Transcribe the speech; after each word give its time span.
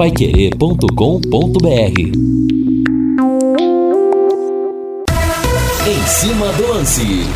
paiquerê.com.br 0.00 2.00
Em 5.86 6.06
cima 6.06 6.50
do 6.54 6.68
lance. 6.68 7.26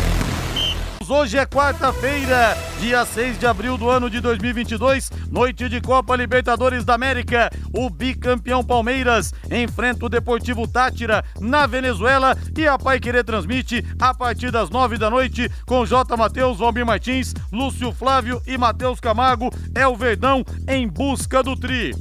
Hoje 1.07 1.37
é 1.37 1.45
quarta-feira, 1.45 2.57
dia 2.79 3.05
6 3.05 3.37
de 3.37 3.45
abril 3.45 3.77
do 3.77 3.87
ano 3.87 4.09
de 4.09 4.19
2022, 4.19 5.11
noite 5.29 5.69
de 5.69 5.79
Copa 5.79 6.15
Libertadores 6.15 6.83
da 6.83 6.95
América. 6.95 7.51
O 7.71 7.87
bicampeão 7.87 8.63
Palmeiras 8.63 9.31
enfrenta 9.51 10.07
o 10.07 10.09
Deportivo 10.09 10.67
Tátira 10.67 11.23
na 11.39 11.67
Venezuela 11.67 12.35
e 12.57 12.67
a 12.67 12.79
Pai 12.79 12.99
Querer 12.99 13.23
transmite 13.23 13.85
a 13.99 14.11
partir 14.11 14.49
das 14.49 14.71
9 14.71 14.97
da 14.97 15.11
noite 15.11 15.51
com 15.67 15.85
J. 15.85 16.17
Matheus, 16.17 16.57
Valmir 16.57 16.83
Martins, 16.83 17.31
Lúcio 17.51 17.91
Flávio 17.91 18.41
e 18.47 18.57
Matheus 18.57 18.99
Camargo. 18.99 19.53
É 19.75 19.87
o 19.87 19.95
Verdão 19.95 20.43
em 20.67 20.87
busca 20.87 21.43
do 21.43 21.55
Tri. 21.55 21.93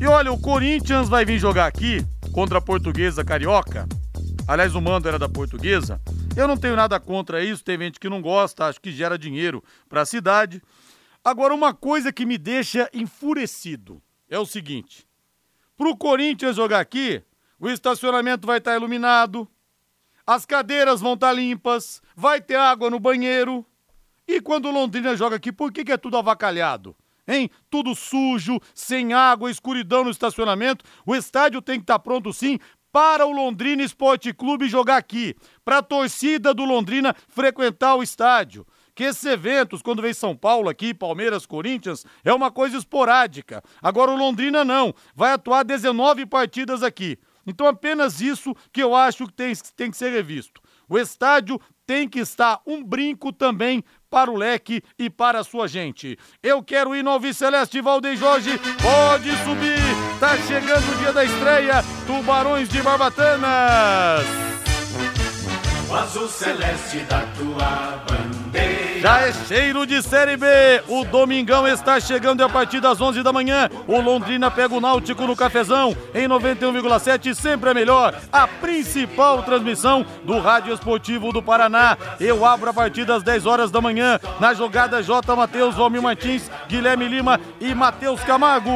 E 0.00 0.06
olha, 0.06 0.30
o 0.30 0.40
Corinthians 0.40 1.08
vai 1.08 1.24
vir 1.24 1.40
jogar 1.40 1.66
aqui 1.66 2.06
contra 2.32 2.58
a 2.58 2.60
Portuguesa 2.60 3.24
Carioca. 3.24 3.88
Aliás, 4.46 4.76
o 4.76 4.80
mando 4.80 5.08
era 5.08 5.18
da 5.18 5.28
Portuguesa. 5.28 6.00
Eu 6.36 6.46
não 6.46 6.56
tenho 6.56 6.76
nada 6.76 7.00
contra 7.00 7.42
isso, 7.42 7.64
tem 7.64 7.76
gente 7.76 7.98
que 7.98 8.08
não 8.08 8.22
gosta, 8.22 8.66
acho 8.66 8.80
que 8.80 8.92
gera 8.92 9.18
dinheiro 9.18 9.62
para 9.88 10.02
a 10.02 10.06
cidade. 10.06 10.62
Agora, 11.24 11.52
uma 11.52 11.74
coisa 11.74 12.12
que 12.12 12.24
me 12.24 12.38
deixa 12.38 12.88
enfurecido 12.94 14.00
é 14.30 14.38
o 14.38 14.46
seguinte: 14.46 15.04
para 15.76 15.88
o 15.88 15.96
Corinthians 15.96 16.54
jogar 16.54 16.78
aqui, 16.78 17.20
o 17.58 17.68
estacionamento 17.68 18.46
vai 18.46 18.58
estar 18.58 18.70
tá 18.70 18.76
iluminado, 18.76 19.48
as 20.24 20.46
cadeiras 20.46 21.00
vão 21.00 21.14
estar 21.14 21.28
tá 21.28 21.32
limpas, 21.32 22.00
vai 22.14 22.40
ter 22.40 22.54
água 22.54 22.88
no 22.88 23.00
banheiro. 23.00 23.66
E 24.28 24.40
quando 24.40 24.66
o 24.66 24.70
Londrina 24.70 25.16
joga 25.16 25.34
aqui, 25.36 25.50
por 25.50 25.72
que, 25.72 25.84
que 25.84 25.92
é 25.92 25.96
tudo 25.96 26.18
avacalhado? 26.18 26.94
Hein? 27.28 27.50
Tudo 27.68 27.94
sujo, 27.94 28.58
sem 28.74 29.12
água, 29.12 29.50
escuridão 29.50 30.02
no 30.02 30.10
estacionamento. 30.10 30.84
O 31.04 31.14
estádio 31.14 31.60
tem 31.60 31.78
que 31.78 31.84
estar 31.84 31.98
tá 31.98 31.98
pronto 31.98 32.32
sim 32.32 32.58
para 32.90 33.26
o 33.26 33.32
Londrina 33.32 33.82
Esporte 33.82 34.32
Clube 34.32 34.68
jogar 34.68 34.96
aqui, 34.96 35.36
para 35.64 35.78
a 35.78 35.82
torcida 35.82 36.54
do 36.54 36.64
Londrina 36.64 37.14
frequentar 37.28 37.94
o 37.94 38.02
estádio. 38.02 38.66
Que 38.94 39.04
esses 39.04 39.24
eventos, 39.24 39.82
quando 39.82 40.02
vem 40.02 40.12
São 40.12 40.34
Paulo 40.34 40.68
aqui, 40.68 40.92
Palmeiras, 40.92 41.46
Corinthians, 41.46 42.04
é 42.24 42.32
uma 42.32 42.50
coisa 42.50 42.76
esporádica. 42.76 43.62
Agora 43.80 44.10
o 44.10 44.16
Londrina 44.16 44.64
não, 44.64 44.92
vai 45.14 45.32
atuar 45.32 45.62
19 45.62 46.26
partidas 46.26 46.82
aqui. 46.82 47.16
Então 47.46 47.66
apenas 47.66 48.20
isso 48.20 48.54
que 48.72 48.82
eu 48.82 48.94
acho 48.94 49.26
que 49.26 49.32
tem, 49.32 49.52
tem 49.76 49.90
que 49.90 49.96
ser 49.96 50.10
revisto. 50.10 50.60
O 50.88 50.98
estádio 50.98 51.60
tem 51.86 52.08
que 52.08 52.18
estar 52.18 52.60
um 52.66 52.82
brinco 52.82 53.32
também 53.32 53.84
para 54.10 54.30
o 54.30 54.36
leque 54.36 54.82
e 54.98 55.08
para 55.10 55.40
a 55.40 55.44
sua 55.44 55.68
gente. 55.68 56.18
Eu 56.42 56.62
quero 56.62 56.94
ir 56.94 57.02
no 57.02 57.10
Alves 57.10 57.36
Celeste 57.36 57.80
Valdeir 57.80 58.16
Jorge, 58.16 58.58
pode 58.80 59.30
subir, 59.44 60.18
tá 60.18 60.36
chegando 60.38 60.92
o 60.92 60.98
dia 60.98 61.12
da 61.12 61.24
estreia, 61.24 61.84
Tubarões 62.06 62.68
de 62.68 62.82
Barbatanas. 62.82 64.26
O 65.90 65.94
azul 65.94 66.28
celeste 66.28 66.98
da 67.00 67.22
tua 67.38 68.04
já 69.00 69.20
é 69.20 69.32
cheiro 69.32 69.86
de 69.86 70.02
Série 70.02 70.36
B. 70.36 70.46
O 70.88 71.04
Domingão 71.04 71.66
está 71.66 72.00
chegando 72.00 72.42
a 72.42 72.48
partir 72.48 72.80
das 72.80 73.00
11 73.00 73.22
da 73.22 73.32
manhã. 73.32 73.70
O 73.86 74.00
Londrina 74.00 74.50
pega 74.50 74.74
o 74.74 74.80
Náutico 74.80 75.26
no 75.26 75.36
Cafezão 75.36 75.96
em 76.14 76.28
91,7, 76.28 77.34
sempre 77.34 77.70
é 77.70 77.74
melhor. 77.74 78.14
A 78.32 78.46
principal 78.46 79.42
transmissão 79.42 80.04
do 80.24 80.38
Rádio 80.38 80.74
Esportivo 80.74 81.32
do 81.32 81.42
Paraná. 81.42 81.96
Eu 82.18 82.44
abro 82.44 82.70
a 82.70 82.74
partir 82.74 83.04
das 83.04 83.22
10 83.22 83.46
horas 83.46 83.70
da 83.70 83.80
manhã 83.80 84.18
na 84.40 84.54
jogada 84.54 85.02
J. 85.02 85.36
Matheus, 85.36 85.74
Romil 85.74 86.02
Martins, 86.02 86.50
Guilherme 86.68 87.08
Lima 87.08 87.40
e 87.60 87.74
Matheus 87.74 88.22
Camargo. 88.22 88.70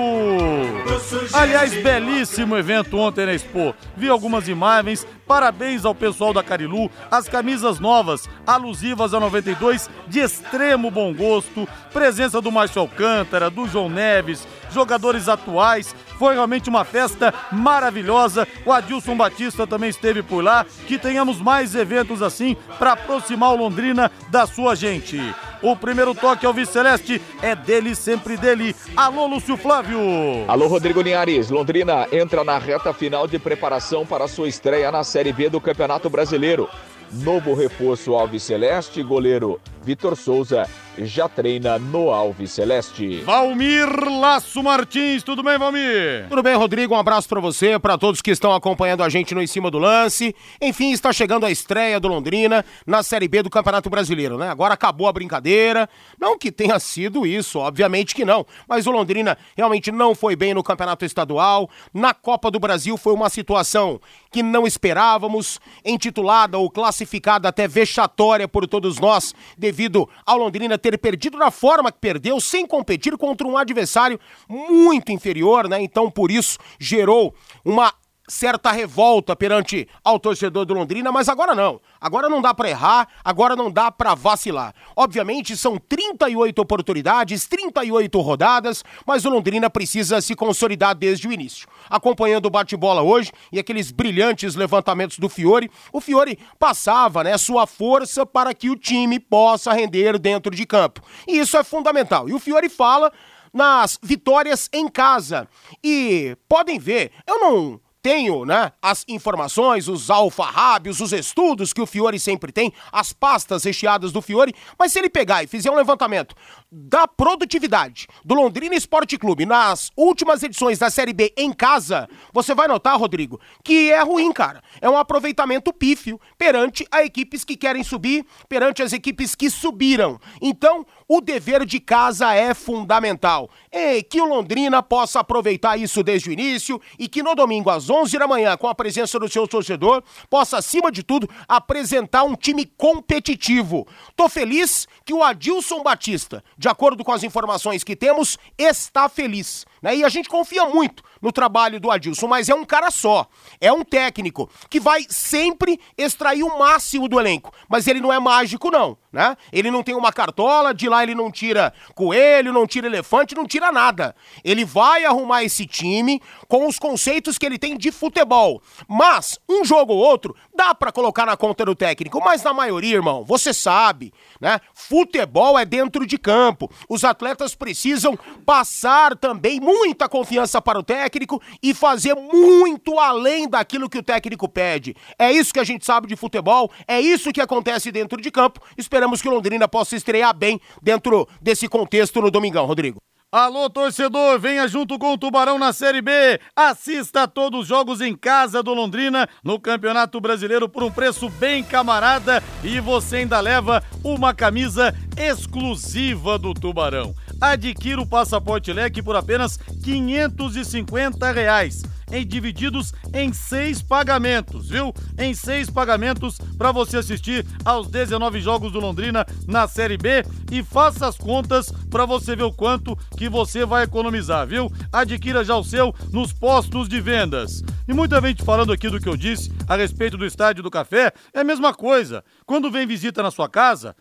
Aliás, 1.33 1.73
belíssimo 1.75 2.57
evento 2.57 2.97
ontem 2.99 3.27
na 3.27 3.35
Expo. 3.35 3.75
Vi 3.97 4.09
algumas 4.09 4.49
imagens. 4.49 5.07
Parabéns 5.33 5.87
ao 5.87 5.95
pessoal 5.95 6.35
da 6.35 6.43
Carilu. 6.43 6.91
As 7.11 7.27
camisas 7.27 7.81
novas, 7.81 8.29
alusivas 8.47 9.15
a 9.15 9.19
92 9.19 9.89
de 10.07 10.21
extremo 10.21 10.91
bom 10.91 11.15
gosto, 11.15 11.67
presença 11.91 12.39
do 12.39 12.53
Márcio 12.53 12.83
Alcântara, 12.83 13.49
do 13.49 13.67
João 13.67 13.89
Neves, 13.89 14.47
jogadores 14.71 15.31
atuais. 15.31 15.97
Foi 16.19 16.35
realmente 16.35 16.69
uma 16.69 16.85
festa 16.85 17.33
maravilhosa. 17.51 18.47
O 18.67 18.73
Adilson 18.73 19.17
Batista 19.17 19.67
também 19.67 19.89
esteve 19.89 20.23
por 20.23 20.45
lá. 20.45 20.67
Que 20.87 20.99
tenhamos 20.99 21.41
mais 21.41 21.75
eventos 21.75 22.21
assim 22.21 22.55
para 22.79 22.93
aproximar 22.93 23.55
o 23.55 23.57
Londrina 23.57 24.13
da 24.29 24.47
sua 24.47 24.75
gente. 24.75 25.19
O 25.63 25.77
primeiro 25.77 26.13
toque 26.13 26.45
ao 26.45 26.53
Viceleste 26.53 27.23
é 27.41 27.55
dele, 27.55 27.95
sempre 27.95 28.37
dele. 28.37 28.75
Alô, 28.97 29.29
Lúcio 29.29 29.57
Flávio. 29.57 30.01
Alô, 30.49 30.67
Rodrigo 30.67 31.01
Linhares. 31.01 31.51
Londrina 31.51 32.09
entra 32.11 32.43
na 32.43 32.59
reta 32.59 32.93
final 32.93 33.29
de 33.29 33.39
preparação 33.39 34.05
para 34.05 34.27
sua 34.27 34.49
estreia 34.49 34.91
na 34.91 35.05
Série 35.05 35.33
B 35.33 35.49
do 35.49 35.61
Campeonato 35.61 36.11
Brasileiro. 36.11 36.69
Novo 37.13 37.55
reforço 37.55 38.15
Alves 38.15 38.43
Celeste, 38.43 39.03
goleiro 39.05 39.61
Vitor 39.85 40.17
Souza 40.17 40.67
já 40.99 41.29
treina 41.29 41.79
no 41.79 42.11
Alves 42.11 42.51
Celeste. 42.51 43.21
Valmir 43.23 43.89
Laço 44.21 44.63
Martins, 44.63 45.23
tudo 45.23 45.43
bem, 45.43 45.59
Valmir? 45.59 46.27
Tudo 46.29 46.43
bem, 46.43 46.55
Rodrigo? 46.55 46.95
Um 46.95 46.99
abraço 46.99 47.29
para 47.29 47.41
você, 47.41 47.79
para 47.79 47.97
todos 47.97 48.21
que 48.21 48.31
estão 48.31 48.53
acompanhando 48.55 49.03
a 49.03 49.09
gente 49.09 49.35
no 49.35 49.43
Em 49.43 49.47
Cima 49.47 49.71
do 49.71 49.79
Lance. 49.79 50.35
Enfim, 50.61 50.93
está 50.93 51.13
chegando 51.13 51.47
a 51.47 51.51
estreia 51.51 51.99
do 51.99 52.09
Londrina 52.09 52.65
na 52.87 53.03
Série 53.03 53.29
B 53.29 53.43
do 53.43 53.51
Campeonato 53.51 53.89
Brasileiro, 53.89 54.37
né? 54.37 54.49
Agora 54.49 54.75
acabou 54.75 55.09
a 55.09 55.13
brincadeira. 55.13 55.89
Não 56.21 56.39
que 56.39 56.53
tenha 56.53 56.79
sido 56.79 57.27
isso, 57.27 57.59
obviamente 57.59 58.15
que 58.15 58.25
não. 58.25 58.47
Mas 58.69 58.87
o 58.87 58.91
Londrina 58.91 59.39
realmente 59.57 59.91
não 59.91 60.15
foi 60.15 60.37
bem 60.37 60.53
no 60.55 60.63
Campeonato 60.63 61.05
Estadual. 61.05 61.71
Na 61.93 62.13
Copa 62.13 62.51
do 62.51 62.61
Brasil 62.61 62.97
foi 62.97 63.15
uma 63.15 63.31
situação 63.31 64.01
que 64.31 64.43
não 64.43 64.67
esperávamos, 64.67 65.61
intitulada 65.85 66.59
ou 66.59 66.71
classificada 66.71 67.49
até 67.49 67.67
vexatória 67.69 68.49
por 68.49 68.67
todos 68.67 68.99
nós, 68.99 69.35
devido 69.57 70.09
ao 70.25 70.39
Londrina 70.39 70.79
ter 70.83 70.99
perdido 70.99 71.39
da 71.39 71.51
forma 71.51 71.91
que 71.91 71.99
perdeu, 71.99 72.41
sem 72.41 72.67
competir 72.67 73.17
contra 73.17 73.47
um 73.47 73.57
adversário 73.57 74.19
muito 74.49 75.13
inferior, 75.13 75.69
né? 75.69 75.81
Então, 75.81 76.11
por 76.11 76.31
isso, 76.31 76.59
gerou 76.79 77.35
uma 77.65 77.95
certa 78.33 78.73
revolta 78.73 79.37
perante 79.37 79.87
ao 80.03 80.19
torcedor 80.19 80.65
do 80.65 80.73
Londrina, 80.73 81.13
mas 81.13 81.29
agora 81.29 81.55
não. 81.55 81.79
Agora 82.01 82.31
não 82.31 82.41
dá 82.41 82.55
para 82.55 82.71
errar, 82.71 83.07
agora 83.23 83.55
não 83.55 83.71
dá 83.71 83.93
para 83.93 84.15
vacilar. 84.15 84.75
Obviamente 84.97 85.55
são 85.55 85.77
38 85.77 86.59
oportunidades, 86.59 87.47
38 87.47 88.19
rodadas, 88.21 88.83
mas 89.07 89.27
o 89.27 89.31
Londrina 89.31 89.69
precisa 89.69 90.19
se 90.23 90.35
consolidar 90.35 90.95
desde 90.95 91.29
o 91.29 91.33
início. 91.33 91.69
Acompanhando 91.91 92.47
o 92.47 92.51
bate-bola 92.51 93.03
hoje 93.03 93.31
e 93.53 93.59
aqueles 93.59 93.93
brilhantes 93.93 94.55
levantamentos 94.55 95.19
do 95.19 95.29
Fiore, 95.29 95.71
o 95.93 96.01
Fiore 96.01 96.39
passava, 96.59 97.23
né, 97.23 97.37
sua 97.37 97.67
força 97.67 98.25
para 98.25 98.55
que 98.55 98.71
o 98.71 98.77
time 98.77 99.21
possa 99.21 99.75
render 99.75 100.19
dentro 100.19 100.55
de 100.55 100.65
campo. 100.65 101.03
E 101.29 101.39
isso 101.39 101.57
é 101.59 101.63
fundamental. 101.63 102.31
E 102.31 102.33
o 102.33 102.39
Fiore 102.39 102.71
fala 102.71 103.13
nas 103.53 103.99
vitórias 104.03 104.71
em 104.73 104.89
casa. 104.89 105.47
E 105.85 106.35
podem 106.49 106.79
ver, 106.79 107.13
eu 107.27 107.39
não 107.39 107.82
tenho, 108.03 108.45
né, 108.45 108.73
as 108.83 109.05
informações, 109.07 109.89
os 109.89 110.11
alfarrábios, 110.11 111.01
os 111.01 111.13
estudos 111.13 111.73
que 111.73 111.81
o 111.81 111.87
Fiore 111.87 112.19
sempre 112.19 112.51
tem, 112.51 112.73
as 112.91 113.13
pastas 113.13 113.63
recheadas 113.63 114.11
do 114.11 114.21
Fiore, 114.21 114.55
mas 114.79 114.93
se 114.93 114.99
ele 114.99 115.09
pegar 115.09 115.45
e 115.45 115.47
fizer 115.47 115.71
um 115.71 115.77
levantamento 115.77 116.35
da 116.75 117.07
produtividade 117.07 118.07
do 118.25 118.35
Londrina 118.35 118.75
Esporte 118.75 119.19
Clube 119.19 119.45
nas 119.45 119.93
últimas 119.95 120.43
edições 120.43 120.79
da 120.79 120.89
Série 120.89 121.13
B 121.13 121.31
em 121.37 121.53
casa, 121.53 122.09
você 122.33 122.55
vai 122.55 122.67
notar, 122.67 122.99
Rodrigo, 122.99 123.39
que 123.63 123.91
é 123.91 124.01
ruim, 124.03 124.33
cara. 124.33 124.63
É 124.81 124.89
um 124.89 124.97
aproveitamento 124.97 125.71
pífio 125.71 126.19
perante 126.39 126.87
as 126.91 127.05
equipes 127.05 127.45
que 127.45 127.59
querem 127.59 127.85
subir, 127.85 128.25
perante 128.49 128.83
as 128.83 128.95
equipes 128.95 129.35
que 129.35 129.51
subiram. 129.51 130.19
Então, 130.41 130.87
o 131.07 131.21
dever 131.21 131.67
de 131.67 131.79
casa 131.79 132.33
é 132.33 132.55
fundamental. 132.55 133.51
E 133.71 134.03
que 134.03 134.19
o 134.19 134.25
Londrina 134.25 134.83
possa 134.83 135.21
aproveitar 135.21 135.77
isso 135.77 136.03
desde 136.03 136.31
o 136.31 136.33
início 136.33 136.81
e 136.99 137.07
que 137.07 137.23
no 137.23 137.35
domingo 137.35 137.69
às 137.69 137.91
11 137.91 138.19
da 138.19 138.27
manhã, 138.27 138.57
com 138.57 138.67
a 138.67 138.75
presença 138.75 139.19
do 139.19 139.29
seu 139.29 139.47
torcedor, 139.47 140.03
possa, 140.31 140.57
acima 140.57 140.91
de 140.91 141.03
tudo, 141.03 141.29
apresentar 141.47 142.23
um 142.23 142.35
time 142.35 142.65
competitivo. 142.65 143.87
Tô 144.17 144.27
feliz 144.27 144.89
que 145.05 145.13
o 145.13 145.23
Adilson 145.23 145.83
Batista, 145.83 146.43
de 146.63 146.69
acordo 146.69 147.03
com 147.03 147.11
as 147.11 147.25
informações 147.25 147.83
que 147.83 147.97
temos, 147.97 148.39
está 148.57 149.09
feliz. 149.09 149.67
Né? 149.83 149.97
E 149.97 150.05
a 150.05 150.09
gente 150.09 150.29
confia 150.29 150.65
muito 150.67 151.03
no 151.21 151.33
trabalho 151.33 151.81
do 151.81 151.91
Adilson, 151.91 152.29
mas 152.29 152.49
é 152.49 152.55
um 152.55 152.65
cara 152.65 152.91
só. 152.91 153.27
É 153.61 153.73
um 153.73 153.85
técnico 153.85 154.49
que 154.71 154.79
vai 154.79 155.05
sempre 155.09 155.79
extrair 155.99 156.45
o 156.45 156.59
máximo 156.59 157.09
do 157.09 157.19
elenco. 157.19 157.53
Mas 157.69 157.87
ele 157.87 158.01
não 158.01 158.13
é 158.13 158.19
mágico, 158.21 158.71
não. 158.71 158.97
Né? 159.13 159.37
Ele 159.53 159.71
não 159.71 159.83
tem 159.83 159.95
uma 159.95 160.13
cartola, 160.13 160.73
de 160.73 160.89
lá 160.89 161.03
ele 161.03 161.15
não 161.15 161.31
tira 161.31 161.73
coelho, 161.95 162.53
não 162.53 162.67
tira 162.67 162.87
elefante, 162.87 163.35
não 163.35 163.47
tira 163.47 163.71
nada. 163.71 164.17
Ele 164.43 164.65
vai 164.65 165.05
arrumar 165.05 165.45
esse 165.45 165.67
time 165.67 166.23
com 166.49 166.67
os 166.67 166.79
conceitos 166.79 167.37
que 167.37 167.45
ele 167.45 167.59
tem 167.59 167.77
de 167.77 167.93
futebol. 167.93 168.63
Mas, 168.89 169.39
um 169.49 169.65
jogo 169.65 169.93
ou 169.93 169.99
outro, 169.99 170.35
dá 170.55 170.75
para 170.75 170.93
colocar 170.93 171.27
na 171.27 171.37
conta 171.37 171.65
do 171.65 171.75
técnico. 171.75 172.21
Mas 172.25 172.43
na 172.43 172.55
maioria, 172.55 172.95
irmão, 172.95 173.25
você 173.25 173.53
sabe, 173.53 174.15
né? 174.41 174.61
Futebol 174.73 175.59
é 175.59 175.65
dentro 175.65 176.07
de 176.07 176.17
campo. 176.17 176.71
Os 176.89 177.05
atletas 177.05 177.55
precisam 177.55 178.19
passar 178.47 179.17
também 179.17 179.61
muita 179.73 180.09
confiança 180.09 180.61
para 180.61 180.79
o 180.79 180.83
técnico 180.83 181.41
e 181.63 181.73
fazer 181.73 182.15
muito 182.15 182.99
além 182.99 183.49
daquilo 183.49 183.89
que 183.89 183.99
o 183.99 184.03
técnico 184.03 184.49
pede. 184.49 184.95
É 185.19 185.33
isso 185.33 185.53
que 185.53 185.61
a 185.61 185.65
gente 185.65 185.85
sabe 185.85 186.07
de 186.07 186.17
futebol, 186.17 186.71
é 186.87 187.01
isso 187.01 187.33
que 187.33 187.41
acontece 187.41 187.91
dentro 187.91 188.21
de 188.21 188.31
campo. 188.31 188.61
Esperamos 188.77 189.23
que 189.23 189.29
o 189.29 189.33
Londrina 189.33 189.67
possa 189.67 189.97
estrear 189.97 190.35
bem 190.35 190.61
dentro 190.83 191.27
desse 191.41 191.69
contexto 191.69 192.21
no 192.21 192.31
domingão, 192.31 192.67
Rodrigo. 192.67 193.01
Alô, 193.35 193.71
torcedor, 193.71 194.39
venha 194.39 194.69
junto 194.69 194.99
com 194.99 195.15
o 195.15 195.17
Tubarão 195.17 195.59
na 195.59 195.73
Série 195.73 196.03
B. 196.03 196.39
Assista 196.55 197.23
a 197.23 197.27
todos 197.27 197.63
os 197.63 197.67
jogos 197.67 198.03
em 198.03 198.15
casa 198.15 198.63
do 198.63 198.75
Londrina 198.75 199.27
no 199.43 199.59
Campeonato 199.59 200.21
Brasileiro 200.21 200.69
por 200.69 200.83
um 200.83 200.91
preço 200.91 201.31
bem 201.31 201.65
camarada 201.65 202.43
e 202.63 202.79
você 202.79 203.17
ainda 203.17 203.41
leva 203.41 203.83
uma 204.05 204.35
camisa 204.35 204.95
exclusiva 205.17 206.39
do 206.39 206.53
Tubarão. 206.53 207.15
Adquira 207.43 208.01
o 208.01 208.07
passaporte 208.07 208.73
leque 208.73 209.03
por 209.03 209.17
apenas 209.17 209.57
550 209.83 211.33
reais 211.33 211.83
em 212.13 212.25
divididos 212.25 212.93
em 213.13 213.33
seis 213.33 213.83
pagamentos, 213.83 214.69
viu? 214.69 214.95
Em 215.19 215.35
seis 215.35 215.69
pagamentos 215.69 216.39
para 216.57 216.71
você 216.71 216.99
assistir 216.99 217.45
aos 217.65 217.89
19 217.89 218.41
jogos 218.41 218.71
do 218.71 218.79
Londrina 218.79 219.27
na 219.49 219.67
Série 219.67 219.97
B 219.97 220.23
e 220.53 220.63
faça 220.63 221.09
as 221.09 221.17
contas 221.17 221.73
para 221.91 222.05
você 222.05 222.37
ver 222.37 222.45
o 222.45 222.53
quanto 222.53 222.97
que 223.17 223.29
você 223.29 223.65
vai 223.65 223.85
economizar, 223.85 224.47
viu? 224.47 224.71
Adquira 224.93 225.43
já 225.43 225.57
o 225.57 225.65
seu 225.65 225.95
nos 226.13 226.33
postos 226.33 226.89
de 226.89 227.01
vendas. 227.01 227.65
E 227.89 227.93
muita 227.93 228.21
gente 228.21 228.45
falando 228.45 228.73
aqui 228.73 228.89
do 228.89 229.01
que 229.01 229.09
eu 229.09 229.17
disse 229.17 229.51
a 229.67 229.75
respeito 229.75 230.17
do 230.17 230.27
Estádio 230.27 230.63
do 230.63 230.71
Café, 230.71 231.13
é 231.33 231.41
a 231.41 231.45
mesma 231.45 231.75
coisa. 231.75 232.23
Quando 232.47 232.71
vem 232.71 232.87
visita 232.87 233.23
na 233.23 233.31
sua 233.31 233.49
casa, 233.49 233.97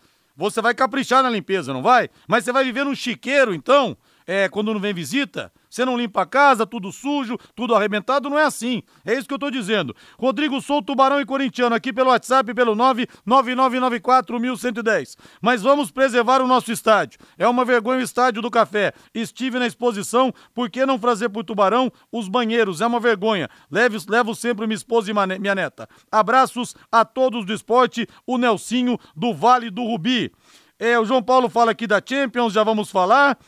você 0.50 0.60
vai 0.60 0.74
caprichar 0.74 1.22
na 1.22 1.30
limpeza, 1.30 1.72
não 1.72 1.82
vai? 1.82 2.08
Mas 2.26 2.44
você 2.44 2.52
vai 2.52 2.64
viver 2.64 2.84
num 2.84 2.94
chiqueiro, 2.94 3.54
então, 3.54 3.96
é, 4.26 4.48
quando 4.48 4.72
não 4.72 4.80
vem 4.80 4.92
visita? 4.92 5.52
Você 5.72 5.84
não 5.86 5.96
limpa 5.96 6.20
a 6.20 6.26
casa, 6.26 6.66
tudo 6.66 6.92
sujo, 6.92 7.38
tudo 7.56 7.74
arrebentado, 7.74 8.28
não 8.28 8.38
é 8.38 8.44
assim. 8.44 8.82
É 9.06 9.14
isso 9.14 9.26
que 9.26 9.32
eu 9.32 9.38
tô 9.38 9.50
dizendo. 9.50 9.96
Rodrigo 10.18 10.60
Souto, 10.60 10.88
Tubarão 10.88 11.18
e 11.18 11.24
Corintiano, 11.24 11.74
aqui 11.74 11.94
pelo 11.94 12.10
WhatsApp, 12.10 12.52
pelo 12.52 12.76
999941110. 12.76 15.16
Mas 15.40 15.62
vamos 15.62 15.90
preservar 15.90 16.42
o 16.42 16.46
nosso 16.46 16.70
estádio. 16.70 17.18
É 17.38 17.48
uma 17.48 17.64
vergonha 17.64 18.00
o 18.00 18.02
estádio 18.02 18.42
do 18.42 18.50
café. 18.50 18.92
Estive 19.14 19.58
na 19.58 19.66
exposição, 19.66 20.30
por 20.52 20.68
que 20.68 20.84
não 20.84 20.98
fazer 20.98 21.30
por 21.30 21.42
Tubarão 21.42 21.90
os 22.12 22.28
banheiros? 22.28 22.82
É 22.82 22.86
uma 22.86 23.00
vergonha. 23.00 23.48
Levo, 23.70 23.96
levo 24.10 24.34
sempre 24.34 24.66
minha 24.66 24.76
esposa 24.76 25.10
e 25.10 25.14
minha 25.38 25.54
neta. 25.54 25.88
Abraços 26.10 26.76
a 26.90 27.02
todos 27.02 27.46
do 27.46 27.52
esporte, 27.54 28.06
o 28.26 28.36
Nelsinho 28.36 28.98
do 29.16 29.32
Vale 29.32 29.70
do 29.70 29.84
Rubi. 29.84 30.30
É, 30.78 30.98
o 30.98 31.06
João 31.06 31.22
Paulo 31.22 31.48
fala 31.48 31.70
aqui 31.70 31.86
da 31.86 32.02
Champions, 32.04 32.52
já 32.52 32.62
vamos 32.62 32.90
falar. 32.90 33.38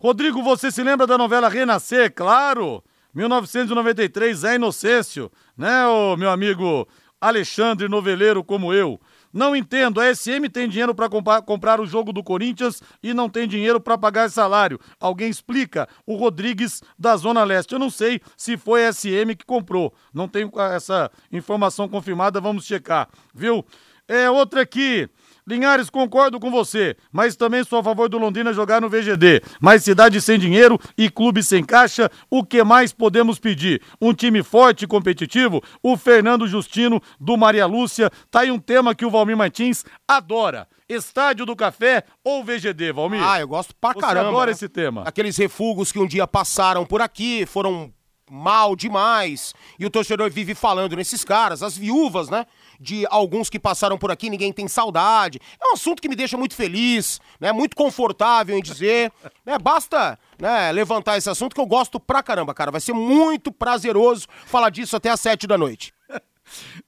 Rodrigo, 0.00 0.42
você 0.42 0.70
se 0.70 0.82
lembra 0.82 1.06
da 1.06 1.16
novela 1.16 1.48
Renascer? 1.48 2.12
Claro! 2.12 2.82
1993, 3.14 4.38
Zé 4.38 4.56
Inocêncio, 4.56 5.30
né, 5.56 5.86
o 5.86 6.16
meu 6.16 6.30
amigo 6.30 6.86
Alexandre 7.20 7.88
Noveleiro 7.88 8.42
como 8.42 8.74
eu. 8.74 9.00
Não 9.32 9.54
entendo, 9.54 10.00
a 10.00 10.14
SM 10.14 10.48
tem 10.52 10.68
dinheiro 10.68 10.94
para 10.94 11.08
comprar 11.42 11.80
o 11.80 11.86
jogo 11.86 12.12
do 12.12 12.22
Corinthians 12.22 12.82
e 13.02 13.14
não 13.14 13.28
tem 13.28 13.48
dinheiro 13.48 13.80
para 13.80 13.98
pagar 13.98 14.30
salário. 14.30 14.78
Alguém 15.00 15.28
explica? 15.28 15.88
O 16.06 16.16
Rodrigues 16.16 16.82
da 16.98 17.16
Zona 17.16 17.42
Leste. 17.42 17.72
Eu 17.72 17.78
não 17.80 17.90
sei 17.90 18.20
se 18.36 18.56
foi 18.56 18.86
a 18.86 18.92
SM 18.92 19.34
que 19.36 19.44
comprou. 19.44 19.92
Não 20.12 20.28
tenho 20.28 20.50
essa 20.72 21.10
informação 21.32 21.88
confirmada, 21.88 22.40
vamos 22.40 22.64
checar, 22.64 23.08
viu? 23.34 23.64
É 24.06 24.30
outra 24.30 24.60
aqui. 24.60 25.08
Linhares, 25.46 25.90
concordo 25.90 26.40
com 26.40 26.50
você, 26.50 26.96
mas 27.12 27.36
também 27.36 27.62
sou 27.64 27.78
a 27.78 27.84
favor 27.84 28.08
do 28.08 28.16
Londrina 28.16 28.50
jogar 28.54 28.80
no 28.80 28.88
VGD. 28.88 29.42
Mas 29.60 29.84
cidade 29.84 30.18
sem 30.18 30.38
dinheiro 30.38 30.80
e 30.96 31.10
clube 31.10 31.42
sem 31.42 31.62
caixa, 31.62 32.10
o 32.30 32.42
que 32.42 32.64
mais 32.64 32.94
podemos 32.94 33.38
pedir? 33.38 33.82
Um 34.00 34.14
time 34.14 34.42
forte 34.42 34.84
e 34.84 34.88
competitivo? 34.88 35.62
O 35.82 35.98
Fernando 35.98 36.48
Justino, 36.48 36.98
do 37.20 37.36
Maria 37.36 37.66
Lúcia, 37.66 38.10
tá 38.30 38.40
aí 38.40 38.50
um 38.50 38.58
tema 38.58 38.94
que 38.94 39.04
o 39.04 39.10
Valmir 39.10 39.36
Martins 39.36 39.84
adora. 40.08 40.66
Estádio 40.88 41.44
do 41.44 41.54
Café 41.54 42.04
ou 42.24 42.42
VGD, 42.42 42.92
Valmir? 42.92 43.22
Ah, 43.22 43.38
eu 43.40 43.48
gosto 43.48 43.74
pra 43.78 43.92
Você 43.92 44.00
caramba. 44.00 44.28
adora 44.30 44.46
né? 44.46 44.52
esse 44.52 44.68
tema. 44.68 45.02
Aqueles 45.04 45.36
refugos 45.36 45.92
que 45.92 45.98
um 45.98 46.06
dia 46.06 46.26
passaram 46.26 46.86
por 46.86 47.02
aqui, 47.02 47.44
foram 47.44 47.92
mal 48.30 48.74
demais. 48.74 49.54
E 49.78 49.84
o 49.84 49.90
torcedor 49.90 50.30
vive 50.30 50.54
falando 50.54 50.96
nesses 50.96 51.22
caras, 51.22 51.62
as 51.62 51.76
viúvas, 51.76 52.28
né? 52.30 52.46
De 52.80 53.06
alguns 53.10 53.48
que 53.48 53.58
passaram 53.58 53.96
por 53.98 54.10
aqui, 54.10 54.28
ninguém 54.28 54.52
tem 54.52 54.68
saudade. 54.68 55.40
É 55.60 55.68
um 55.68 55.74
assunto 55.74 56.00
que 56.00 56.08
me 56.08 56.16
deixa 56.16 56.36
muito 56.36 56.54
feliz, 56.54 57.20
né? 57.40 57.52
Muito 57.52 57.76
confortável 57.76 58.56
em 58.56 58.62
dizer. 58.62 59.12
né? 59.44 59.58
Basta 59.58 60.18
né, 60.38 60.72
levantar 60.72 61.16
esse 61.16 61.30
assunto 61.30 61.54
que 61.54 61.60
eu 61.60 61.66
gosto 61.66 61.98
pra 62.00 62.22
caramba, 62.22 62.54
cara. 62.54 62.70
Vai 62.70 62.80
ser 62.80 62.92
muito 62.92 63.52
prazeroso 63.52 64.26
falar 64.46 64.70
disso 64.70 64.96
até 64.96 65.10
às 65.10 65.20
sete 65.20 65.46
da 65.46 65.56
noite. 65.58 65.92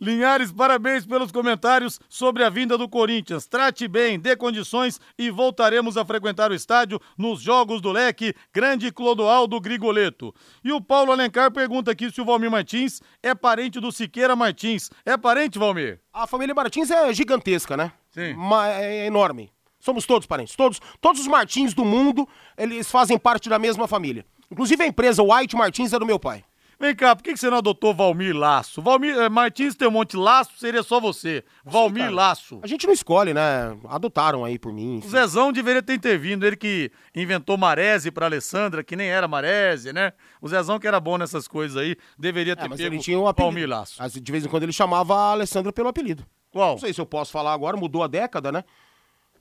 Linhares, 0.01 0.53
parabéns 0.53 1.07
pelos 1.07 1.33
comentários 1.33 1.99
sobre 2.09 2.45
a 2.45 2.51
vinda 2.51 2.77
do 2.77 2.89
Corinthians. 2.89 3.47
Trate 3.47 3.89
bem, 3.89 4.19
dê 4.19 4.37
condições 4.37 5.01
e 5.19 5.31
voltaremos 5.31 5.97
a 5.97 6.05
frequentar 6.05 6.51
o 6.51 6.55
estádio 6.55 7.01
nos 7.17 7.41
Jogos 7.41 7.81
do 7.81 7.91
Leque, 7.93 8.35
grande 8.53 8.91
Clodoaldo 8.93 9.61
Grigoleto. 9.61 10.35
E 10.63 10.73
o 10.73 10.81
Paulo 10.81 11.13
Alencar 11.13 11.51
pergunta 11.51 11.91
aqui 11.91 12.11
se 12.11 12.21
o 12.21 12.25
Valmir 12.25 12.51
Martins 12.51 13.01
é 13.23 13.35
parente 13.35 13.81
do 13.81 13.91
Siqueira 13.91 14.37
Martins. 14.37 14.91
É 15.05 15.17
parente, 15.17 15.59
Valmir? 15.59 16.01
A 16.13 16.27
família 16.27 16.55
Martins 16.55 16.91
é 16.91 17.13
gigantesca, 17.13 17.77
né? 17.77 17.93
Sim. 18.11 18.35
Ma- 18.35 18.69
é 18.69 19.07
enorme. 19.07 19.51
Somos 19.79 20.05
todos 20.07 20.27
parentes. 20.27 20.57
Todos, 20.57 20.81
todos 21.01 21.21
os 21.21 21.27
Martins 21.29 21.73
do 21.73 21.85
mundo, 21.85 22.29
eles 22.57 22.91
fazem 22.91 23.19
parte 23.19 23.49
da 23.49 23.59
mesma 23.59 23.87
família. 23.87 24.25
Inclusive 24.51 24.83
a 24.83 24.87
empresa 24.87 25.23
White 25.23 25.55
Martins 25.57 25.93
é 25.93 25.99
do 25.99 26.07
meu 26.07 26.19
pai. 26.19 26.45
Vem 26.79 26.95
cá, 26.95 27.17
por 27.17 27.23
que 27.23 27.33
que 27.33 27.39
você 27.39 27.49
não 27.49 27.57
adotou 27.57 27.95
Valmir 27.95 28.37
Laço? 28.37 28.83
Valmir 28.83 29.17
eh, 29.17 29.29
Martins 29.31 29.75
tem 29.75 29.89
um 29.89 29.91
monte 29.91 30.11
de 30.11 30.19
laço, 30.19 30.59
seria 30.59 30.83
só 30.83 31.01
você. 31.01 31.43
Valmir 31.65 32.05
cara. 32.05 32.15
Laço. 32.15 32.61
A 32.63 32.67
gente 32.67 32.87
não 32.87 32.93
escolhe, 32.93 33.33
né? 33.33 33.75
Adotaram 33.89 34.45
aí 34.45 34.59
por 34.59 34.75
mim. 34.75 34.97
O 34.97 34.99
enfim. 34.99 35.09
Zezão 35.09 35.53
deveria 35.53 35.83
ter 35.83 35.95
intervindo, 35.95 36.47
ele 36.47 36.57
que 36.57 36.93
inventou 37.15 37.57
Marese 37.57 38.11
pra 38.11 38.27
Alessandra, 38.27 38.85
que 38.85 38.95
nem 38.95 39.09
era 39.09 39.27
Marese, 39.27 39.91
né? 39.91 40.13
O 40.41 40.49
Zezão 40.49 40.79
que 40.79 40.87
era 40.87 41.01
bom 41.01 41.17
nessas 41.17 41.49
coisas 41.49 41.79
aí, 41.79 41.97
deveria 42.19 42.55
ter 42.55 42.67
É, 42.67 42.69
mas 42.69 42.79
pego 42.79 42.95
ele 42.95 43.03
tinha 43.03 43.19
um 43.19 43.27
apelido. 43.27 43.53
Valmir 43.53 43.69
Laço. 43.69 43.97
Mas 43.99 44.13
De 44.13 44.33
vez 44.33 44.45
em 44.45 44.49
quando 44.49 44.65
ele 44.65 44.73
chamava 44.73 45.15
a 45.15 45.31
Alessandra 45.31 45.73
pelo 45.73 45.89
apelido. 45.89 46.27
Qual? 46.51 46.73
Não 46.73 46.79
sei 46.79 46.93
se 46.93 47.01
eu 47.01 47.07
posso 47.07 47.33
falar 47.33 47.55
agora, 47.55 47.77
mudou 47.77 48.03
a 48.03 48.07
década, 48.07 48.53
né? 48.53 48.63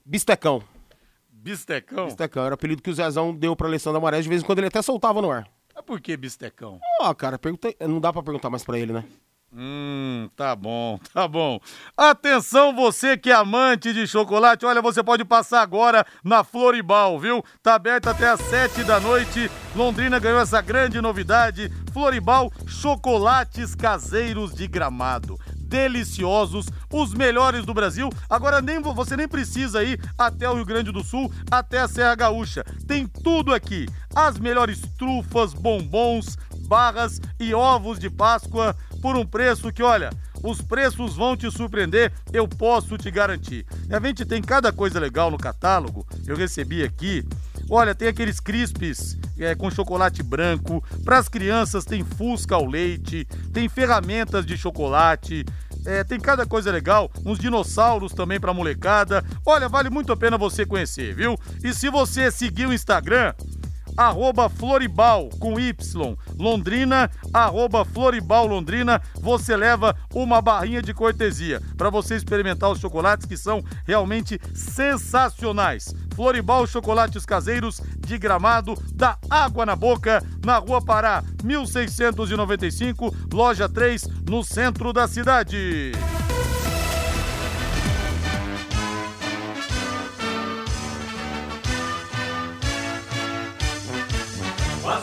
Bistecão. 0.06 0.64
Bistecão? 1.30 2.06
Bistecão 2.06 2.46
era 2.46 2.54
o 2.54 2.56
apelido 2.56 2.82
que 2.82 2.90
o 2.90 2.94
Zezão 2.94 3.36
deu 3.36 3.56
pra 3.56 3.68
Alessandra 3.68 4.00
Marés, 4.00 4.24
de 4.24 4.30
vez 4.30 4.42
em 4.42 4.46
quando 4.46 4.60
ele 4.60 4.68
até 4.68 4.82
soltava 4.82 5.22
no 5.22 5.30
ar. 5.30 5.48
Mas 5.76 5.86
por 5.86 6.00
que 6.00 6.16
bistecão? 6.16 6.80
Ó, 7.02 7.14
cara, 7.14 7.38
pergunta... 7.38 7.74
não 7.82 8.00
dá 8.00 8.14
pra 8.14 8.24
perguntar 8.24 8.50
mais 8.50 8.64
pra 8.64 8.80
ele, 8.80 8.94
né? 8.94 9.04
Hum, 9.58 10.30
tá 10.36 10.54
bom, 10.54 11.00
tá 11.14 11.28
bom. 11.28 11.60
Atenção, 11.96 12.76
você 12.76 13.18
que 13.18 13.32
é 13.32 13.34
amante 13.34 13.94
de 13.94 14.06
chocolate, 14.06 14.66
olha, 14.66 14.82
você 14.82 15.02
pode 15.02 15.24
passar 15.24 15.62
agora 15.62 16.06
na 16.24 16.44
Floribal, 16.44 17.18
viu? 17.18 17.44
Tá 17.64 17.76
aberto 17.76 18.08
até 18.08 18.28
às 18.28 18.42
sete 18.42 18.84
da 18.84 19.00
noite. 19.00 19.50
Londrina 19.74 20.20
ganhou 20.20 20.42
essa 20.42 20.62
grande 20.62 21.00
novidade. 21.00 21.72
Floribal, 21.94 22.52
chocolates 22.68 23.76
caseiros 23.76 24.54
de 24.54 24.68
gramado. 24.68 25.40
Deliciosos, 25.68 26.66
os 26.92 27.14
melhores 27.14 27.66
do 27.66 27.74
Brasil. 27.74 28.10
Agora 28.30 28.62
nem 28.62 28.80
vo- 28.82 28.94
você 28.94 29.16
nem 29.18 29.28
precisa 29.28 29.84
ir 29.84 30.00
até 30.18 30.50
o 30.50 30.56
Rio 30.56 30.66
Grande 30.66 30.92
do 30.92 31.04
Sul, 31.04 31.32
até 31.50 31.80
a 31.80 31.88
Serra 31.88 32.16
Gaúcha. 32.16 32.64
Tem 32.88 33.06
tudo 33.08 33.54
aqui. 33.54 33.88
As 34.16 34.40
melhores 34.40 34.82
trufas, 34.98 35.54
bombons, 35.54 36.38
barras 36.68 37.20
e 37.40 37.54
ovos 37.54 38.00
de 38.00 38.10
Páscoa 38.10 38.76
por 39.02 39.16
um 39.16 39.26
preço 39.26 39.72
que, 39.72 39.84
olha, 39.84 40.10
os 40.44 40.62
preços 40.62 41.16
vão 41.16 41.36
te 41.36 41.50
surpreender, 41.52 42.12
eu 42.32 42.48
posso 42.48 42.98
te 42.98 43.10
garantir. 43.12 43.66
A 43.90 44.00
gente 44.06 44.26
tem 44.26 44.42
cada 44.42 44.72
coisa 44.72 45.00
legal 45.00 45.30
no 45.30 45.38
catálogo, 45.38 46.06
eu 46.26 46.36
recebi 46.36 46.84
aqui. 46.84 47.24
Olha, 47.70 47.96
tem 47.96 48.08
aqueles 48.08 48.40
crispes 48.40 49.18
é, 49.38 49.56
com 49.56 49.72
chocolate 49.72 50.22
branco. 50.22 50.84
Para 51.04 51.18
as 51.18 51.28
crianças 51.28 51.86
tem 51.86 52.04
fusca 52.04 52.56
ao 52.56 52.66
leite, 52.66 53.26
tem 53.52 53.68
ferramentas 53.68 54.46
de 54.46 54.58
chocolate. 54.58 55.46
é, 55.86 56.04
tem 56.04 56.20
cada 56.20 56.46
coisa 56.46 56.72
legal, 56.72 57.12
uns 57.24 57.38
dinossauros 57.38 58.12
também 58.12 58.40
para 58.40 58.54
molecada. 58.54 59.24
Olha, 59.46 59.70
vale 59.70 59.90
muito 59.90 60.12
a 60.12 60.18
pena 60.18 60.38
você 60.38 60.66
conhecer, 60.66 61.14
viu? 61.14 61.38
E 61.64 61.74
se 61.74 61.90
você 61.90 62.32
seguir 62.32 62.66
o 62.68 62.74
Instagram, 62.74 63.34
arroba 63.98 64.50
Floribal 64.50 65.30
com 65.40 65.60
Y, 65.60 66.18
Londrina, 66.38 67.10
arroba 67.34 67.86
Floribal 67.86 68.48
Londrina, 68.48 69.02
você 69.16 69.56
leva 69.56 69.96
uma 70.14 70.42
barrinha 70.42 70.82
de 70.82 70.94
cortesia 70.94 71.62
para 71.78 71.90
você 71.90 72.16
experimentar 72.16 72.72
os 72.72 72.80
chocolates 72.80 73.26
que 73.26 73.38
são 73.38 73.64
realmente 73.86 74.40
sensacionais. 74.54 75.94
Floribal 76.16 76.66
Chocolates 76.66 77.26
Caseiros 77.26 77.82
de 78.00 78.18
Gramado, 78.18 78.76
da 78.94 79.18
água 79.30 79.66
na 79.66 79.76
boca, 79.76 80.24
na 80.46 80.58
Rua 80.58 80.82
Pará, 80.82 81.24
1695, 81.44 83.14
loja 83.34 83.68
3, 83.68 84.08
no 84.30 84.44
centro 84.44 84.94
da 84.94 85.08
cidade. 85.08 85.92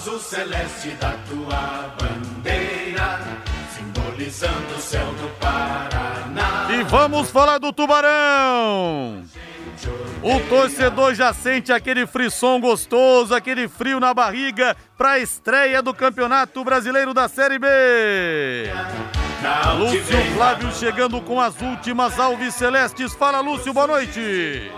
Azul 0.03 0.19
celeste 0.19 0.91
da 1.01 1.15
tua 1.29 1.95
bandeira, 1.97 3.21
simbolizando 3.73 4.75
o 4.77 4.81
céu 4.81 5.07
do 5.07 5.29
Paraná. 5.39 6.69
E 6.73 6.83
vamos 6.83 7.31
falar 7.31 7.59
do 7.59 7.73
Tubarão! 7.73 9.23
O 10.21 10.41
torcedor 10.49 11.15
já 11.15 11.33
sente 11.33 11.73
aquele 11.73 12.05
frisson 12.05 12.61
gostoso, 12.61 13.33
aquele 13.33 13.69
frio 13.69 14.01
na 14.01 14.13
barriga 14.13 14.77
para 14.99 15.13
a 15.13 15.19
estreia 15.21 15.81
do 15.81 15.95
Campeonato 15.95 16.65
Brasileiro 16.65 17.15
da 17.15 17.29
Série 17.29 17.61
B. 17.61 17.69
Lúcio 19.79 20.35
Flávio 20.35 20.73
chegando 20.73 21.21
com 21.21 21.41
as 21.41 21.61
últimas 21.61 22.19
alves 22.19 22.55
celestes. 22.55 23.15
Fala, 23.15 23.41
Lúcio, 23.41 23.73
boa 23.73 23.87
noite. 23.87 24.71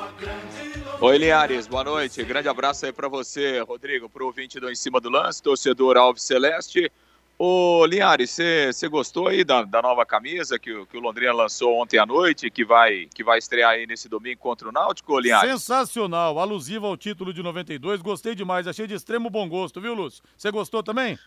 Oi, 1.00 1.18
Linhares, 1.18 1.66
boa 1.66 1.84
noite. 1.84 2.22
Grande 2.22 2.48
abraço 2.48 2.86
aí 2.86 2.92
para 2.92 3.08
você, 3.08 3.60
Rodrigo, 3.60 4.08
pro 4.08 4.26
ouvinte 4.26 4.58
do 4.60 4.70
Em 4.70 4.74
Cima 4.74 5.00
do 5.00 5.10
Lance, 5.10 5.42
torcedor 5.42 5.96
Alves 5.96 6.22
Celeste. 6.22 6.90
Ô, 7.36 7.84
Linhares, 7.84 8.30
você 8.30 8.88
gostou 8.88 9.28
aí 9.28 9.44
da, 9.44 9.64
da, 9.64 9.82
nova 9.82 10.06
camisa 10.06 10.56
que, 10.56 10.86
que, 10.86 10.96
o 10.96 11.00
Londrina 11.00 11.32
lançou 11.32 11.74
ontem 11.80 11.98
à 11.98 12.06
noite, 12.06 12.48
que 12.48 12.64
vai, 12.64 13.08
que 13.12 13.24
vai 13.24 13.38
estrear 13.38 13.72
aí 13.72 13.86
nesse 13.86 14.08
domingo 14.08 14.40
contra 14.40 14.68
o 14.68 14.72
Náutico, 14.72 15.18
Linhares? 15.18 15.50
Sensacional, 15.50 16.38
alusiva 16.38 16.86
ao 16.86 16.96
título 16.96 17.34
de 17.34 17.42
92, 17.42 18.00
gostei 18.00 18.34
demais, 18.36 18.68
achei 18.68 18.86
de 18.86 18.94
extremo 18.94 19.28
bom 19.28 19.48
gosto, 19.48 19.80
viu, 19.80 19.94
Lúcio? 19.94 20.22
Você 20.36 20.50
gostou 20.52 20.82
também? 20.82 21.18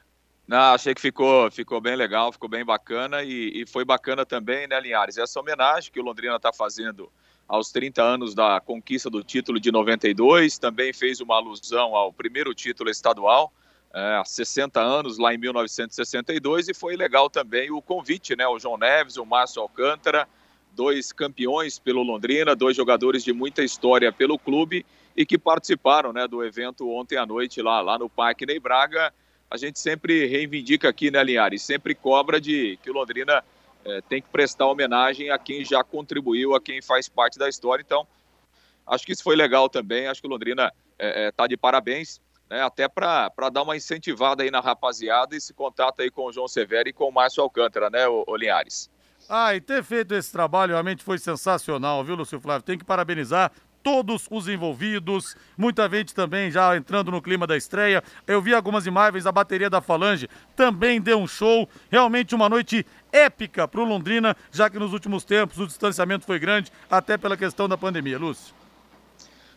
Não, 0.48 0.74
achei 0.74 0.96
que 0.96 1.02
ficou, 1.02 1.52
ficou 1.52 1.82
bem 1.82 1.98
legal, 1.98 2.32
ficou 2.32 2.48
bem 2.48 2.64
bacana 2.64 3.22
e, 3.22 3.64
e 3.64 3.68
foi 3.68 3.84
bacana 3.84 4.26
também, 4.26 4.66
né, 4.66 4.80
Linhares? 4.80 5.18
Essa 5.18 5.42
homenagem 5.42 5.92
que 5.92 6.00
o 6.00 6.04
Londrina 6.04 6.38
está 6.38 6.54
fazendo 6.54 7.12
aos 7.48 7.72
30 7.72 8.02
anos 8.02 8.36
da 8.36 8.60
conquista 8.60 9.10
do 9.10 9.24
título 9.24 9.60
de 9.60 9.72
92, 9.72 10.58
também 10.58 10.92
fez 10.92 11.22
uma 11.22 11.36
alusão 11.36 11.96
ao 11.96 12.12
primeiro 12.12 12.54
título 12.54 12.90
estadual, 12.90 13.54
é, 13.94 14.18
há 14.18 14.26
60 14.26 14.80
anos, 14.82 15.18
lá 15.18 15.34
em 15.34 15.38
1962, 15.38 16.68
e 16.68 16.74
foi 16.74 16.96
legal 16.96 17.30
também 17.30 17.72
o 17.72 17.82
convite, 17.82 18.36
né? 18.36 18.46
O 18.48 18.60
João 18.60 18.78
Neves, 18.78 19.18
o 19.18 19.26
Márcio 19.26 19.62
Alcântara, 19.62 20.28
dois 20.74 21.12
campeões 21.12 21.80
pelo 21.80 22.04
Londrina, 22.04 22.56
dois 22.56 22.76
jogadores 22.76 23.24
de 23.24 23.34
muita 23.34 23.64
história 23.64 24.12
pelo 24.12 24.38
clube 24.38 24.86
e 25.16 25.26
que 25.26 25.38
participaram 25.38 26.14
né, 26.14 26.28
do 26.28 26.46
evento 26.46 26.88
ontem 26.88 27.18
à 27.18 27.26
noite 27.26 27.62
lá, 27.62 27.82
lá 27.82 27.98
no 27.98 28.08
Parque 28.08 28.46
Ney 28.46 28.60
Braga. 28.60 29.12
A 29.50 29.58
gente 29.58 29.80
sempre 29.80 30.28
reivindica 30.28 30.90
aqui, 30.90 31.10
né, 31.10 31.24
Linhares? 31.24 31.64
Sempre 31.64 31.96
cobra 31.96 32.40
de 32.40 32.78
que 32.84 32.92
o 32.92 32.94
Londrina 32.94 33.44
é, 33.86 34.02
tem 34.02 34.22
que 34.22 34.30
prestar 34.30 34.68
homenagem 34.68 35.30
a 35.30 35.38
quem 35.38 35.64
já 35.64 35.84
contribuiu, 35.84 36.56
a 36.56 36.62
quem 36.62 36.82
faz 36.82 37.08
parte 37.08 37.38
da 37.38 37.48
história. 37.48 37.84
Então, 37.86 38.08
acho 38.86 39.06
que 39.06 39.12
isso 39.12 39.24
foi 39.24 39.36
legal 39.36 39.70
também. 39.70 40.08
Acho 40.08 40.22
que 40.22 40.28
o 40.28 40.30
Londrina 40.30 40.72
está 40.92 40.96
é, 41.00 41.28
é, 41.28 41.32
tá 41.32 41.48
de 41.48 41.56
parabéns 41.56 42.20
né, 42.50 42.62
até 42.62 42.88
para 42.88 43.30
dar 43.52 43.64
uma 43.64 43.76
incentivada 43.76 44.44
aí 44.44 44.52
na 44.52 44.60
rapaziada 44.60 45.36
esse 45.36 45.54
contato 45.54 46.02
aí 46.02 46.10
com 46.10 46.26
o 46.26 46.32
João 46.32 46.48
Severo 46.48 46.90
e 46.90 46.94
com 46.94 47.06
o 47.06 47.12
Márcio 47.12 47.44
Alcântara, 47.44 47.90
né, 47.90 48.08
o? 48.08 48.26
Ah, 49.30 49.54
e 49.54 49.60
ter 49.60 49.84
feito 49.84 50.14
esse 50.14 50.32
trabalho 50.32 50.72
realmente 50.72 51.04
foi 51.04 51.18
sensacional, 51.18 52.04
viu, 52.04 52.16
Lúcio 52.16 52.40
Flávio? 52.40 52.64
Tem 52.64 52.78
que 52.78 52.86
parabenizar 52.86 53.52
todos 53.84 54.28
os 54.30 54.48
envolvidos, 54.48 55.36
muita 55.58 55.90
gente 55.90 56.14
também 56.14 56.52
já 56.52 56.76
entrando 56.76 57.12
no 57.12 57.22
clima 57.22 57.48
da 57.48 57.56
estreia. 57.56 58.04
Eu 58.26 58.42
vi 58.42 58.54
algumas 58.54 58.86
imagens, 58.86 59.26
a 59.26 59.32
bateria 59.32 59.70
da 59.70 59.82
Falange 59.82 60.28
também 60.56 61.00
deu 61.00 61.20
um 61.20 61.28
show. 61.28 61.68
Realmente 61.90 62.36
uma 62.36 62.50
noite 62.50 62.86
épica 63.12 63.68
para 63.68 63.82
o 63.82 63.86
Londrina, 63.86 64.36
já 64.52 64.70
que 64.70 64.78
nos 64.78 64.94
últimos 64.94 65.24
tempos 65.24 65.58
o 65.60 65.68
distanciamento 65.68 66.26
foi 66.26 66.40
grande, 66.40 66.72
até 66.90 67.18
pela 67.18 67.38
questão 67.38 67.68
da 67.68 67.78
pandemia. 67.78 68.18
Lúcio. 68.18 68.54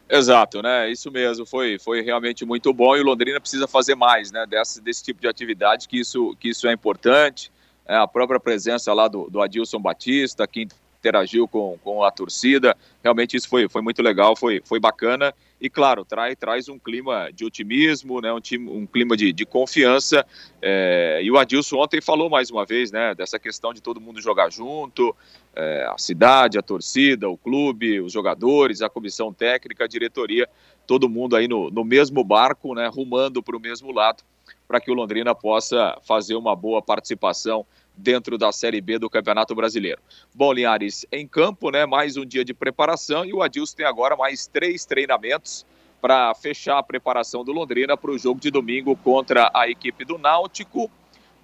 Exato, 0.08 0.60
né? 0.60 0.90
Isso 0.90 1.08
mesmo, 1.10 1.46
foi, 1.46 1.78
foi 1.78 2.02
realmente 2.02 2.44
muito 2.44 2.72
bom 2.72 2.96
e 2.96 3.00
o 3.00 3.04
Londrina 3.04 3.40
precisa 3.40 3.68
fazer 3.68 3.94
mais, 3.94 4.32
né? 4.32 4.44
Desse, 4.44 4.80
desse 4.80 5.04
tipo 5.04 5.20
de 5.20 5.28
atividade, 5.28 5.86
que 5.86 6.00
isso, 6.00 6.36
que 6.40 6.48
isso 6.48 6.66
é 6.66 6.72
importante. 6.72 7.52
É, 7.86 7.96
a 7.96 8.08
própria 8.08 8.40
presença 8.40 8.92
lá 8.92 9.06
do, 9.06 9.30
do 9.30 9.40
Adilson 9.40 9.78
Batista, 9.78 10.46
que 10.48 10.66
interagiu 11.00 11.48
com, 11.48 11.78
com 11.82 12.04
a 12.04 12.10
torcida, 12.10 12.76
realmente 13.02 13.36
isso 13.36 13.48
foi, 13.48 13.68
foi 13.68 13.80
muito 13.80 14.02
legal, 14.02 14.36
foi, 14.36 14.60
foi 14.64 14.78
bacana 14.78 15.34
e 15.60 15.68
claro, 15.68 16.04
traz, 16.04 16.36
traz 16.38 16.68
um 16.68 16.78
clima 16.78 17.30
de 17.32 17.44
otimismo, 17.44 18.20
né, 18.20 18.32
um, 18.32 18.40
time, 18.40 18.70
um 18.70 18.86
clima 18.86 19.16
de, 19.16 19.32
de 19.32 19.44
confiança. 19.44 20.24
É, 20.60 21.20
e 21.22 21.30
o 21.30 21.36
Adilson 21.36 21.76
ontem 21.78 22.00
falou 22.00 22.30
mais 22.30 22.50
uma 22.50 22.64
vez 22.64 22.90
né, 22.90 23.14
dessa 23.14 23.38
questão 23.38 23.74
de 23.74 23.82
todo 23.82 24.00
mundo 24.00 24.20
jogar 24.22 24.50
junto, 24.50 25.14
é, 25.54 25.86
a 25.90 25.98
cidade, 25.98 26.58
a 26.58 26.62
torcida, 26.62 27.28
o 27.28 27.36
clube, 27.36 28.00
os 28.00 28.12
jogadores, 28.12 28.80
a 28.80 28.88
comissão 28.88 29.32
técnica, 29.32 29.84
a 29.84 29.88
diretoria, 29.88 30.48
todo 30.86 31.08
mundo 31.08 31.36
aí 31.36 31.48
no, 31.48 31.70
no 31.70 31.84
mesmo 31.84 32.24
barco, 32.24 32.74
né, 32.74 32.88
rumando 32.88 33.42
para 33.42 33.56
o 33.56 33.60
mesmo 33.60 33.92
lado, 33.92 34.22
para 34.66 34.80
que 34.80 34.90
o 34.90 34.94
Londrina 34.94 35.34
possa 35.34 35.98
fazer 36.02 36.36
uma 36.36 36.56
boa 36.56 36.80
participação 36.80 37.66
dentro 37.96 38.38
da 38.38 38.52
Série 38.52 38.80
B 38.80 38.98
do 38.98 39.10
Campeonato 39.10 39.54
Brasileiro. 39.54 40.00
Bom, 40.34 40.52
Linhares, 40.52 41.06
em 41.12 41.26
campo, 41.26 41.70
né, 41.70 41.86
mais 41.86 42.16
um 42.16 42.24
dia 42.24 42.44
de 42.44 42.54
preparação 42.54 43.24
e 43.24 43.32
o 43.32 43.42
Adilson 43.42 43.76
tem 43.76 43.86
agora 43.86 44.16
mais 44.16 44.46
três 44.46 44.84
treinamentos 44.84 45.66
para 46.00 46.34
fechar 46.34 46.78
a 46.78 46.82
preparação 46.82 47.44
do 47.44 47.52
Londrina 47.52 47.96
para 47.96 48.10
o 48.10 48.18
jogo 48.18 48.40
de 48.40 48.50
domingo 48.50 48.96
contra 48.96 49.50
a 49.54 49.68
equipe 49.68 50.04
do 50.04 50.16
Náutico. 50.16 50.90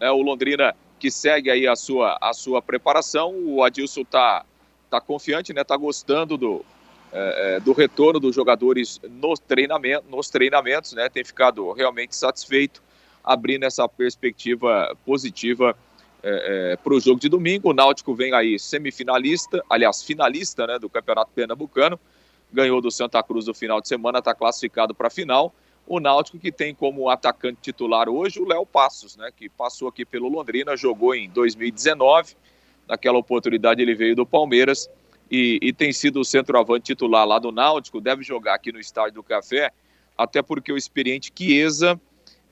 É, 0.01 0.11
o 0.11 0.23
Londrina 0.23 0.75
que 0.99 1.11
segue 1.11 1.51
aí 1.51 1.67
a 1.67 1.77
sua, 1.77 2.19
a 2.21 2.33
sua 2.33 2.63
preparação. 2.63 3.35
O 3.35 3.63
Adilson 3.63 4.01
está 4.01 4.45
tá 4.91 5.01
confiante, 5.01 5.53
né? 5.53 5.63
Tá 5.63 5.77
gostando 5.77 6.37
do, 6.37 6.65
é, 7.13 7.57
é, 7.57 7.61
do 7.61 7.73
retorno 7.73 8.19
dos 8.19 8.35
jogadores 8.35 9.01
nos, 9.09 9.39
treinamento, 9.39 10.05
nos 10.09 10.31
treinamentos, 10.31 10.93
né? 10.93 11.09
Tem 11.09 11.25
ficado 11.25 11.71
realmente 11.73 12.17
satisfeito, 12.17 12.83
abrindo 13.23 13.65
essa 13.65 13.89
perspectiva 13.89 14.97
positiva 15.05 15.77
é, 16.29 16.73
é, 16.73 16.77
para 16.77 16.93
o 16.93 16.99
jogo 16.99 17.21
de 17.21 17.29
domingo. 17.29 17.71
O 17.71 17.73
Náutico 17.73 18.13
vem 18.13 18.35
aí 18.35 18.59
semifinalista, 18.59 19.63
aliás, 19.71 20.03
finalista 20.03 20.67
né, 20.67 20.77
do 20.77 20.91
Campeonato 20.91 21.31
Pernambucano, 21.33 22.01
ganhou 22.53 22.81
do 22.81 22.91
Santa 22.91 23.23
Cruz 23.23 23.47
no 23.47 23.55
final 23.55 23.81
de 23.81 23.87
semana, 23.87 24.19
está 24.19 24.35
classificado 24.35 24.93
para 24.93 25.07
a 25.07 25.11
final. 25.11 25.55
O 25.87 26.01
Náutico 26.01 26.37
que 26.37 26.51
tem 26.51 26.75
como 26.75 27.09
atacante 27.09 27.61
titular 27.63 28.09
hoje 28.09 28.41
o 28.41 28.45
Léo 28.45 28.67
Passos, 28.67 29.17
né, 29.17 29.31
que 29.37 29.49
passou 29.49 29.87
aqui 29.87 30.05
pelo 30.05 30.29
Londrina, 30.29 30.77
jogou 30.77 31.15
em 31.15 31.31
2019. 31.31 32.35
Naquela 32.89 33.19
oportunidade 33.19 33.81
ele 33.81 33.95
veio 33.95 34.17
do 34.17 34.27
Palmeiras 34.27 34.91
e, 35.31 35.61
e 35.63 35.73
tem 35.73 35.93
sido 35.93 36.19
o 36.19 36.25
centroavante 36.25 36.87
titular 36.87 37.25
lá 37.25 37.39
do 37.39 37.53
Náutico. 37.53 38.01
Deve 38.01 38.25
jogar 38.25 38.55
aqui 38.55 38.73
no 38.73 38.81
Estádio 38.81 39.15
do 39.15 39.23
Café, 39.23 39.71
até 40.19 40.43
porque 40.43 40.73
o 40.73 40.77
experiente 40.77 41.33
Chiesa 41.33 42.01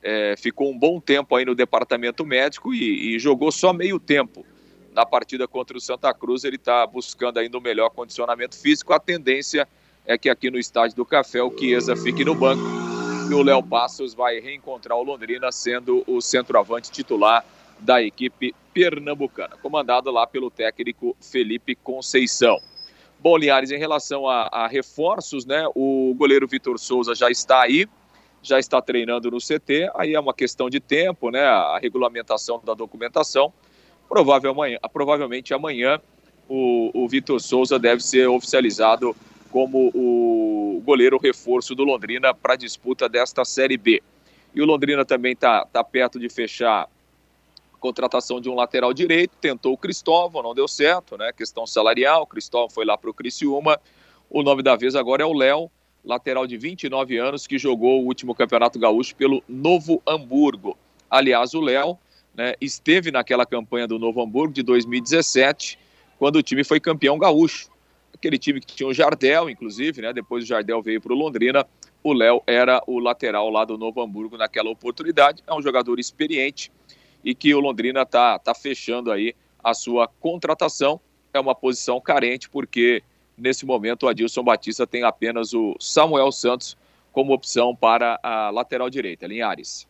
é, 0.05 0.35
ficou 0.37 0.71
um 0.71 0.77
bom 0.77 1.01
tempo 1.01 1.35
aí 1.35 1.43
no 1.43 1.55
departamento 1.55 2.23
médico 2.23 2.75
e, 2.75 3.15
e, 3.15 3.19
jogou 3.19 3.51
só 3.51 3.73
meio 3.73 3.99
tempo. 3.99 4.45
Na 4.93 5.03
partida 5.03 5.47
contra 5.47 5.75
o 5.75 5.81
Santa 5.81 6.13
Cruz, 6.13 6.43
ele 6.43 6.57
está 6.57 6.85
buscando 6.85 7.39
ainda 7.39 7.57
o 7.57 7.61
melhor 7.61 7.89
condicionamento 7.89 8.55
físico. 8.55 8.93
A 8.93 8.99
tendência 8.99 9.67
é 10.05 10.15
que 10.15 10.29
aqui 10.29 10.51
no 10.51 10.59
estádio 10.59 10.95
do 10.95 11.05
Café 11.05 11.41
o 11.41 11.49
Chiesa 11.57 11.95
fique 11.95 12.23
no 12.23 12.35
banco 12.35 12.61
e 13.29 13.33
o 13.33 13.41
Léo 13.41 13.63
Passos 13.63 14.13
vai 14.13 14.39
reencontrar 14.39 14.95
o 14.95 15.01
Londrina 15.01 15.51
sendo 15.51 16.03
o 16.05 16.21
centroavante 16.21 16.91
titular 16.91 17.43
da 17.79 18.01
equipe 18.01 18.53
pernambucana, 18.71 19.57
comandado 19.57 20.11
lá 20.11 20.27
pelo 20.27 20.51
técnico 20.51 21.17
Felipe 21.19 21.75
Conceição. 21.75 22.59
Bom, 23.19 23.35
Linhares, 23.37 23.71
em 23.71 23.79
relação 23.79 24.29
a, 24.29 24.47
a 24.51 24.67
reforços, 24.67 25.47
né? 25.47 25.67
O 25.73 26.13
goleiro 26.15 26.47
Vitor 26.47 26.77
Souza 26.77 27.15
já 27.15 27.29
está 27.31 27.63
aí, 27.63 27.87
já 28.45 28.59
está 28.59 28.81
treinando 28.81 29.31
no 29.31 29.37
CT, 29.37 29.89
aí 29.95 30.13
é 30.13 30.19
uma 30.19 30.33
questão 30.33 30.69
de 30.69 30.79
tempo, 30.79 31.31
né? 31.31 31.43
A 31.43 31.79
regulamentação 31.81 32.61
da 32.63 32.73
documentação. 32.73 33.51
Provável 34.07 34.51
amanhã, 34.51 34.77
provavelmente 34.93 35.53
amanhã 35.53 35.99
o, 36.47 36.91
o 36.93 37.07
Vitor 37.07 37.41
Souza 37.41 37.79
deve 37.79 38.03
ser 38.03 38.27
oficializado 38.29 39.15
como 39.51 39.89
o 39.95 40.81
goleiro 40.85 41.17
reforço 41.17 41.73
do 41.73 41.83
Londrina 41.83 42.33
para 42.33 42.53
a 42.53 42.57
disputa 42.57 43.09
desta 43.09 43.43
Série 43.43 43.77
B. 43.77 44.03
E 44.53 44.61
o 44.61 44.65
Londrina 44.65 45.03
também 45.03 45.33
está 45.33 45.65
tá 45.65 45.83
perto 45.83 46.19
de 46.19 46.29
fechar 46.29 46.83
a 46.83 47.77
contratação 47.79 48.39
de 48.39 48.49
um 48.49 48.53
lateral 48.53 48.93
direito, 48.93 49.31
tentou 49.41 49.73
o 49.73 49.77
Cristóvão, 49.77 50.43
não 50.43 50.53
deu 50.53 50.67
certo, 50.67 51.17
né? 51.17 51.31
Questão 51.33 51.65
salarial, 51.65 52.23
o 52.23 52.27
Cristóvão 52.27 52.69
foi 52.69 52.85
lá 52.85 52.97
para 52.97 53.09
o 53.09 53.13
Criciúma. 53.13 53.79
O 54.29 54.43
nome 54.43 54.61
da 54.61 54.75
vez 54.75 54.95
agora 54.95 55.23
é 55.23 55.25
o 55.25 55.33
Léo, 55.33 55.71
lateral 56.05 56.45
de 56.45 56.57
29 56.57 57.17
anos, 57.17 57.47
que 57.47 57.57
jogou 57.57 58.01
o 58.01 58.05
último 58.05 58.35
Campeonato 58.35 58.77
Gaúcho 58.79 59.15
pelo 59.15 59.43
Novo 59.47 60.01
Hamburgo. 60.07 60.77
Aliás, 61.09 61.53
o 61.53 61.59
Léo 61.59 61.97
né, 62.33 62.53
esteve 62.61 63.11
naquela 63.11 63.45
campanha 63.45 63.87
do 63.87 63.97
Novo 63.97 64.21
Hamburgo 64.21 64.53
de 64.53 64.61
2017, 64.61 65.79
quando 66.19 66.37
o 66.37 66.43
time 66.43 66.63
foi 66.63 66.79
campeão 66.79 67.17
gaúcho. 67.17 67.69
Aquele 68.13 68.37
time 68.37 68.61
que 68.61 68.75
tinha 68.75 68.87
o 68.87 68.93
Jardel, 68.93 69.49
inclusive, 69.49 70.01
né, 70.01 70.13
depois 70.13 70.43
o 70.43 70.47
Jardel 70.47 70.81
veio 70.81 71.01
para 71.01 71.13
o 71.13 71.15
Londrina, 71.15 71.65
o 72.03 72.13
Léo 72.13 72.41
era 72.45 72.81
o 72.85 72.99
lateral 72.99 73.49
lá 73.49 73.65
do 73.65 73.77
Novo 73.77 74.01
Hamburgo 74.01 74.37
naquela 74.37 74.69
oportunidade. 74.69 75.43
É 75.47 75.53
um 75.53 75.61
jogador 75.61 75.99
experiente 75.99 76.71
e 77.23 77.33
que 77.33 77.53
o 77.55 77.59
Londrina 77.59 78.03
está 78.03 78.37
tá 78.37 78.53
fechando 78.53 79.11
aí 79.11 79.35
a 79.63 79.73
sua 79.73 80.07
contratação. 80.07 81.01
É 81.33 81.39
uma 81.39 81.55
posição 81.55 81.99
carente, 81.99 82.47
porque 82.47 83.01
Nesse 83.37 83.65
momento, 83.65 84.03
o 84.03 84.09
Adilson 84.09 84.43
Batista 84.43 84.87
tem 84.87 85.03
apenas 85.03 85.53
o 85.53 85.75
Samuel 85.79 86.31
Santos 86.31 86.77
como 87.11 87.33
opção 87.33 87.75
para 87.75 88.19
a 88.23 88.49
lateral 88.49 88.89
direita, 88.89 89.27
Linhares. 89.27 89.87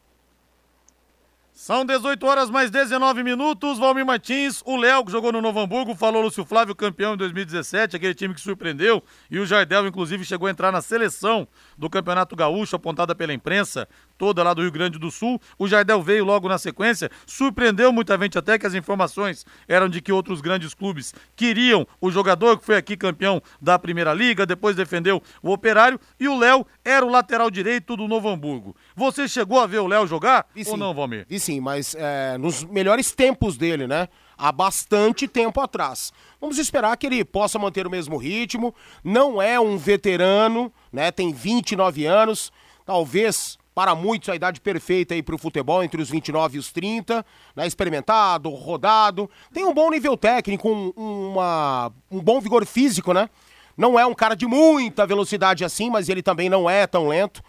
São 1.56 1.86
18 1.86 2.26
horas 2.28 2.50
mais 2.50 2.70
19 2.70 3.24
minutos. 3.24 3.80
Valmir 3.80 4.06
Martins, 4.06 4.62
o 4.66 4.76
Léo 4.76 5.06
que 5.06 5.12
jogou 5.12 5.32
no 5.32 5.42
Novo 5.42 5.58
Hamburgo, 5.62 5.96
falou 5.96 6.22
Lúcio 6.22 6.44
Flávio, 6.44 6.76
campeão 6.76 7.14
em 7.14 7.18
2017, 7.18 7.96
aquele 7.96 8.14
time 8.14 8.34
que 8.34 8.42
surpreendeu. 8.42 9.02
E 9.32 9.40
o 9.40 9.46
Jardel, 9.46 9.88
inclusive, 9.88 10.26
chegou 10.26 10.50
a 10.50 10.52
entrar 10.52 10.70
na 10.70 10.82
seleção 10.82 11.48
do 11.78 11.90
Campeonato 11.90 12.36
Gaúcho, 12.36 12.76
apontada 12.76 13.16
pela 13.16 13.34
imprensa 13.34 13.88
toda 14.18 14.44
lá 14.44 14.54
do 14.54 14.62
Rio 14.62 14.72
Grande 14.72 14.98
do 14.98 15.12
Sul. 15.12 15.40
O 15.58 15.68
Jardel 15.68 16.02
veio 16.02 16.26
logo 16.26 16.48
na 16.48 16.58
sequência, 16.58 17.10
surpreendeu 17.26 17.92
muita 17.92 18.18
gente 18.18 18.38
até 18.38 18.58
que 18.58 18.66
as 18.66 18.74
informações 18.74 19.46
eram 19.68 19.88
de 19.90 20.02
que 20.02 20.12
outros 20.12 20.42
grandes 20.42 20.74
clubes 20.74 21.14
queriam 21.36 21.88
o 22.00 22.12
jogador 22.12 22.58
que 22.58 22.66
foi 22.66 22.78
aqui 22.78 22.96
campeão 22.98 23.42
da 23.62 23.78
Primeira 23.78 24.14
Liga, 24.14 24.46
depois 24.46 24.76
defendeu 24.76 25.22
o 25.42 25.52
Operário 25.52 26.00
e 26.20 26.28
o 26.28 26.38
Léo 26.38 26.66
era 26.84 27.06
o 27.06 27.10
lateral 27.10 27.50
direito 27.50 27.96
do 27.96 28.08
Novo 28.08 28.30
Hamburgo. 28.30 28.76
Você 28.96 29.28
chegou 29.28 29.60
a 29.60 29.68
ver 29.68 29.80
o 29.80 29.88
Léo 29.88 30.08
jogar 30.08 30.46
Vi 30.54 30.62
ou 30.62 30.74
sim. 30.74 30.78
não, 30.78 30.94
Valmir? 30.94 31.26
Vi 31.28 31.40
sim, 31.40 31.60
mas 31.60 31.96
é, 31.96 32.38
nos 32.38 32.64
melhores 32.64 33.12
tempos 33.12 33.58
dele, 33.58 33.88
né? 33.88 34.08
Há 34.38 34.52
bastante 34.52 35.28
tempo 35.28 35.62
atrás. 35.62 36.12
Vamos 36.42 36.58
esperar 36.58 36.96
que 36.98 37.08
ele 37.08 37.24
possa 37.24 37.58
manter 37.58 37.88
o 37.88 37.90
mesmo 37.90 38.18
ritmo. 38.18 38.76
Não 39.04 39.42
é 39.42 39.60
um 39.60 39.78
veterano, 39.78 40.72
né? 40.92 41.10
Tem 41.10 41.32
29 41.32 42.06
anos. 42.06 42.52
Talvez, 42.86 43.58
para 43.76 43.94
muitos, 43.94 44.30
a 44.30 44.36
idade 44.36 44.62
perfeita 44.62 45.14
aí 45.14 45.22
para 45.22 45.36
o 45.36 45.38
futebol, 45.38 45.84
entre 45.84 46.02
os 46.02 46.10
29 46.10 46.56
e 46.56 46.60
os 46.60 46.72
30. 46.72 47.26
Né? 47.54 47.68
Experimentado, 47.68 48.50
rodado. 48.50 49.30
Tem 49.54 49.66
um 49.66 49.74
bom 49.74 49.92
nível 49.92 50.16
técnico, 50.16 50.70
um, 50.70 50.94
uma, 50.96 51.92
um 52.10 52.22
bom 52.22 52.40
vigor 52.40 52.66
físico, 52.66 53.14
né? 53.14 53.30
Não 53.76 54.00
é 54.00 54.06
um 54.06 54.14
cara 54.14 54.34
de 54.34 54.48
muita 54.48 55.06
velocidade 55.06 55.66
assim, 55.66 55.90
mas 55.90 56.08
ele 56.08 56.24
também 56.24 56.48
não 56.48 56.70
é 56.70 56.88
tão 56.88 57.10
lento. 57.10 57.44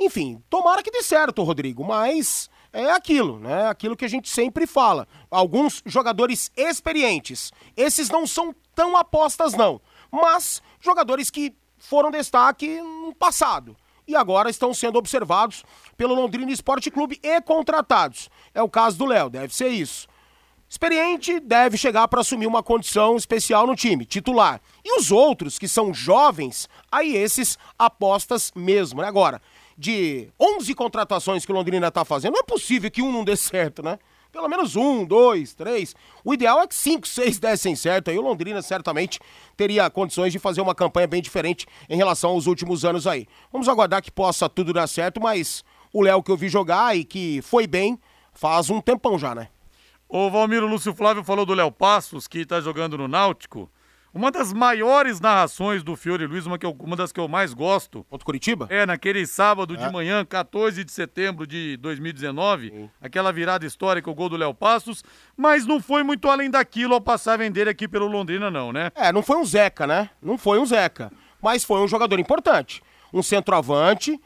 Enfim, 0.00 0.42
tomara 0.48 0.82
que 0.82 0.90
dê 0.90 1.02
certo, 1.02 1.42
Rodrigo, 1.42 1.84
mas 1.84 2.48
é 2.72 2.90
aquilo, 2.90 3.38
né? 3.38 3.68
Aquilo 3.68 3.96
que 3.96 4.04
a 4.06 4.08
gente 4.08 4.30
sempre 4.30 4.66
fala. 4.66 5.06
Alguns 5.30 5.82
jogadores 5.84 6.50
experientes. 6.56 7.52
Esses 7.76 8.08
não 8.08 8.26
são 8.26 8.54
tão 8.74 8.96
apostas, 8.96 9.52
não. 9.52 9.78
Mas 10.10 10.62
jogadores 10.80 11.28
que 11.28 11.54
foram 11.78 12.10
destaque 12.10 12.80
no 12.80 13.14
passado. 13.14 13.76
E 14.06 14.14
agora 14.14 14.48
estão 14.48 14.72
sendo 14.72 14.98
observados 14.98 15.64
pelo 15.96 16.14
Londrina 16.14 16.52
Esporte 16.52 16.90
Clube 16.90 17.18
e 17.22 17.40
contratados. 17.40 18.30
É 18.54 18.62
o 18.62 18.68
caso 18.68 18.96
do 18.98 19.06
Léo, 19.06 19.28
deve 19.28 19.54
ser 19.54 19.68
isso. 19.68 20.06
Experiente 20.68 21.38
deve 21.38 21.76
chegar 21.76 22.08
para 22.08 22.20
assumir 22.20 22.46
uma 22.46 22.62
condição 22.62 23.16
especial 23.16 23.66
no 23.66 23.76
time, 23.76 24.04
titular. 24.04 24.60
E 24.84 24.98
os 24.98 25.12
outros, 25.12 25.58
que 25.58 25.68
são 25.68 25.94
jovens, 25.94 26.68
aí 26.90 27.16
esses 27.16 27.56
apostas 27.78 28.52
mesmo, 28.54 29.00
né? 29.00 29.06
Agora, 29.06 29.40
de 29.78 30.28
11 30.40 30.74
contratações 30.74 31.44
que 31.44 31.52
o 31.52 31.54
Londrina 31.54 31.90
tá 31.90 32.04
fazendo, 32.04 32.34
não 32.34 32.40
é 32.40 32.44
possível 32.44 32.90
que 32.90 33.02
um 33.02 33.12
não 33.12 33.24
dê 33.24 33.36
certo, 33.36 33.82
né? 33.82 33.98
Pelo 34.36 34.48
menos 34.50 34.76
um, 34.76 35.02
dois, 35.02 35.54
três. 35.54 35.96
O 36.22 36.34
ideal 36.34 36.60
é 36.60 36.66
que 36.66 36.74
cinco, 36.74 37.08
seis 37.08 37.38
dessem 37.38 37.74
certo. 37.74 38.10
Aí 38.10 38.18
o 38.18 38.20
Londrina 38.20 38.60
certamente 38.60 39.18
teria 39.56 39.88
condições 39.88 40.30
de 40.30 40.38
fazer 40.38 40.60
uma 40.60 40.74
campanha 40.74 41.06
bem 41.06 41.22
diferente 41.22 41.66
em 41.88 41.96
relação 41.96 42.32
aos 42.32 42.46
últimos 42.46 42.84
anos 42.84 43.06
aí. 43.06 43.26
Vamos 43.50 43.66
aguardar 43.66 44.02
que 44.02 44.10
possa 44.10 44.46
tudo 44.46 44.74
dar 44.74 44.86
certo, 44.88 45.22
mas 45.22 45.64
o 45.90 46.02
Léo 46.02 46.22
que 46.22 46.30
eu 46.30 46.36
vi 46.36 46.50
jogar 46.50 46.94
e 46.94 47.02
que 47.02 47.40
foi 47.40 47.66
bem 47.66 47.98
faz 48.34 48.68
um 48.68 48.78
tempão 48.78 49.18
já, 49.18 49.34
né? 49.34 49.48
O 50.06 50.28
Valmiro 50.28 50.66
Lúcio 50.66 50.94
Flávio 50.94 51.24
falou 51.24 51.46
do 51.46 51.54
Léo 51.54 51.72
Passos, 51.72 52.28
que 52.28 52.40
está 52.40 52.60
jogando 52.60 52.98
no 52.98 53.08
Náutico. 53.08 53.70
Uma 54.16 54.30
das 54.30 54.50
maiores 54.50 55.20
narrações 55.20 55.82
do 55.82 55.94
Fiore 55.94 56.26
Luiz, 56.26 56.46
uma, 56.46 56.58
que 56.58 56.64
eu- 56.64 56.74
uma 56.80 56.96
das 56.96 57.12
que 57.12 57.20
eu 57.20 57.28
mais 57.28 57.52
gosto, 57.52 58.02
Contra 58.08 58.22
o 58.22 58.24
Curitiba? 58.24 58.66
é 58.70 58.86
naquele 58.86 59.26
sábado 59.26 59.74
É. 59.74 59.76
de 59.76 59.92
manhã, 59.92 60.24
14 60.24 60.82
de 60.84 60.90
setembro 60.90 61.46
de 61.46 61.76
2019, 61.76 62.88
aquela 62.98 63.30
virada 63.30 63.66
histórica, 63.66 64.10
o 64.10 64.14
gol 64.14 64.30
do 64.30 64.36
Léo 64.38 64.54
Passos, 64.54 65.04
mas 65.36 65.66
não 65.66 65.82
foi 65.82 66.02
muito 66.02 66.30
além 66.30 66.50
daquilo 66.50 66.94
ao 66.94 67.00
passar 67.00 67.34
a 67.34 67.36
vender 67.36 67.68
aqui 67.68 67.86
pelo 67.86 68.06
Londrina, 68.06 68.50
não, 68.50 68.72
né? 68.72 68.90
É, 68.94 69.12
não 69.12 69.22
foi 69.22 69.36
um 69.36 69.44
Zeca, 69.44 69.86
né? 69.86 70.08
Não 70.22 70.38
foi 70.38 70.58
um 70.58 70.64
Zeca. 70.64 71.12
Mas 71.42 71.62
foi 71.62 71.80
um 71.82 71.86
jogador 71.86 72.18
importante. 72.18 72.82
Um 73.12 73.22
centroavante 73.22 74.18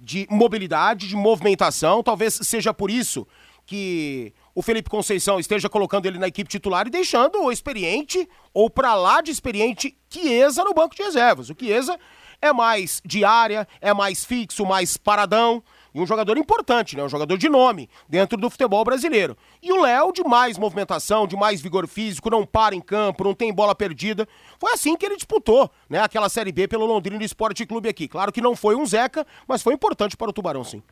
de 0.00 0.26
mobilidade, 0.30 1.06
de 1.06 1.14
movimentação. 1.14 2.02
Talvez 2.02 2.32
seja 2.44 2.72
por 2.72 2.90
isso 2.90 3.28
que 3.66 4.32
o 4.58 4.62
Felipe 4.62 4.90
Conceição 4.90 5.38
esteja 5.38 5.68
colocando 5.68 6.06
ele 6.06 6.18
na 6.18 6.26
equipe 6.26 6.50
titular 6.50 6.84
e 6.88 6.90
deixando 6.90 7.40
o 7.40 7.52
experiente, 7.52 8.28
ou 8.52 8.68
pra 8.68 8.96
lá 8.96 9.20
de 9.20 9.30
experiente, 9.30 9.96
Chiesa 10.10 10.64
no 10.64 10.74
banco 10.74 10.96
de 10.96 11.02
reservas. 11.04 11.48
O 11.48 11.54
Chiesa 11.56 11.96
é 12.42 12.52
mais 12.52 13.00
de 13.04 13.24
área, 13.24 13.68
é 13.80 13.94
mais 13.94 14.24
fixo, 14.24 14.66
mais 14.66 14.96
paradão. 14.96 15.62
E 15.94 16.00
um 16.00 16.06
jogador 16.06 16.36
importante, 16.36 16.96
né? 16.96 17.04
Um 17.04 17.08
jogador 17.08 17.38
de 17.38 17.48
nome 17.48 17.88
dentro 18.08 18.36
do 18.36 18.50
futebol 18.50 18.84
brasileiro. 18.84 19.36
E 19.62 19.72
o 19.72 19.80
Léo, 19.80 20.12
de 20.12 20.24
mais 20.24 20.58
movimentação, 20.58 21.24
de 21.24 21.36
mais 21.36 21.60
vigor 21.60 21.86
físico, 21.86 22.28
não 22.28 22.44
para 22.44 22.74
em 22.74 22.80
campo, 22.80 23.22
não 23.22 23.34
tem 23.34 23.52
bola 23.52 23.76
perdida. 23.76 24.26
Foi 24.58 24.72
assim 24.72 24.96
que 24.96 25.06
ele 25.06 25.14
disputou, 25.14 25.70
né? 25.88 26.00
Aquela 26.00 26.28
Série 26.28 26.50
B 26.50 26.66
pelo 26.66 26.84
Londrina 26.84 27.22
Esporte 27.22 27.64
Clube 27.64 27.88
aqui. 27.88 28.08
Claro 28.08 28.32
que 28.32 28.40
não 28.40 28.56
foi 28.56 28.74
um 28.74 28.84
Zeca, 28.84 29.24
mas 29.46 29.62
foi 29.62 29.72
importante 29.72 30.16
para 30.16 30.30
o 30.30 30.32
Tubarão, 30.32 30.64
sim. 30.64 30.82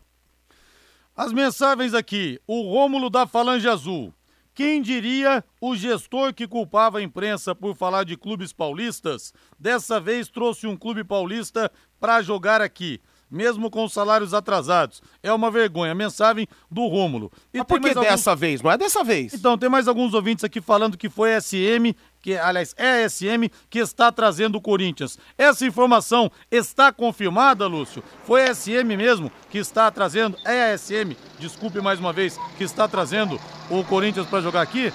As 1.16 1.33
mensagens 1.33 1.94
aqui, 1.94 2.38
o 2.46 2.61
Rômulo 2.61 3.09
da 3.09 3.26
Falange 3.26 3.66
Azul. 3.66 4.12
Quem 4.55 4.83
diria 4.83 5.42
o 5.59 5.74
gestor 5.74 6.35
que 6.35 6.46
culpava 6.46 6.98
a 6.98 7.02
imprensa 7.02 7.55
por 7.55 7.74
falar 7.74 8.05
de 8.05 8.18
clubes 8.18 8.52
paulistas, 8.52 9.33
dessa 9.59 9.98
vez 9.98 10.29
trouxe 10.29 10.66
um 10.66 10.76
clube 10.76 11.02
paulista 11.02 11.72
para 11.98 12.20
jogar 12.20 12.61
aqui, 12.61 13.00
mesmo 13.30 13.70
com 13.70 13.88
salários 13.88 14.32
atrasados. 14.34 15.02
É 15.22 15.32
uma 15.32 15.50
vergonha. 15.50 15.94
Mensagem 15.94 16.46
do 16.70 16.86
Rômulo. 16.86 17.30
E 17.52 17.58
Mas 17.58 17.66
por 17.66 17.80
que 17.80 17.88
alguns- 17.88 18.04
dessa 18.04 18.34
vez? 18.36 18.62
Não 18.62 18.70
é 18.70 18.78
dessa 18.78 19.02
vez. 19.02 19.34
Então, 19.34 19.56
tem 19.58 19.68
mais 19.68 19.88
alguns 19.88 20.14
ouvintes 20.14 20.44
aqui 20.44 20.60
falando 20.60 20.96
que 20.96 21.08
foi 21.08 21.34
a 21.34 21.40
SM, 21.40 21.94
que, 22.22 22.36
aliás, 22.36 22.74
é 22.76 23.04
a 23.04 23.08
SM 23.08 23.48
que 23.70 23.78
está 23.78 24.10
trazendo 24.10 24.56
o 24.56 24.60
Corinthians. 24.60 25.18
Essa 25.38 25.64
informação 25.66 26.30
está 26.50 26.92
confirmada, 26.92 27.66
Lúcio? 27.66 28.02
Foi 28.24 28.42
a 28.48 28.54
SM 28.54 28.96
mesmo 28.96 29.30
que 29.50 29.58
está 29.58 29.90
trazendo, 29.90 30.36
é 30.44 30.72
a 30.72 30.78
SM, 30.78 31.16
desculpe 31.38 31.80
mais 31.80 32.00
uma 32.00 32.12
vez, 32.12 32.38
que 32.58 32.64
está 32.64 32.88
trazendo 32.88 33.40
o 33.70 33.84
Corinthians 33.84 34.26
para 34.26 34.40
jogar 34.40 34.62
aqui? 34.62 34.92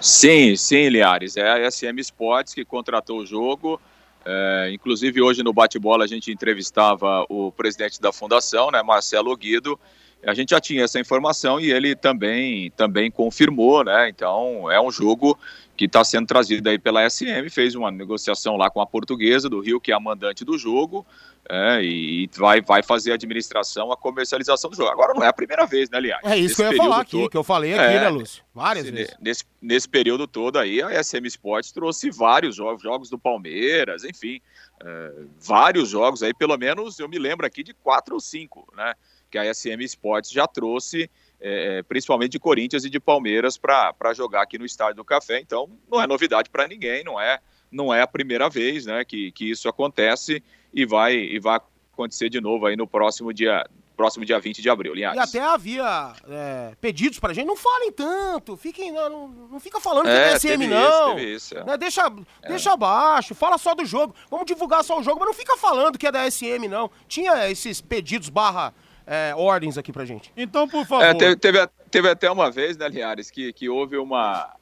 Sim, 0.00 0.56
sim, 0.56 0.88
Liares. 0.88 1.36
É 1.36 1.50
a 1.66 1.70
SM 1.70 1.98
Sports 2.00 2.54
que 2.54 2.64
contratou 2.64 3.18
o 3.20 3.26
jogo. 3.26 3.80
É, 4.28 4.70
inclusive, 4.72 5.22
hoje 5.22 5.44
no 5.44 5.52
bate-bola 5.52 6.04
a 6.04 6.08
gente 6.08 6.32
entrevistava 6.32 7.24
o 7.28 7.52
presidente 7.52 8.00
da 8.00 8.12
fundação, 8.12 8.72
né, 8.72 8.82
Marcelo 8.82 9.36
Guido. 9.36 9.78
A 10.26 10.34
gente 10.34 10.50
já 10.50 10.60
tinha 10.60 10.82
essa 10.82 10.98
informação 10.98 11.60
e 11.60 11.70
ele 11.70 11.94
também, 11.94 12.72
também 12.72 13.08
confirmou, 13.08 13.84
né? 13.84 14.08
Então, 14.08 14.68
é 14.68 14.80
um 14.80 14.90
jogo 14.90 15.38
que 15.76 15.84
está 15.84 16.02
sendo 16.02 16.26
trazido 16.26 16.68
aí 16.68 16.78
pela 16.78 17.08
SM. 17.08 17.48
Fez 17.50 17.74
uma 17.74 17.90
negociação 17.90 18.56
lá 18.56 18.70
com 18.70 18.80
a 18.80 18.86
portuguesa 18.86 19.48
do 19.48 19.60
Rio, 19.60 19.80
que 19.80 19.92
é 19.92 19.94
a 19.94 20.00
mandante 20.00 20.44
do 20.44 20.56
jogo. 20.58 21.06
é, 21.48 21.80
e 21.80 22.28
vai, 22.36 22.60
vai 22.60 22.82
fazer 22.82 23.12
a 23.12 23.14
administração, 23.14 23.92
a 23.92 23.96
comercialização 23.96 24.68
do 24.68 24.74
jogo. 24.74 24.90
Agora 24.90 25.14
não 25.14 25.22
é 25.22 25.28
a 25.28 25.32
primeira 25.32 25.64
vez, 25.64 25.88
né, 25.88 25.98
aliás? 25.98 26.20
É 26.24 26.36
isso 26.36 26.56
que 26.56 26.62
eu 26.62 26.72
ia 26.72 26.76
falar 26.76 27.00
aqui, 27.02 27.10
todo- 27.12 27.30
que 27.30 27.36
eu 27.36 27.44
falei 27.44 27.72
aqui, 27.72 27.94
É, 27.94 28.00
né, 28.00 28.08
Lúcio? 28.08 28.42
Várias 28.52 28.84
Nesse- 28.86 28.96
vezes. 28.96 29.16
Nesse, 29.20 29.44
nesse 29.62 29.88
período 29.88 30.26
todo 30.26 30.58
aí, 30.58 30.82
a 30.82 30.90
SM 31.04 31.24
Sports 31.28 31.70
trouxe 31.70 32.10
vários 32.10 32.56
jogos, 32.56 32.82
jogos 32.82 33.08
do 33.08 33.16
Palmeiras, 33.16 34.02
enfim, 34.02 34.40
é, 34.84 35.12
vários 35.40 35.88
jogos 35.90 36.20
aí, 36.24 36.34
pelo 36.34 36.56
menos 36.58 36.98
eu 36.98 37.08
me 37.08 37.16
lembro 37.16 37.46
aqui 37.46 37.62
de 37.62 37.72
quatro 37.74 38.14
ou 38.14 38.20
cinco, 38.20 38.66
né? 38.76 38.94
Que 39.30 39.38
a 39.38 39.44
SM 39.54 39.80
Sports 39.84 40.32
já 40.32 40.48
trouxe, 40.48 41.08
é, 41.40 41.82
principalmente 41.82 42.32
de 42.32 42.38
Corinthians 42.38 42.84
e 42.84 42.90
de 42.90 43.00
Palmeiras, 43.00 43.56
para 43.56 44.12
jogar 44.14 44.42
aqui 44.42 44.58
no 44.58 44.64
Estádio 44.64 44.96
do 44.96 45.04
Café. 45.04 45.40
Então, 45.40 45.68
não 45.90 46.00
é 46.00 46.06
novidade 46.06 46.50
para 46.50 46.66
ninguém, 46.66 47.04
não 47.04 47.20
é, 47.20 47.40
não 47.70 47.92
é 47.92 48.02
a 48.02 48.06
primeira 48.06 48.48
vez 48.48 48.86
né, 48.86 49.04
que, 49.04 49.32
que 49.32 49.50
isso 49.50 49.68
acontece 49.68 50.42
e 50.72 50.84
vai, 50.84 51.14
e 51.14 51.38
vai 51.38 51.60
acontecer 51.92 52.28
de 52.28 52.40
novo 52.40 52.66
aí 52.66 52.76
no 52.76 52.86
próximo 52.86 53.32
dia, 53.32 53.66
próximo 53.96 54.24
dia 54.24 54.38
20 54.38 54.60
de 54.60 54.68
abril, 54.68 54.94
E 54.94 55.04
até 55.04 55.40
havia 55.40 56.12
é, 56.28 56.74
pedidos 56.80 57.18
pra 57.18 57.32
gente, 57.32 57.46
não 57.46 57.56
falem 57.56 57.90
tanto, 57.90 58.56
fiquem, 58.56 58.92
não, 58.92 59.28
não, 59.28 59.58
fica 59.58 59.80
falando 59.80 60.04
que 60.04 60.10
É, 60.10 60.32
é 60.32 60.38
SM, 60.38 60.66
não. 60.66 60.88
isso, 60.88 61.14
teve 61.14 61.34
isso, 61.34 61.58
é. 61.58 61.64
Né, 61.64 61.76
deixa, 61.78 62.12
deixa 62.46 62.72
abaixo, 62.72 63.34
fala 63.34 63.56
só 63.56 63.74
do 63.74 63.84
jogo. 63.84 64.14
Vamos 64.30 64.46
divulgar 64.46 64.84
só 64.84 65.00
o 65.00 65.02
jogo, 65.02 65.18
mas 65.18 65.28
não 65.28 65.34
fica 65.34 65.56
falando 65.56 65.98
que 65.98 66.06
é 66.06 66.12
da 66.12 66.30
SM, 66.30 66.68
não. 66.68 66.90
Tinha 67.08 67.50
esses 67.50 67.80
pedidos 67.80 68.28
barra 68.28 68.74
é, 69.06 69.32
ordens 69.36 69.78
aqui 69.78 69.92
pra 69.92 70.04
gente. 70.04 70.32
Então, 70.36 70.68
por 70.68 70.84
favor. 70.84 71.04
É, 71.04 71.14
teve, 71.14 71.36
teve, 71.36 71.66
teve 71.90 72.10
até 72.10 72.30
uma 72.30 72.50
vez, 72.50 72.76
né, 72.76 72.88
Linhares, 72.88 73.30
que, 73.30 73.52
que 73.52 73.68
houve 73.68 73.96
uma, 73.96 74.54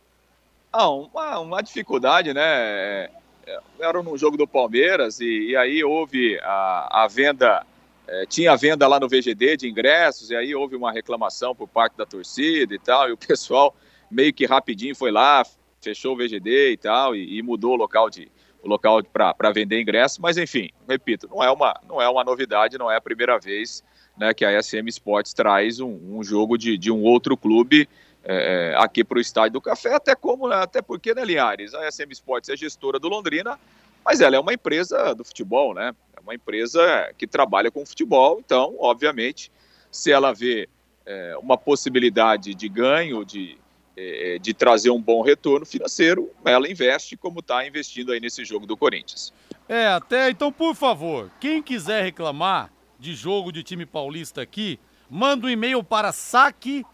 ah, 0.72 0.90
uma, 0.90 1.38
uma 1.38 1.62
dificuldade, 1.62 2.34
né? 2.34 2.42
é, 2.42 3.10
é, 3.46 3.60
Era 3.78 4.02
num 4.02 4.18
jogo 4.18 4.36
do 4.36 4.46
Palmeiras 4.46 5.20
e, 5.20 5.50
e 5.50 5.56
aí 5.56 5.82
houve 5.82 6.38
a, 6.42 7.04
a 7.04 7.08
venda, 7.08 7.64
é, 8.06 8.26
tinha 8.26 8.52
a 8.52 8.56
venda 8.56 8.86
lá 8.86 9.00
no 9.00 9.08
VGD 9.08 9.56
de 9.56 9.68
ingressos, 9.68 10.30
e 10.30 10.36
aí 10.36 10.54
houve 10.54 10.76
uma 10.76 10.92
reclamação 10.92 11.54
por 11.54 11.68
parte 11.68 11.96
da 11.96 12.04
torcida 12.04 12.74
e 12.74 12.78
tal, 12.78 13.08
e 13.08 13.12
o 13.12 13.16
pessoal 13.16 13.74
meio 14.10 14.32
que 14.32 14.44
rapidinho 14.44 14.94
foi 14.94 15.10
lá, 15.10 15.44
fechou 15.80 16.14
o 16.14 16.16
VGD 16.16 16.72
e 16.72 16.76
tal, 16.76 17.16
e, 17.16 17.38
e 17.38 17.42
mudou 17.42 17.72
o 17.72 17.76
local 17.76 18.10
de 18.10 18.30
o 18.62 18.68
local 18.68 19.02
para 19.04 19.52
vender 19.52 19.78
ingressos, 19.78 20.18
mas 20.18 20.38
enfim, 20.38 20.70
repito, 20.88 21.28
não 21.28 21.44
é 21.44 21.50
uma 21.50 21.78
não 21.86 22.00
é 22.00 22.08
uma 22.08 22.24
novidade, 22.24 22.78
não 22.78 22.90
é 22.90 22.96
a 22.96 23.00
primeira 23.00 23.38
vez 23.38 23.84
né, 24.16 24.32
que 24.32 24.44
a 24.44 24.62
SM 24.62 24.88
Sports 24.88 25.32
traz 25.32 25.80
um, 25.80 26.18
um 26.18 26.22
jogo 26.22 26.56
de, 26.56 26.78
de 26.78 26.90
um 26.90 27.02
outro 27.02 27.36
clube 27.36 27.88
é, 28.24 28.74
aqui 28.78 29.04
para 29.04 29.18
o 29.18 29.20
Estádio 29.20 29.52
do 29.52 29.60
Café, 29.60 29.94
até 29.94 30.14
como, 30.14 30.48
né, 30.48 30.56
até 30.56 30.80
porque, 30.80 31.14
né, 31.14 31.24
Linhares, 31.24 31.74
a 31.74 31.90
SM 31.90 32.10
Sports 32.12 32.48
é 32.48 32.56
gestora 32.56 32.98
do 32.98 33.08
Londrina, 33.08 33.58
mas 34.04 34.20
ela 34.20 34.36
é 34.36 34.38
uma 34.38 34.52
empresa 34.52 35.14
do 35.14 35.24
futebol, 35.24 35.74
né? 35.74 35.94
É 36.14 36.20
uma 36.20 36.34
empresa 36.34 37.10
que 37.16 37.26
trabalha 37.26 37.70
com 37.70 37.86
futebol, 37.86 38.38
então, 38.44 38.76
obviamente, 38.78 39.50
se 39.90 40.12
ela 40.12 40.32
vê 40.32 40.68
é, 41.06 41.36
uma 41.38 41.56
possibilidade 41.56 42.54
de 42.54 42.68
ganho, 42.68 43.24
de, 43.24 43.56
é, 43.96 44.38
de 44.38 44.52
trazer 44.52 44.90
um 44.90 45.00
bom 45.00 45.22
retorno 45.22 45.64
financeiro, 45.64 46.30
ela 46.44 46.68
investe 46.68 47.16
como 47.16 47.40
está 47.40 47.66
investindo 47.66 48.12
aí 48.12 48.20
nesse 48.20 48.44
jogo 48.44 48.66
do 48.66 48.76
Corinthians. 48.76 49.32
É, 49.68 49.86
até 49.86 50.30
então, 50.30 50.52
por 50.52 50.74
favor, 50.74 51.30
quem 51.40 51.62
quiser 51.62 52.02
reclamar 52.02 52.70
de 53.04 53.14
jogo 53.14 53.52
de 53.52 53.62
time 53.62 53.84
paulista 53.84 54.40
aqui, 54.40 54.80
manda 55.10 55.46
um 55.46 55.50
e-mail 55.50 55.84
para 55.84 56.10
saque@sm.com.br. 56.10 56.84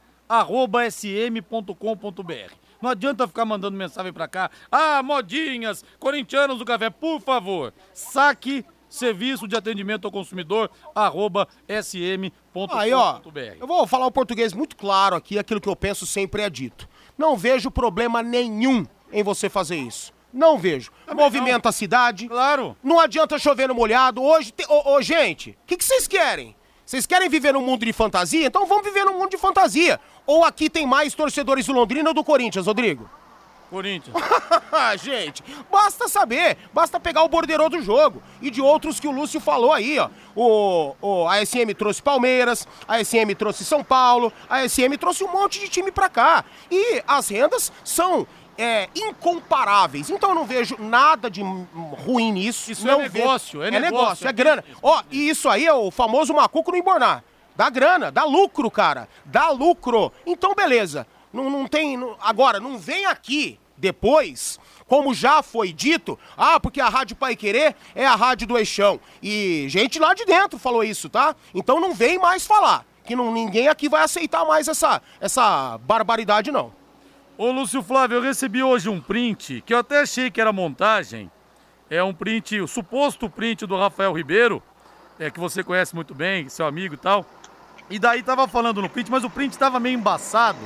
Não 2.82 2.90
adianta 2.90 3.28
ficar 3.28 3.44
mandando 3.44 3.76
mensagem 3.76 4.12
para 4.12 4.26
cá. 4.26 4.50
Ah, 4.72 5.02
modinhas, 5.02 5.84
corintianos 5.98 6.58
do 6.58 6.64
café, 6.64 6.90
por 6.90 7.20
favor, 7.20 7.72
saque 7.94 8.64
serviço 8.88 9.46
de 9.46 9.54
atendimento 9.54 10.06
ao 10.06 10.10
consumidor, 10.10 10.68
arroba 10.94 11.46
sm.com.br. 11.68 12.74
Aí, 12.74 12.92
ó, 12.92 13.20
eu 13.60 13.66
vou 13.66 13.86
falar 13.86 14.06
o 14.06 14.10
português 14.10 14.52
muito 14.52 14.76
claro 14.76 15.14
aqui, 15.14 15.38
aquilo 15.38 15.60
que 15.60 15.68
eu 15.68 15.76
penso 15.76 16.04
sempre 16.04 16.42
é 16.42 16.50
dito. 16.50 16.88
Não 17.16 17.36
vejo 17.36 17.70
problema 17.70 18.20
nenhum 18.20 18.84
em 19.12 19.22
você 19.22 19.48
fazer 19.48 19.76
isso. 19.76 20.12
Não 20.32 20.58
vejo. 20.58 20.90
Também 21.06 21.24
Movimenta 21.24 21.60
não. 21.64 21.70
a 21.70 21.72
cidade. 21.72 22.28
Claro. 22.28 22.76
Não 22.82 23.00
adianta 23.00 23.38
chover 23.38 23.68
no 23.68 23.74
molhado. 23.74 24.22
Hoje, 24.22 24.52
te... 24.52 24.64
ô, 24.68 24.94
ô, 24.94 25.02
gente, 25.02 25.50
o 25.50 25.66
que, 25.66 25.76
que 25.76 25.84
vocês 25.84 26.06
querem? 26.06 26.56
Vocês 26.86 27.06
querem 27.06 27.28
viver 27.28 27.52
num 27.52 27.62
mundo 27.62 27.84
de 27.84 27.92
fantasia? 27.92 28.46
Então 28.46 28.66
vamos 28.66 28.84
viver 28.84 29.04
num 29.04 29.18
mundo 29.18 29.30
de 29.30 29.38
fantasia. 29.38 30.00
Ou 30.26 30.44
aqui 30.44 30.68
tem 30.68 30.86
mais 30.86 31.14
torcedores 31.14 31.66
do 31.66 31.72
Londrina 31.72 32.10
ou 32.10 32.14
do 32.14 32.24
Corinthians, 32.24 32.66
Rodrigo? 32.66 33.08
Corinthians. 33.70 34.16
Gente, 35.00 35.42
basta 35.70 36.08
saber, 36.08 36.58
basta 36.74 36.98
pegar 36.98 37.22
o 37.22 37.28
borderô 37.28 37.68
do 37.68 37.80
jogo 37.80 38.20
e 38.42 38.50
de 38.50 38.60
outros 38.60 38.98
que 38.98 39.06
o 39.06 39.12
Lúcio 39.12 39.40
falou 39.40 39.72
aí, 39.72 39.98
ó. 39.98 40.10
O, 40.34 40.96
o, 41.00 41.28
a 41.28 41.44
SM 41.46 41.72
trouxe 41.78 42.02
Palmeiras, 42.02 42.66
a 42.86 43.02
SM 43.02 43.32
trouxe 43.38 43.64
São 43.64 43.84
Paulo, 43.84 44.32
a 44.48 44.68
SM 44.68 44.96
trouxe 44.98 45.22
um 45.22 45.30
monte 45.30 45.60
de 45.60 45.68
time 45.68 45.92
pra 45.92 46.08
cá. 46.08 46.44
E 46.70 47.02
as 47.06 47.28
rendas 47.28 47.72
são 47.84 48.26
é, 48.60 48.90
incomparáveis. 48.94 50.10
Então 50.10 50.30
eu 50.30 50.34
não 50.34 50.44
vejo 50.44 50.76
nada 50.78 51.30
de 51.30 51.40
ruim 51.42 52.30
nisso. 52.32 52.70
Isso 52.70 52.86
não 52.86 53.00
é 53.00 53.08
negócio, 53.08 53.60
vejo... 53.60 53.74
é, 53.74 53.80
negócio, 53.80 53.96
é 53.96 54.00
negócio, 54.02 54.28
é 54.28 54.32
grana. 54.32 54.64
Ó, 54.82 55.02
e 55.10 55.30
isso 55.30 55.48
aí 55.48 55.64
é 55.64 55.72
o 55.72 55.90
famoso 55.90 56.34
macuco 56.34 56.70
no 56.70 56.76
embornar. 56.76 57.24
Dá 57.56 57.70
grana, 57.70 58.10
dá 58.10 58.24
lucro, 58.24 58.70
cara. 58.70 59.08
Dá 59.24 59.48
lucro. 59.50 60.12
Então 60.26 60.54
beleza. 60.54 61.06
Não, 61.32 61.48
não 61.48 61.66
tem. 61.66 61.96
Não, 61.96 62.16
agora, 62.20 62.60
não 62.60 62.76
vem 62.76 63.06
aqui 63.06 63.58
depois, 63.78 64.60
como 64.86 65.14
já 65.14 65.42
foi 65.42 65.72
dito, 65.72 66.18
ah, 66.36 66.60
porque 66.60 66.82
a 66.82 66.88
Rádio 66.90 67.16
Pai 67.16 67.34
Querer 67.34 67.74
é 67.94 68.06
a 68.06 68.14
rádio 68.14 68.46
do 68.46 68.58
Eixão. 68.58 69.00
E 69.22 69.64
gente 69.70 69.98
lá 69.98 70.12
de 70.12 70.26
dentro 70.26 70.58
falou 70.58 70.84
isso, 70.84 71.08
tá? 71.08 71.34
Então 71.54 71.80
não 71.80 71.94
vem 71.94 72.18
mais 72.18 72.46
falar. 72.46 72.84
Que 73.04 73.16
não, 73.16 73.32
ninguém 73.32 73.68
aqui 73.68 73.88
vai 73.88 74.02
aceitar 74.02 74.44
mais 74.44 74.68
essa, 74.68 75.00
essa 75.18 75.78
barbaridade, 75.78 76.52
não. 76.52 76.78
Ô, 77.42 77.50
Lúcio 77.52 77.82
Flávio, 77.82 78.16
eu 78.16 78.20
recebi 78.20 78.62
hoje 78.62 78.90
um 78.90 79.00
print 79.00 79.62
que 79.64 79.72
eu 79.72 79.78
até 79.78 80.02
achei 80.02 80.30
que 80.30 80.42
era 80.42 80.52
montagem. 80.52 81.30
É 81.88 82.04
um 82.04 82.12
print, 82.12 82.60
o 82.60 82.68
suposto 82.68 83.30
print 83.30 83.64
do 83.64 83.78
Rafael 83.78 84.12
Ribeiro, 84.12 84.62
é, 85.18 85.30
que 85.30 85.40
você 85.40 85.64
conhece 85.64 85.94
muito 85.94 86.14
bem, 86.14 86.50
seu 86.50 86.66
amigo 86.66 86.92
e 86.92 86.98
tal. 86.98 87.24
E 87.88 87.98
daí 87.98 88.22
tava 88.22 88.46
falando 88.46 88.82
no 88.82 88.90
print, 88.90 89.10
mas 89.10 89.24
o 89.24 89.30
print 89.30 89.56
tava 89.56 89.80
meio 89.80 89.98
embaçado 89.98 90.58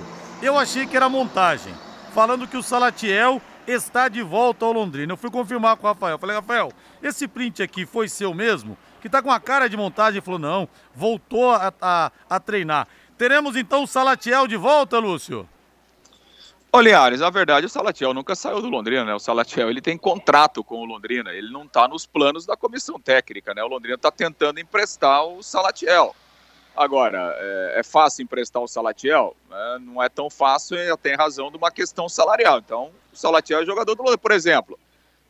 eu 0.42 0.58
achei 0.58 0.84
que 0.84 0.96
era 0.96 1.08
montagem, 1.08 1.72
falando 2.12 2.48
que 2.48 2.56
o 2.56 2.62
Salatiel 2.62 3.40
está 3.68 4.08
de 4.08 4.20
volta 4.20 4.64
ao 4.64 4.72
Londrina. 4.72 5.12
Eu 5.12 5.16
fui 5.16 5.30
confirmar 5.30 5.76
com 5.76 5.86
o 5.86 5.90
Rafael. 5.90 6.18
Falei, 6.18 6.34
Rafael, 6.34 6.72
esse 7.00 7.28
print 7.28 7.62
aqui 7.62 7.86
foi 7.86 8.08
seu 8.08 8.34
mesmo? 8.34 8.76
Que 9.00 9.08
tá 9.08 9.22
com 9.22 9.30
a 9.30 9.38
cara 9.38 9.68
de 9.68 9.76
montagem. 9.76 10.18
Ele 10.18 10.24
falou, 10.24 10.40
não, 10.40 10.68
voltou 10.92 11.52
a, 11.52 11.72
a, 11.80 12.10
a 12.28 12.40
treinar. 12.40 12.88
Teremos 13.16 13.54
então 13.54 13.84
o 13.84 13.86
Salatiel 13.86 14.48
de 14.48 14.56
volta, 14.56 14.98
Lúcio? 14.98 15.48
Ô, 16.74 16.80
Linhares, 16.80 17.22
a 17.22 17.30
verdade, 17.30 17.66
o 17.66 17.68
Salatiel 17.68 18.12
nunca 18.12 18.34
saiu 18.34 18.60
do 18.60 18.68
Londrina, 18.68 19.04
né? 19.04 19.14
O 19.14 19.20
Salatiel, 19.20 19.70
ele 19.70 19.80
tem 19.80 19.96
contrato 19.96 20.64
com 20.64 20.80
o 20.80 20.84
Londrina, 20.84 21.30
ele 21.32 21.48
não 21.48 21.68
tá 21.68 21.86
nos 21.86 22.04
planos 22.04 22.44
da 22.44 22.56
comissão 22.56 22.98
técnica, 22.98 23.54
né? 23.54 23.62
O 23.62 23.68
Londrina 23.68 23.96
tá 23.96 24.10
tentando 24.10 24.58
emprestar 24.58 25.24
o 25.24 25.40
Salatiel. 25.40 26.16
Agora, 26.76 27.32
é, 27.38 27.74
é, 27.78 27.82
fácil 27.84 28.24
emprestar 28.24 28.60
o 28.60 28.66
Salatiel? 28.66 29.36
É, 29.52 29.78
não 29.78 30.02
é 30.02 30.08
tão 30.08 30.28
fácil 30.28 30.76
tem 30.96 31.14
razão 31.14 31.48
de 31.48 31.56
uma 31.56 31.70
questão 31.70 32.08
salarial. 32.08 32.58
Então, 32.58 32.90
o 33.12 33.16
Salatiel 33.16 33.62
é 33.62 33.64
jogador 33.64 33.94
do 33.94 34.00
Londrina. 34.00 34.18
Por 34.18 34.32
exemplo, 34.32 34.76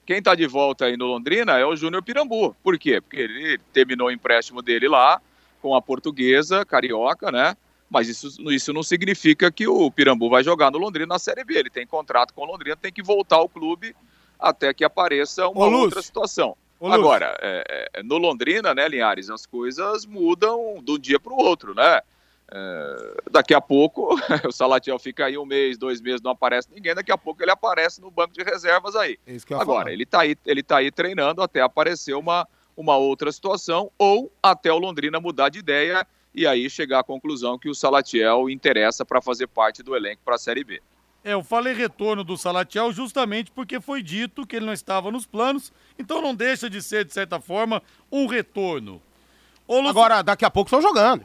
quem 0.07 0.21
está 0.21 0.35
de 0.35 0.47
volta 0.47 0.87
aí 0.87 0.97
no 0.97 1.05
Londrina 1.05 1.59
é 1.59 1.67
o 1.67 1.77
Júnior 1.77 2.03
Pirambu. 2.03 2.57
Por 2.63 2.79
quê? 2.79 3.03
Porque 3.03 3.21
ele 3.21 3.59
terminou 3.71 4.09
o 4.09 4.11
empréstimo 4.11 4.63
dele 4.63 4.89
lá 4.89 5.21
com 5.61 5.75
a 5.75 5.83
portuguesa, 5.83 6.65
carioca, 6.65 7.31
né? 7.31 7.55
Mas 7.91 8.09
isso, 8.09 8.29
isso 8.51 8.73
não 8.73 8.83
significa 8.83 9.51
que 9.51 9.69
o 9.69 9.91
Pirambu 9.91 10.29
vai 10.29 10.43
jogar 10.43 10.71
no 10.71 10.79
Londrina 10.79 11.07
na 11.07 11.19
Série 11.19 11.45
B. 11.45 11.59
Ele 11.59 11.71
tem 11.71 11.87
contrato 11.87 12.33
com 12.35 12.43
o 12.43 12.47
Londrina, 12.47 12.77
tem 12.77 12.93
que 12.93 13.03
voltar 13.03 13.37
ao 13.37 13.49
clube 13.49 13.95
até 14.39 14.75
que 14.75 14.85
apareça 14.85 15.49
uma 15.49 15.67
Ô, 15.67 15.73
outra 15.73 16.03
situação. 16.03 16.57
Ô, 16.81 16.89
Agora, 16.89 17.37
é, 17.41 17.89
é, 17.95 18.03
no 18.03 18.19
Londrina, 18.19 18.75
né, 18.75 18.89
Linhares, 18.89 19.31
as 19.31 19.47
coisas 19.47 20.05
mudam 20.05 20.83
de 20.83 20.93
um 20.93 20.99
dia 20.99 21.21
para 21.21 21.33
o 21.33 21.37
outro, 21.37 21.75
né? 21.75 22.01
É, 22.53 23.23
daqui 23.31 23.55
a 23.55 23.61
pouco 23.61 24.15
o 24.47 24.53
Salatiel 24.53 24.99
fica 24.99 25.25
aí 25.25 25.39
um 25.39 25.47
mês, 25.47 25.79
dois 25.79 26.01
meses, 26.01 26.21
não 26.21 26.33
aparece 26.33 26.69
ninguém, 26.71 26.95
daqui 26.95 27.11
a 27.11 27.17
pouco 27.17 27.43
ele 27.43 27.51
aparece 27.51 28.01
no 28.01 28.11
banco 28.11 28.35
de 28.35 28.43
reservas 28.43 28.95
aí. 28.95 29.19
É 29.27 29.37
Agora, 29.55 29.93
ele 29.93 30.03
está 30.03 30.21
aí, 30.21 30.37
ele 30.45 30.63
tá 30.63 30.79
aí 30.79 30.91
treinando 30.91 31.43
até 31.43 31.63
aparecer 31.63 32.15
uma, 32.15 32.47
uma 32.77 32.97
outra 32.97 33.33
situação, 33.33 33.91
ou 33.99 34.31
até 34.43 34.73
o 34.73 34.79
Londrina 34.79 35.19
mudar 35.21 35.49
de 35.49 35.59
ideia 35.59 36.07
e 36.35 36.47
aí 36.47 36.69
chegar 36.69 37.01
à 37.01 37.05
conclusão 37.05 37.59
que 37.59 37.69
o 37.69 37.75
Salatiel 37.75 38.51
interessa 38.51 39.05
para 39.05 39.23
fazer 39.23 39.47
parte 39.47 39.83
do 39.83 39.95
elenco 39.95 40.23
para 40.25 40.35
a 40.35 40.39
Série 40.39 40.65
B. 40.65 40.83
É, 41.23 41.33
eu 41.33 41.43
falei 41.43 41.73
retorno 41.73 42.23
do 42.23 42.37
Salatiel 42.37 42.93
justamente 42.93 43.51
porque 43.51 43.81
foi 43.81 44.03
dito 44.03 44.47
que 44.47 44.57
ele 44.57 44.67
não 44.67 44.73
estava 44.73 45.11
nos 45.11 45.25
planos, 45.25 45.73
então 45.99 46.21
não 46.21 46.35
deixa 46.35 46.69
de 46.69 46.83
ser, 46.83 47.05
de 47.05 47.15
certa 47.15 47.41
forma, 47.41 47.83
um 48.13 48.27
retorno. 48.27 49.01
Lu... 49.67 49.89
Agora, 49.89 50.23
daqui 50.23 50.45
a 50.45 50.51
pouco 50.51 50.69
estão 50.69 50.83
jogando. 50.83 51.25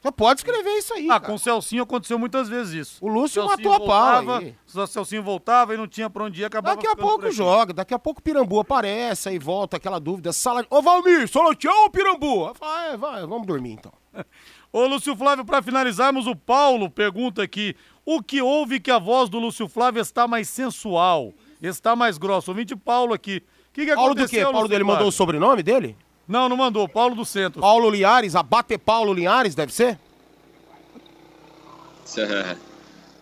Você 0.00 0.10
pode 0.10 0.40
escrever 0.40 0.70
isso 0.78 0.94
aí. 0.94 1.06
Ah, 1.06 1.20
cara. 1.20 1.26
com 1.26 1.34
o 1.34 1.38
Celcinho 1.38 1.82
aconteceu 1.82 2.18
muitas 2.18 2.48
vezes 2.48 2.72
isso. 2.72 3.04
O 3.04 3.08
Lúcio 3.08 3.44
o 3.44 3.46
matou 3.46 3.72
a 3.74 3.80
pau. 3.80 4.36
Aí. 4.36 4.54
O 4.74 4.86
Celcinho 4.86 5.22
voltava 5.22 5.74
e 5.74 5.76
não 5.76 5.86
tinha 5.86 6.08
pra 6.08 6.24
onde 6.24 6.40
ir, 6.40 6.44
acabava 6.46 6.74
Daqui 6.74 6.88
a 6.88 6.96
pouco 6.96 7.30
joga, 7.30 7.74
daqui 7.74 7.92
a 7.92 7.98
pouco 7.98 8.20
o 8.20 8.22
Pirambu 8.22 8.60
aparece, 8.60 9.28
aí 9.28 9.38
volta 9.38 9.76
aquela 9.76 10.00
dúvida. 10.00 10.32
Sala... 10.32 10.64
Ô 10.70 10.80
Valmir, 10.80 11.28
Salatiel 11.28 11.74
ou 11.82 11.90
Pirambu? 11.90 12.54
Vai, 12.58 12.96
vai, 12.96 13.26
vamos 13.26 13.46
dormir 13.46 13.72
então. 13.72 13.92
Ô 14.72 14.86
Lúcio 14.86 15.14
Flávio, 15.16 15.44
para 15.44 15.60
finalizarmos, 15.60 16.26
o 16.26 16.34
Paulo 16.34 16.88
pergunta 16.88 17.42
aqui: 17.42 17.76
o 18.04 18.22
que 18.22 18.40
houve 18.40 18.80
que 18.80 18.90
a 18.90 18.98
voz 18.98 19.28
do 19.28 19.38
Lúcio 19.38 19.68
Flávio 19.68 20.00
está 20.00 20.26
mais 20.26 20.48
sensual, 20.48 21.34
está 21.60 21.94
mais 21.94 22.16
grossa? 22.16 22.50
Ouvinte 22.50 22.74
Paulo 22.74 23.12
aqui. 23.12 23.42
O 23.68 23.72
que, 23.72 23.84
que 23.84 23.94
Paulo 23.94 24.12
aconteceu, 24.12 24.40
do 24.40 24.46
quê? 24.46 24.52
Paulo 24.52 24.68
dele 24.68 24.84
mandou 24.84 25.08
o 25.08 25.12
sobrenome 25.12 25.62
dele? 25.62 25.96
Não, 26.30 26.48
não 26.48 26.56
mandou. 26.56 26.88
Paulo 26.88 27.16
do 27.16 27.24
Centro. 27.24 27.60
Paulo 27.60 27.90
Liares, 27.90 28.36
abate 28.36 28.78
Paulo 28.78 29.12
Liares, 29.12 29.56
deve 29.56 29.72
ser? 29.72 29.98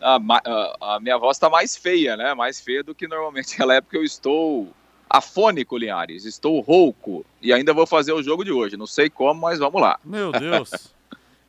a, 0.03 0.17
a, 0.17 0.95
a, 0.95 1.01
minha 1.01 1.17
voz 1.17 1.39
está 1.39 1.49
mais 1.49 1.75
feia, 1.75 2.19
né? 2.19 2.35
Mais 2.35 2.61
feia 2.61 2.85
do 2.85 2.95
que 2.95 3.09
normalmente 3.09 3.61
ela 3.61 3.75
é, 3.75 3.81
porque 3.81 3.97
eu 3.97 4.05
estou 4.05 4.69
afônico, 5.09 5.79
Linhares. 5.79 6.27
Estou 6.27 6.61
rouco. 6.61 7.25
E 7.41 7.51
ainda 7.51 7.73
vou 7.73 7.87
fazer 7.87 8.13
o 8.13 8.23
jogo 8.23 8.45
de 8.45 8.53
hoje. 8.53 8.77
Não 8.77 8.87
sei 8.87 9.09
como, 9.09 9.41
mas 9.41 9.59
vamos 9.59 9.81
lá. 9.81 9.99
Meu 10.05 10.31
Deus. 10.31 10.71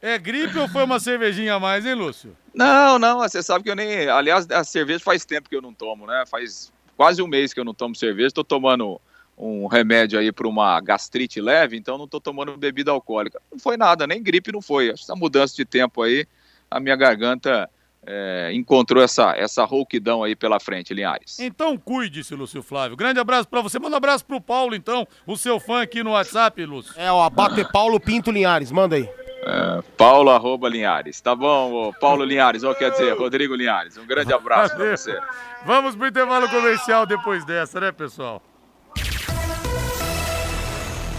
É 0.02 0.17
gripe 0.17 0.58
ou 0.58 0.65
foi 0.69 0.86
uma 0.86 0.98
cervejinha 0.98 1.56
a 1.56 1.60
mais, 1.60 1.86
hein, 1.86 1.93
Lúcio? 1.93 2.34
Não, 2.54 2.98
não, 2.98 3.19
você 3.19 3.43
sabe 3.43 3.65
que 3.65 3.69
eu 3.69 3.76
nem. 3.76 4.08
Aliás, 4.08 4.50
a 4.50 4.63
cerveja 4.63 5.04
faz 5.04 5.26
tempo 5.26 5.50
que 5.50 5.56
eu 5.58 5.62
não 5.62 5.74
tomo, 5.74 6.08
né? 6.08 6.24
Faz 6.26 6.72
quase 6.95 7.22
um 7.22 7.28
mês 7.28 7.54
que 7.54 7.60
eu 7.60 7.65
não 7.65 7.74
tomo 7.74 7.93
cerveja. 7.93 8.28
Estou 8.28 8.45
tomando 8.45 9.02
um 9.39 9.67
remédio 9.67 10.19
aí 10.19 10.34
para 10.34 10.47
uma 10.47 10.82
gastrite 10.82 11.39
leve, 11.39 11.78
então 11.78 11.97
não 11.97 12.04
estou 12.06 12.19
tomando 12.19 12.58
bebida 12.58 12.91
alcoólica. 12.91 13.41
Não 13.49 13.58
foi 13.58 13.78
nada, 13.78 14.06
nem 14.06 14.21
gripe 14.21 14.52
não 14.52 14.62
foi. 14.62 14.89
Essa 14.89 15.15
mudança 15.15 15.56
de 15.56 15.63
tempo 15.63 16.02
aí, 16.02 16.28
a 16.69 16.78
minha 16.78 16.95
garganta 16.97 17.69
é, 18.06 18.52
encontrou 18.54 19.02
essa, 19.02 19.34
essa 19.38 19.63
rouquidão 19.63 20.23
aí 20.23 20.36
pela 20.36 20.60
frente, 20.60 20.93
Linhares. 20.93 21.39
Então 21.39 21.78
cuide-se, 21.78 22.36
Lúcio 22.36 22.62
Flávio. 22.62 22.97
Grande 22.97 23.17
abraço 23.17 23.47
para 23.47 23.62
você. 23.62 23.80
Manda 23.80 23.95
um 23.95 23.97
abraço 23.97 24.25
pro 24.25 24.41
Paulo, 24.41 24.75
então, 24.75 25.08
o 25.25 25.38
seu 25.38 25.58
fã 25.58 25.84
aqui 25.84 26.04
no 26.04 26.12
WhatsApp, 26.12 26.65
Lúcio. 26.65 26.93
É, 26.97 27.10
o 27.10 27.21
abate 27.21 27.63
Paulo 27.71 27.97
Pinto 27.97 28.32
Linhares, 28.32 28.73
manda 28.73 28.97
aí. 28.97 29.10
É, 29.41 29.82
Paulo 29.95 30.32
arroba 30.32 30.67
Linhares. 30.67 31.21
Tá 31.21 31.34
bom, 31.34 31.93
Paulo 31.93 32.25
Linhares, 32.25 32.63
ou 32.63 32.75
quer 32.75 32.91
dizer, 32.91 33.17
Rodrigo 33.17 33.56
Linhares. 33.56 33.95
Um 33.97 34.06
grande 34.06 34.34
abraço 34.34 34.75
para 34.75 34.97
você. 34.97 35.17
Vamos 35.65 35.95
pro 35.95 36.08
intervalo 36.08 36.49
comercial 36.49 37.06
depois 37.06 37.45
dessa, 37.45 37.80
né, 37.80 37.93
pessoal? 37.93 38.41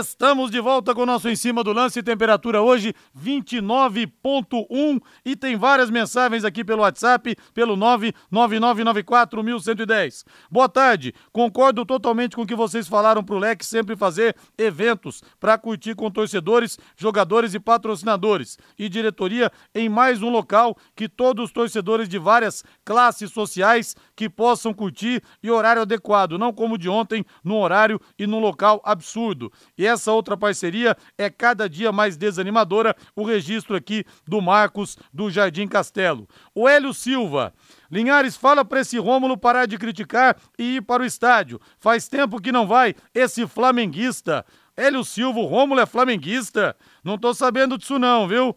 Estamos 0.00 0.50
de 0.50 0.58
volta 0.60 0.94
com 0.94 1.02
o 1.02 1.06
nosso 1.06 1.28
Em 1.28 1.36
Cima 1.36 1.62
do 1.62 1.74
Lance, 1.74 2.02
temperatura 2.02 2.62
hoje 2.62 2.94
29.1 3.14 4.98
e 5.26 5.36
tem 5.36 5.58
várias 5.58 5.90
mensagens 5.90 6.42
aqui 6.42 6.64
pelo 6.64 6.80
WhatsApp, 6.80 7.36
pelo 7.52 7.76
999941110. 7.76 10.24
Boa 10.50 10.70
tarde, 10.70 11.12
concordo 11.30 11.84
totalmente 11.84 12.34
com 12.34 12.40
o 12.42 12.46
que 12.46 12.54
vocês 12.54 12.88
falaram 12.88 13.22
pro 13.22 13.36
Leque 13.36 13.62
sempre 13.64 13.94
fazer 13.94 14.34
eventos 14.56 15.22
para 15.38 15.58
curtir 15.58 15.94
com 15.94 16.10
torcedores, 16.10 16.78
jogadores 16.96 17.52
e 17.52 17.60
patrocinadores 17.60 18.56
e 18.78 18.88
diretoria 18.88 19.52
em 19.74 19.90
mais 19.90 20.22
um 20.22 20.30
local 20.30 20.78
que 20.96 21.10
todos 21.10 21.44
os 21.44 21.52
torcedores 21.52 22.08
de 22.08 22.18
várias 22.18 22.64
classes 22.86 23.30
sociais 23.32 23.94
que 24.16 24.30
possam 24.30 24.72
curtir 24.72 25.22
e 25.42 25.50
horário 25.50 25.82
adequado, 25.82 26.38
não 26.38 26.54
como 26.54 26.78
de 26.78 26.88
ontem, 26.88 27.22
no 27.44 27.58
horário 27.58 28.00
e 28.18 28.26
num 28.26 28.40
local 28.40 28.80
absurdo. 28.82 29.52
E 29.76 29.89
essa 29.90 30.12
outra 30.12 30.36
parceria 30.36 30.96
é 31.18 31.28
cada 31.28 31.68
dia 31.68 31.92
mais 31.92 32.16
desanimadora. 32.16 32.96
O 33.14 33.24
registro 33.24 33.76
aqui 33.76 34.04
do 34.26 34.40
Marcos 34.40 34.96
do 35.12 35.30
Jardim 35.30 35.68
Castelo. 35.68 36.28
O 36.54 36.68
Hélio 36.68 36.94
Silva. 36.94 37.52
Linhares, 37.90 38.36
fala 38.36 38.64
para 38.64 38.80
esse 38.80 38.98
Rômulo 38.98 39.36
parar 39.36 39.66
de 39.66 39.76
criticar 39.76 40.36
e 40.58 40.76
ir 40.76 40.82
para 40.82 41.02
o 41.02 41.06
estádio. 41.06 41.60
Faz 41.78 42.08
tempo 42.08 42.40
que 42.40 42.52
não 42.52 42.66
vai 42.66 42.94
esse 43.14 43.46
flamenguista. 43.46 44.44
Hélio 44.76 45.04
Silva, 45.04 45.40
o 45.40 45.46
Rômulo 45.46 45.80
é 45.80 45.86
flamenguista? 45.86 46.76
Não 47.04 47.18
tô 47.18 47.34
sabendo 47.34 47.76
disso 47.76 47.98
não, 47.98 48.26
viu? 48.26 48.56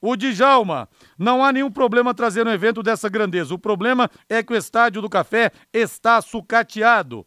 O 0.00 0.16
Djalma, 0.16 0.88
não 1.16 1.44
há 1.44 1.52
nenhum 1.52 1.70
problema 1.70 2.12
trazer 2.12 2.44
um 2.44 2.50
evento 2.50 2.82
dessa 2.82 3.08
grandeza. 3.08 3.54
O 3.54 3.58
problema 3.58 4.10
é 4.28 4.42
que 4.42 4.52
o 4.52 4.56
Estádio 4.56 5.00
do 5.00 5.08
Café 5.08 5.52
está 5.72 6.20
sucateado. 6.20 7.24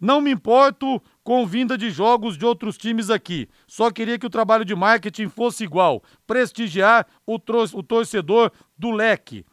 Não 0.00 0.22
me 0.22 0.30
importo 0.30 1.02
com 1.24 1.46
vinda 1.46 1.76
de 1.76 1.90
jogos 1.90 2.36
de 2.36 2.44
outros 2.44 2.76
times 2.76 3.08
aqui. 3.10 3.48
Só 3.66 3.90
queria 3.90 4.18
que 4.18 4.26
o 4.26 4.30
trabalho 4.30 4.64
de 4.64 4.74
marketing 4.76 5.28
fosse 5.28 5.64
igual, 5.64 6.02
prestigiar 6.26 7.06
o, 7.26 7.36
o 7.36 7.82
torcedor 7.82 8.52
do 8.78 8.90
leque. 8.90 9.44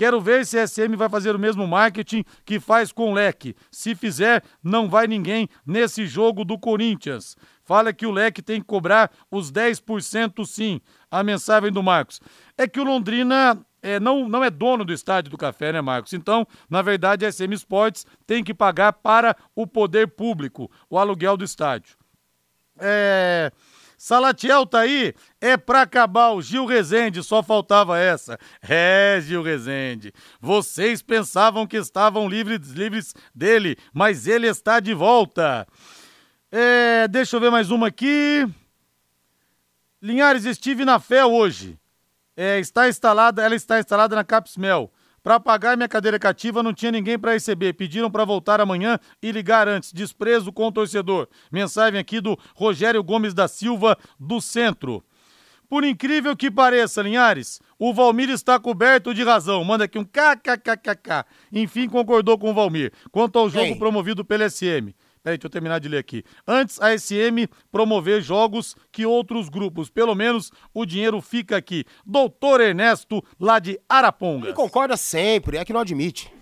Quero 0.00 0.18
ver 0.18 0.46
se 0.46 0.58
a 0.58 0.66
SM 0.66 0.96
vai 0.96 1.10
fazer 1.10 1.36
o 1.36 1.38
mesmo 1.38 1.66
marketing 1.66 2.24
que 2.46 2.58
faz 2.58 2.90
com 2.90 3.10
o 3.10 3.12
Leque. 3.12 3.54
Se 3.70 3.94
fizer, 3.94 4.42
não 4.64 4.88
vai 4.88 5.06
ninguém 5.06 5.46
nesse 5.66 6.06
jogo 6.06 6.42
do 6.42 6.58
Corinthians. 6.58 7.36
Fala 7.62 7.92
que 7.92 8.06
o 8.06 8.10
Leque 8.10 8.40
tem 8.40 8.62
que 8.62 8.66
cobrar 8.66 9.10
os 9.30 9.52
10% 9.52 10.46
sim. 10.46 10.80
A 11.10 11.22
mensagem 11.22 11.70
do 11.70 11.82
Marcos. 11.82 12.18
É 12.56 12.66
que 12.66 12.80
o 12.80 12.84
Londrina 12.84 13.60
é, 13.82 13.98
não, 14.00 14.28
não 14.28 14.44
é 14.44 14.50
dono 14.50 14.84
do 14.84 14.92
estádio 14.92 15.30
do 15.30 15.38
café, 15.38 15.72
né, 15.72 15.80
Marcos? 15.80 16.12
Então, 16.12 16.46
na 16.68 16.82
verdade, 16.82 17.24
a 17.24 17.32
SM 17.32 17.52
Sports 17.52 18.06
tem 18.26 18.44
que 18.44 18.54
pagar 18.54 18.92
para 18.92 19.36
o 19.54 19.66
poder 19.66 20.08
público 20.08 20.70
o 20.88 20.98
aluguel 20.98 21.36
do 21.36 21.44
estádio. 21.44 21.96
É. 22.78 23.50
Salatiel 24.02 24.64
tá 24.64 24.80
aí, 24.80 25.12
é 25.42 25.58
pra 25.58 25.82
acabar 25.82 26.30
o 26.30 26.40
Gil 26.40 26.64
Rezende, 26.64 27.22
só 27.22 27.42
faltava 27.42 27.98
essa. 27.98 28.38
É, 28.66 29.20
Gil 29.20 29.42
Rezende, 29.42 30.10
vocês 30.40 31.02
pensavam 31.02 31.66
que 31.66 31.76
estavam 31.76 32.26
livres, 32.26 32.70
livres 32.70 33.14
dele, 33.34 33.76
mas 33.92 34.26
ele 34.26 34.46
está 34.46 34.80
de 34.80 34.94
volta. 34.94 35.68
É, 36.50 37.06
deixa 37.08 37.36
eu 37.36 37.40
ver 37.40 37.50
mais 37.50 37.70
uma 37.70 37.88
aqui. 37.88 38.48
Linhares, 40.00 40.46
estive 40.46 40.84
na 40.86 40.98
fé 40.98 41.24
hoje. 41.26 41.78
É, 42.36 42.58
está 42.58 42.88
instalada, 42.88 43.42
ela 43.42 43.54
está 43.54 43.78
instalada 43.78 44.16
na 44.16 44.24
Capsmel. 44.24 44.90
Para 45.22 45.38
pagar 45.38 45.76
minha 45.76 45.88
cadeira 45.88 46.18
cativa 46.18 46.62
não 46.62 46.72
tinha 46.72 46.90
ninguém 46.90 47.18
para 47.18 47.32
receber. 47.32 47.74
Pediram 47.74 48.10
para 48.10 48.24
voltar 48.24 48.60
amanhã 48.60 48.98
e 49.22 49.30
ligar 49.30 49.68
antes. 49.68 49.92
Desprezo 49.92 50.52
com 50.52 50.66
o 50.66 50.72
torcedor. 50.72 51.28
Mensagem 51.52 52.00
aqui 52.00 52.20
do 52.20 52.38
Rogério 52.54 53.02
Gomes 53.04 53.34
da 53.34 53.46
Silva, 53.46 53.98
do 54.18 54.40
Centro. 54.40 55.04
Por 55.68 55.84
incrível 55.84 56.36
que 56.36 56.50
pareça, 56.50 57.00
Linhares, 57.00 57.60
o 57.78 57.94
Valmir 57.94 58.28
está 58.30 58.58
coberto 58.58 59.14
de 59.14 59.22
razão. 59.22 59.62
Manda 59.62 59.84
aqui 59.84 59.98
um 59.98 60.04
kkkk. 60.04 61.24
Enfim, 61.52 61.88
concordou 61.88 62.36
com 62.36 62.50
o 62.50 62.54
Valmir. 62.54 62.92
Quanto 63.12 63.38
ao 63.38 63.48
jogo 63.48 63.66
Ei. 63.66 63.76
promovido 63.76 64.24
pela 64.24 64.48
SM. 64.48 64.92
Peraí, 65.22 65.36
deixa 65.36 65.46
eu 65.46 65.50
terminar 65.50 65.78
de 65.78 65.88
ler 65.88 65.98
aqui. 65.98 66.24
Antes, 66.46 66.80
a 66.80 66.96
SM 66.96 67.46
promover 67.70 68.22
jogos 68.22 68.74
que 68.90 69.04
outros 69.04 69.48
grupos. 69.48 69.90
Pelo 69.90 70.14
menos 70.14 70.50
o 70.72 70.86
dinheiro 70.86 71.20
fica 71.20 71.56
aqui. 71.56 71.84
Doutor 72.06 72.60
Ernesto, 72.60 73.22
lá 73.38 73.58
de 73.58 73.78
Araponga. 73.88 74.46
Ele 74.46 74.54
concorda 74.54 74.96
sempre, 74.96 75.58
é 75.58 75.64
que 75.64 75.72
não 75.72 75.80
admite. 75.80 76.32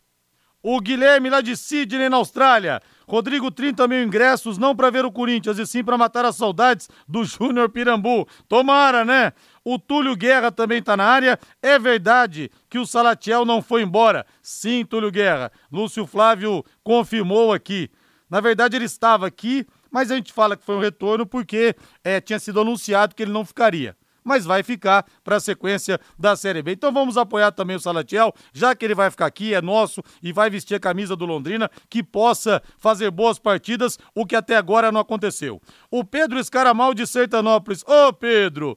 O 0.63 0.81
Guilherme 0.81 1.31
lá 1.31 1.41
de 1.41 1.57
Sydney, 1.57 2.09
na 2.09 2.17
Austrália. 2.17 2.81
Rodrigo, 3.07 3.51
30 3.51 3.89
mil 3.89 4.03
ingressos, 4.03 4.59
não 4.59 4.77
para 4.77 4.91
ver 4.91 5.05
o 5.05 5.11
Corinthians, 5.11 5.59
e 5.59 5.67
sim 5.67 5.83
para 5.83 5.97
matar 5.97 6.25
as 6.25 6.37
saudades 6.37 6.89
do 7.07 7.25
Júnior 7.25 7.71
Pirambu. 7.71 8.29
Tomara, 8.49 9.05
né? 9.05 9.33
O 9.65 9.79
Túlio 9.79 10.17
Guerra 10.17 10.51
também 10.51 10.83
tá 10.83 10.97
na 10.97 11.05
área. 11.05 11.39
É 11.63 11.79
verdade 11.79 12.51
que 12.69 12.79
o 12.79 12.87
Salatiel 12.87 13.45
não 13.45 13.63
foi 13.63 13.83
embora. 13.83 14.27
Sim, 14.43 14.85
Túlio 14.85 15.11
Guerra. 15.11 15.51
Lúcio 15.73 16.07
Flávio 16.07 16.65
confirmou 16.83 17.53
aqui. 17.53 17.89
Na 18.29 18.41
verdade, 18.41 18.77
ele 18.77 18.85
estava 18.85 19.27
aqui, 19.27 19.67
mas 19.91 20.11
a 20.11 20.17
gente 20.17 20.33
fala 20.33 20.57
que 20.57 20.65
foi 20.65 20.77
um 20.77 20.81
retorno 20.81 21.27
porque 21.27 21.75
é, 22.05 22.21
tinha 22.21 22.39
sido 22.39 22.61
anunciado 22.61 23.15
que 23.15 23.23
ele 23.23 23.33
não 23.33 23.45
ficaria 23.45 23.97
mas 24.29 24.45
vai 24.45 24.63
ficar 24.63 25.07
para 25.25 25.37
a 25.37 25.41
sequência 25.41 25.99
da 26.19 26.37
Série 26.37 26.63
B. 26.63 26.73
Então 26.73 26.93
vamos 26.93 27.17
apoiar 27.17 27.51
também 27.51 27.77
o 27.77 27.81
Salatiel, 27.81 28.35
já 28.53 28.75
que 28.75 28.85
ele 28.85 28.95
vai 28.95 29.11
ficar 29.11 29.25
aqui, 29.25 29.55
é 29.55 29.63
nosso 29.63 30.03
e 30.23 30.35
vai 30.35 30.51
vestir 30.51 30.75
a 30.75 30.81
camisa 30.81 31.17
do 31.17 31.25
Londrina, 31.25 31.71
que 31.89 32.03
possa 32.03 32.63
fazer 32.77 33.11
boas 33.11 33.39
partidas, 33.39 33.99
o 34.15 34.27
que 34.27 34.37
até 34.37 34.57
agora 34.57 34.93
não 34.93 35.01
aconteceu. 35.01 35.63
O 35.91 36.05
Pedro 36.05 36.39
Escaramal 36.39 36.93
de 36.93 37.07
Sertanópolis. 37.07 37.83
Ô 37.85 38.13
Pedro, 38.13 38.77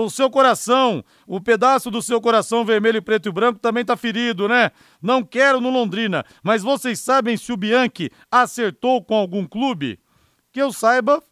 o 0.00 0.10
seu 0.10 0.30
coração, 0.30 1.04
o 1.26 1.40
pedaço 1.40 1.90
do 1.90 2.00
seu 2.00 2.20
coração 2.20 2.64
vermelho, 2.64 3.02
preto 3.02 3.28
e 3.28 3.32
branco 3.32 3.58
também 3.58 3.84
tá 3.84 3.96
ferido, 3.96 4.48
né? 4.48 4.70
Não 5.00 5.22
quero 5.22 5.60
no 5.60 5.70
Londrina, 5.70 6.24
mas 6.42 6.62
vocês 6.62 6.98
sabem 7.00 7.36
se 7.36 7.52
o 7.52 7.56
Bianchi 7.56 8.10
acertou 8.30 9.02
com 9.02 9.14
algum 9.14 9.46
clube? 9.46 9.98
Que 10.50 10.60
eu 10.60 10.72
saiba, 10.72 11.22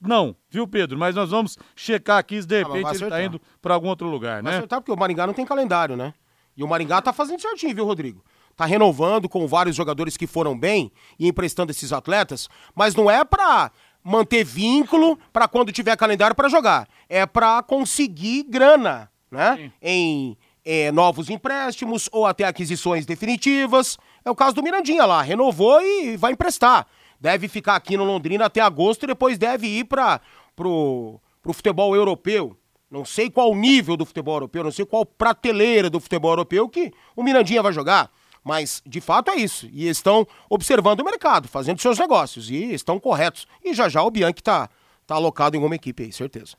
não, 0.00 0.34
viu, 0.48 0.66
Pedro? 0.66 0.98
Mas 0.98 1.14
nós 1.14 1.30
vamos 1.30 1.58
checar 1.76 2.18
aqui 2.18 2.40
se 2.40 2.46
de 2.48 2.56
Ah, 2.56 2.58
repente 2.66 2.82
vai 2.82 2.94
ele 2.96 3.08
tá 3.10 3.22
indo 3.22 3.40
para 3.60 3.74
algum 3.74 3.88
outro 3.88 4.08
lugar, 4.08 4.42
Vai 4.42 4.52
né? 4.52 4.58
acertar 4.58 4.80
porque 4.80 4.92
o 4.92 4.96
Maringá 4.96 5.26
não 5.26 5.34
tem 5.34 5.44
calendário, 5.44 5.96
né? 5.96 6.14
E 6.56 6.62
o 6.62 6.68
Maringá 6.68 7.00
tá 7.00 7.12
fazendo 7.12 7.40
certinho, 7.40 7.74
viu, 7.74 7.84
Rodrigo? 7.84 8.24
Tá 8.56 8.66
renovando 8.66 9.28
com 9.28 9.46
vários 9.46 9.74
jogadores 9.74 10.16
que 10.16 10.26
foram 10.26 10.58
bem 10.58 10.92
e 11.18 11.26
emprestando 11.28 11.70
esses 11.70 11.92
atletas, 11.92 12.48
mas 12.74 12.94
não 12.94 13.10
é 13.10 13.24
pra 13.24 13.70
manter 14.02 14.44
vínculo 14.44 15.18
pra 15.32 15.48
quando 15.48 15.72
tiver 15.72 15.96
calendário 15.96 16.34
pra 16.34 16.48
jogar. 16.48 16.88
É 17.08 17.26
pra 17.26 17.62
conseguir 17.62 18.44
grana, 18.44 19.10
né? 19.30 19.70
Em 19.82 20.36
eh, 20.64 20.90
novos 20.92 21.30
empréstimos 21.30 22.08
ou 22.12 22.26
até 22.26 22.44
aquisições 22.44 23.06
definitivas. 23.06 23.98
É 24.24 24.30
o 24.30 24.36
caso 24.36 24.54
do 24.54 24.62
Mirandinha 24.62 25.04
lá, 25.04 25.22
renovou 25.22 25.80
e 25.80 26.16
vai 26.16 26.32
emprestar. 26.32 26.86
Deve 27.20 27.48
ficar 27.48 27.76
aqui 27.76 27.96
no 27.96 28.04
Londrina 28.04 28.46
até 28.46 28.60
agosto 28.60 29.04
e 29.04 29.06
depois 29.06 29.38
deve 29.38 29.66
ir 29.66 29.84
para 29.84 30.20
pro, 30.56 31.20
pro 31.42 31.52
futebol 31.52 31.94
europeu. 31.94 32.56
Não 32.90 33.04
sei 33.04 33.30
qual 33.30 33.54
nível 33.54 33.96
do 33.96 34.04
futebol 34.04 34.34
europeu, 34.34 34.64
não 34.64 34.72
sei 34.72 34.84
qual 34.84 35.06
prateleira 35.06 35.88
do 35.88 36.00
futebol 36.00 36.32
europeu 36.32 36.68
que 36.68 36.92
o 37.14 37.22
Mirandinha 37.22 37.62
vai 37.62 37.72
jogar. 37.72 38.10
Mas, 38.42 38.82
de 38.86 39.00
fato, 39.00 39.30
é 39.30 39.36
isso. 39.36 39.68
E 39.72 39.88
estão 39.88 40.26
observando 40.48 41.00
o 41.00 41.04
mercado, 41.04 41.48
fazendo 41.48 41.80
seus 41.80 41.98
negócios. 41.98 42.50
E 42.50 42.72
estão 42.72 42.98
corretos. 42.98 43.46
E 43.64 43.74
já 43.74 43.88
já 43.88 44.02
o 44.02 44.10
Bianchi 44.10 44.42
tá, 44.42 44.68
tá 45.06 45.14
alocado 45.14 45.56
em 45.56 45.60
uma 45.60 45.74
equipe 45.74 46.04
aí, 46.04 46.12
certeza. 46.12 46.56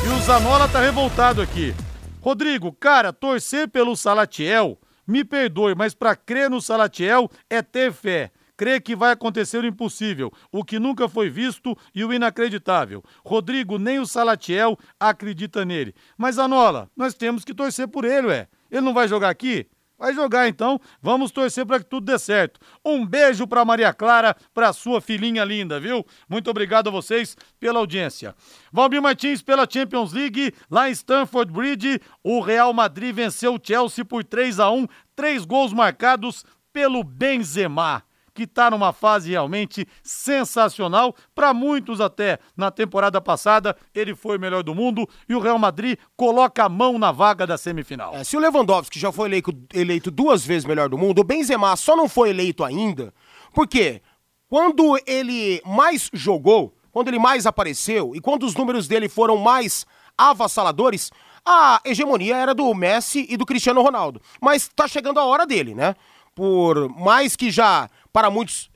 E 0.06 0.10
o 0.10 0.22
Zanola 0.22 0.68
tá 0.68 0.80
revoltado 0.80 1.42
aqui. 1.42 1.74
Rodrigo, 2.22 2.72
cara, 2.72 3.12
torcer 3.12 3.68
pelo 3.68 3.98
Salatiel, 3.98 4.78
me 5.06 5.26
perdoe, 5.26 5.76
mas 5.76 5.94
para 5.94 6.16
crer 6.16 6.50
no 6.50 6.62
Salatiel 6.62 7.30
é 7.50 7.62
ter 7.62 7.92
fé 7.92 8.32
crê 8.64 8.80
que 8.80 8.96
vai 8.96 9.12
acontecer 9.12 9.62
o 9.62 9.68
impossível, 9.68 10.32
o 10.50 10.64
que 10.64 10.80
nunca 10.80 11.10
foi 11.10 11.30
visto 11.30 11.78
e 11.94 12.06
o 12.06 12.14
inacreditável. 12.14 13.04
Rodrigo, 13.26 13.78
nem 13.78 14.00
o 14.00 14.06
Salatiel 14.06 14.80
acredita 14.98 15.66
nele. 15.66 15.94
Mas, 16.18 16.40
Anola, 16.40 16.90
nós 16.96 17.14
temos 17.14 17.44
que 17.44 17.54
torcer 17.54 17.90
por 17.90 18.06
ele, 18.06 18.28
ué. 18.28 18.48
Ele 18.72 18.80
não 18.80 18.94
vai 18.94 19.06
jogar 19.06 19.30
aqui? 19.30 19.68
Vai 20.00 20.14
jogar 20.14 20.48
então, 20.48 20.80
vamos 21.02 21.30
torcer 21.30 21.66
para 21.66 21.80
que 21.80 21.86
tudo 21.86 22.06
dê 22.06 22.18
certo. 22.18 22.58
Um 22.86 23.06
beijo 23.06 23.46
para 23.46 23.66
Maria 23.66 23.94
Clara, 23.94 24.34
para 24.54 24.72
sua 24.72 25.02
filhinha 25.02 25.44
linda, 25.44 25.78
viu? 25.78 26.06
Muito 26.30 26.50
obrigado 26.50 26.88
a 26.88 26.92
vocês 26.92 27.36
pela 27.60 27.80
audiência. 27.80 28.34
Valmir 28.72 29.02
Martins 29.02 29.42
pela 29.42 29.68
Champions 29.70 30.14
League, 30.14 30.54
lá 30.72 30.90
em 30.90 30.94
Stamford 30.94 31.52
Bridge, 31.52 32.00
o 32.24 32.40
Real 32.40 32.72
Madrid 32.72 33.14
venceu 33.14 33.56
o 33.56 33.60
Chelsea 33.62 34.06
por 34.06 34.24
3 34.24 34.62
a 34.62 34.72
1, 34.72 34.88
três 35.14 35.44
gols 35.44 35.74
marcados 35.74 36.46
pelo 36.72 37.04
Benzema 37.04 38.04
que 38.34 38.44
está 38.44 38.72
numa 38.72 38.92
fase 38.92 39.32
realmente 39.32 39.88
sensacional. 40.02 41.16
Para 41.36 41.54
muitos, 41.54 42.02
até 42.02 42.40
na 42.56 42.72
temporada 42.72 43.22
passada, 43.22 43.76
ele 43.94 44.16
foi 44.16 44.38
o 44.38 44.40
melhor 44.40 44.64
do 44.64 44.74
mundo 44.74 45.08
e 45.28 45.36
o 45.36 45.40
Real 45.40 45.60
Madrid 45.60 45.98
coloca 46.18 46.64
a 46.64 46.70
mão 46.70 46.98
na 46.98 47.12
vaga 47.12 47.46
da 47.46 47.58
semifinal. 47.58 48.16
É, 48.16 48.24
se 48.24 48.36
o 48.36 48.40
Lewandowski 48.40 49.00
já 49.00 49.12
foi 49.12 49.28
eleito, 49.28 49.54
eleito 49.74 50.10
duas 50.10 50.46
vezes 50.46 50.66
melhor 50.66 50.90
do 50.90 50.98
mundo, 50.98 51.20
o 51.20 51.24
Benzema 51.24 51.76
só 51.76 51.96
não 51.96 52.10
foi 52.10 52.30
eleito 52.30 52.64
ainda 52.64 53.14
porque 53.54 54.02
quando 54.50 55.00
ele 55.06 55.62
mais 55.66 56.10
jogou, 56.12 56.76
quando 56.92 57.08
ele 57.08 57.20
mais 57.20 57.46
apareceu 57.46 58.16
e 58.16 58.20
quando 58.20 58.44
os 58.44 58.56
números 58.56 58.88
dele 58.88 59.08
foram 59.08 59.38
mais 59.38 59.86
avassaladores, 60.18 61.12
a 61.46 61.80
hegemonia 61.86 62.36
era 62.36 62.54
do 62.54 62.74
Messi 62.74 63.26
e 63.30 63.38
do 63.38 63.46
Cristiano 63.46 63.82
Ronaldo. 63.82 64.22
Mas 64.42 64.68
tá 64.68 64.88
chegando 64.88 65.20
a 65.20 65.26
hora 65.26 65.46
dele, 65.46 65.76
né? 65.76 65.96
Por 66.36 66.90
mais 66.90 67.36
que 67.36 67.52
já 67.52 67.90
para 68.14 68.30
muitos 68.30 68.72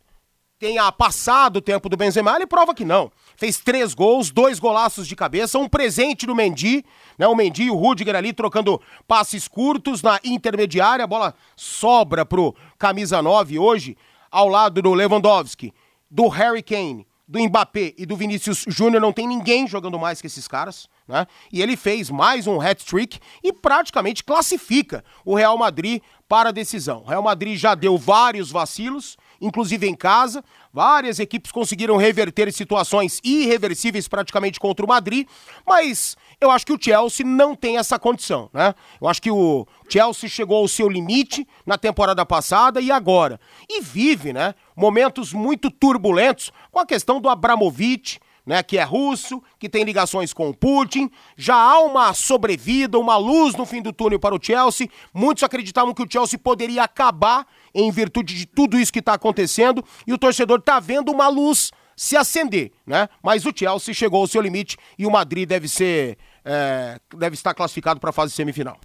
tenha 0.59 0.91
passado 0.91 1.57
o 1.57 1.61
tempo 1.61 1.87
do 1.87 1.95
Benzema, 1.95 2.35
ele 2.35 2.47
prova 2.47 2.73
que 2.73 2.83
não. 2.83 3.11
Fez 3.35 3.59
três 3.59 3.93
gols, 3.93 4.31
dois 4.31 4.57
golaços 4.57 5.07
de 5.07 5.15
cabeça, 5.15 5.59
um 5.59 5.69
presente 5.69 6.25
do 6.25 6.35
Mendy, 6.35 6.83
né? 7.17 7.27
O 7.27 7.35
Mendy 7.35 7.65
e 7.65 7.69
o 7.69 7.75
Rudiger 7.75 8.15
ali 8.15 8.33
trocando 8.33 8.81
passes 9.07 9.47
curtos 9.47 10.01
na 10.01 10.19
intermediária, 10.23 11.03
a 11.03 11.07
bola 11.07 11.35
sobra 11.55 12.25
pro 12.25 12.55
camisa 12.77 13.21
9 13.21 13.59
hoje, 13.59 13.95
ao 14.31 14.47
lado 14.47 14.81
do 14.81 14.93
Lewandowski, 14.93 15.71
do 16.09 16.27
Harry 16.27 16.63
Kane, 16.63 17.05
do 17.27 17.39
Mbappé 17.39 17.93
e 17.97 18.05
do 18.05 18.15
Vinícius 18.15 18.63
Júnior, 18.67 19.01
não 19.01 19.11
tem 19.11 19.27
ninguém 19.27 19.67
jogando 19.67 19.99
mais 19.99 20.21
que 20.21 20.27
esses 20.27 20.47
caras. 20.47 20.87
Né? 21.07 21.27
E 21.51 21.61
ele 21.61 21.75
fez 21.75 22.09
mais 22.09 22.47
um 22.47 22.59
hat-trick 22.59 23.19
e 23.43 23.53
praticamente 23.53 24.23
classifica 24.23 25.03
o 25.23 25.35
Real 25.35 25.57
Madrid 25.57 26.01
para 26.27 26.49
a 26.49 26.53
decisão. 26.53 27.03
O 27.03 27.07
Real 27.07 27.21
Madrid 27.21 27.57
já 27.57 27.75
deu 27.75 27.97
vários 27.97 28.49
vacilos, 28.49 29.17
inclusive 29.41 29.87
em 29.87 29.95
casa. 29.95 30.43
Várias 30.73 31.19
equipes 31.19 31.51
conseguiram 31.51 31.97
reverter 31.97 32.51
situações 32.51 33.19
irreversíveis 33.23 34.07
praticamente 34.07 34.59
contra 34.59 34.85
o 34.85 34.89
Madrid, 34.89 35.27
mas 35.65 36.15
eu 36.39 36.51
acho 36.51 36.65
que 36.65 36.73
o 36.73 36.77
Chelsea 36.79 37.25
não 37.25 37.55
tem 37.55 37.77
essa 37.77 37.97
condição, 37.97 38.49
né? 38.53 38.75
Eu 39.01 39.07
acho 39.07 39.21
que 39.21 39.31
o 39.31 39.65
Chelsea 39.89 40.29
chegou 40.29 40.57
ao 40.57 40.67
seu 40.67 40.87
limite 40.87 41.47
na 41.65 41.77
temporada 41.77 42.25
passada 42.25 42.79
e 42.79 42.91
agora. 42.91 43.39
E 43.67 43.81
vive, 43.81 44.33
né? 44.33 44.53
Momentos 44.75 45.33
muito 45.33 45.71
turbulentos 45.71 46.51
com 46.71 46.79
a 46.79 46.85
questão 46.85 47.19
do 47.19 47.29
Abramovich, 47.29 48.19
né, 48.47 48.63
que 48.63 48.77
é 48.77 48.83
russo, 48.83 49.43
que 49.59 49.67
tem 49.67 49.83
ligações 49.83 50.31
com 50.31 50.47
o 50.49 50.53
Putin. 50.53 51.11
Já 51.35 51.55
há 51.55 51.81
uma 51.81 52.13
sobrevida, 52.13 52.97
uma 52.97 53.17
luz 53.17 53.53
no 53.55 53.65
fim 53.65 53.81
do 53.81 53.91
túnel 53.91 54.19
para 54.19 54.33
o 54.33 54.39
Chelsea. 54.41 54.87
Muitos 55.13 55.43
acreditavam 55.43 55.93
que 55.93 56.01
o 56.01 56.07
Chelsea 56.09 56.39
poderia 56.39 56.83
acabar 56.83 57.45
em 57.75 57.91
virtude 57.91 58.33
de 58.33 58.45
tudo 58.45 58.79
isso 58.79 58.93
que 58.93 58.99
está 58.99 59.13
acontecendo 59.15 59.83
e 60.07 60.13
o 60.13 60.17
torcedor 60.17 60.59
está 60.59 60.79
vendo 60.79 61.11
uma 61.11 61.27
luz 61.27 61.71
se 61.93 62.15
acender, 62.15 62.71
né? 62.85 63.09
Mas 63.21 63.45
o 63.45 63.51
Chelsea 63.53 63.93
chegou 63.93 64.21
ao 64.21 64.27
seu 64.27 64.41
limite 64.41 64.77
e 64.97 65.05
o 65.05 65.11
Madrid 65.11 65.49
deve 65.49 65.67
ser 65.67 66.17
é, 66.45 66.97
deve 67.17 67.33
estar 67.33 67.53
classificado 67.53 67.99
para 67.99 68.11
a 68.11 68.13
fase 68.13 68.31
semifinal. 68.31 68.79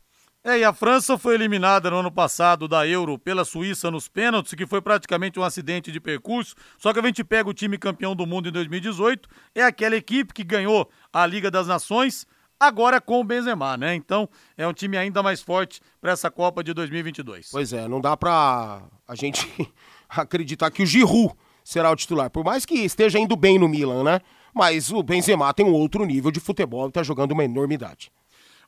É, 0.45 0.59
e 0.59 0.65
a 0.65 0.73
França 0.73 1.17
foi 1.17 1.37
eliminada 1.37 1.89
no 1.89 1.99
ano 1.99 2.11
passado 2.11 2.67
da 2.67 2.85
Euro 2.85 3.17
pela 3.17 3.45
Suíça 3.45 3.93
nos 3.93 4.09
pênaltis, 4.09 4.55
que 4.55 4.67
foi 4.67 4.83
praticamente 4.83 5.39
um 5.39 5.45
acidente 5.45 5.93
de 5.93 6.01
percurso. 6.01 6.57
Só 6.77 6.93
que 6.93 6.99
a 6.99 7.03
gente 7.03 7.23
pega 7.23 7.49
o 7.49 7.55
time 7.55 7.79
campeão 7.79 8.17
do 8.17 8.27
mundo 8.27 8.49
em 8.49 8.53
2018, 8.53 9.29
é 9.55 9.63
aquela 9.63 9.95
equipe 9.95 10.35
que 10.35 10.43
ganhou 10.43 10.91
a 11.13 11.25
Liga 11.27 11.49
das 11.49 11.69
Nações, 11.69 12.27
agora 12.59 13.01
com 13.01 13.21
o 13.21 13.25
Benzema, 13.25 13.77
né? 13.77 13.95
Então, 13.95 14.29
é 14.57 14.67
um 14.67 14.73
time 14.73 14.97
ainda 14.97 15.23
mais 15.23 15.41
forte 15.41 15.81
para 16.01 16.11
essa 16.11 16.29
Copa 16.29 16.65
de 16.65 16.75
2022. 16.75 17.51
Pois 17.53 17.73
é, 17.73 17.87
não 17.87 18.01
dá 18.01 18.17
para 18.17 18.83
a 19.07 19.15
gente 19.15 19.47
acreditar 20.11 20.73
que 20.73 20.83
o 20.83 20.87
Giroud 20.87 21.35
será 21.63 21.89
o 21.89 21.95
titular, 21.95 22.29
por 22.31 22.45
mais 22.45 22.67
que 22.67 22.75
esteja 22.75 23.17
indo 23.17 23.37
bem 23.37 23.61
no 23.61 23.69
Milan, 23.69 24.03
né? 24.03 24.21
Mas 24.53 24.91
o 24.91 25.05
Benzema 25.05 25.55
tem 25.55 25.65
um 25.65 25.73
outro 25.73 26.05
nível 26.05 26.33
de 26.33 26.41
futebol 26.41 26.89
e 26.89 26.93
tá 26.93 27.05
jogando 27.05 27.31
uma 27.31 27.45
enormidade. 27.45 28.11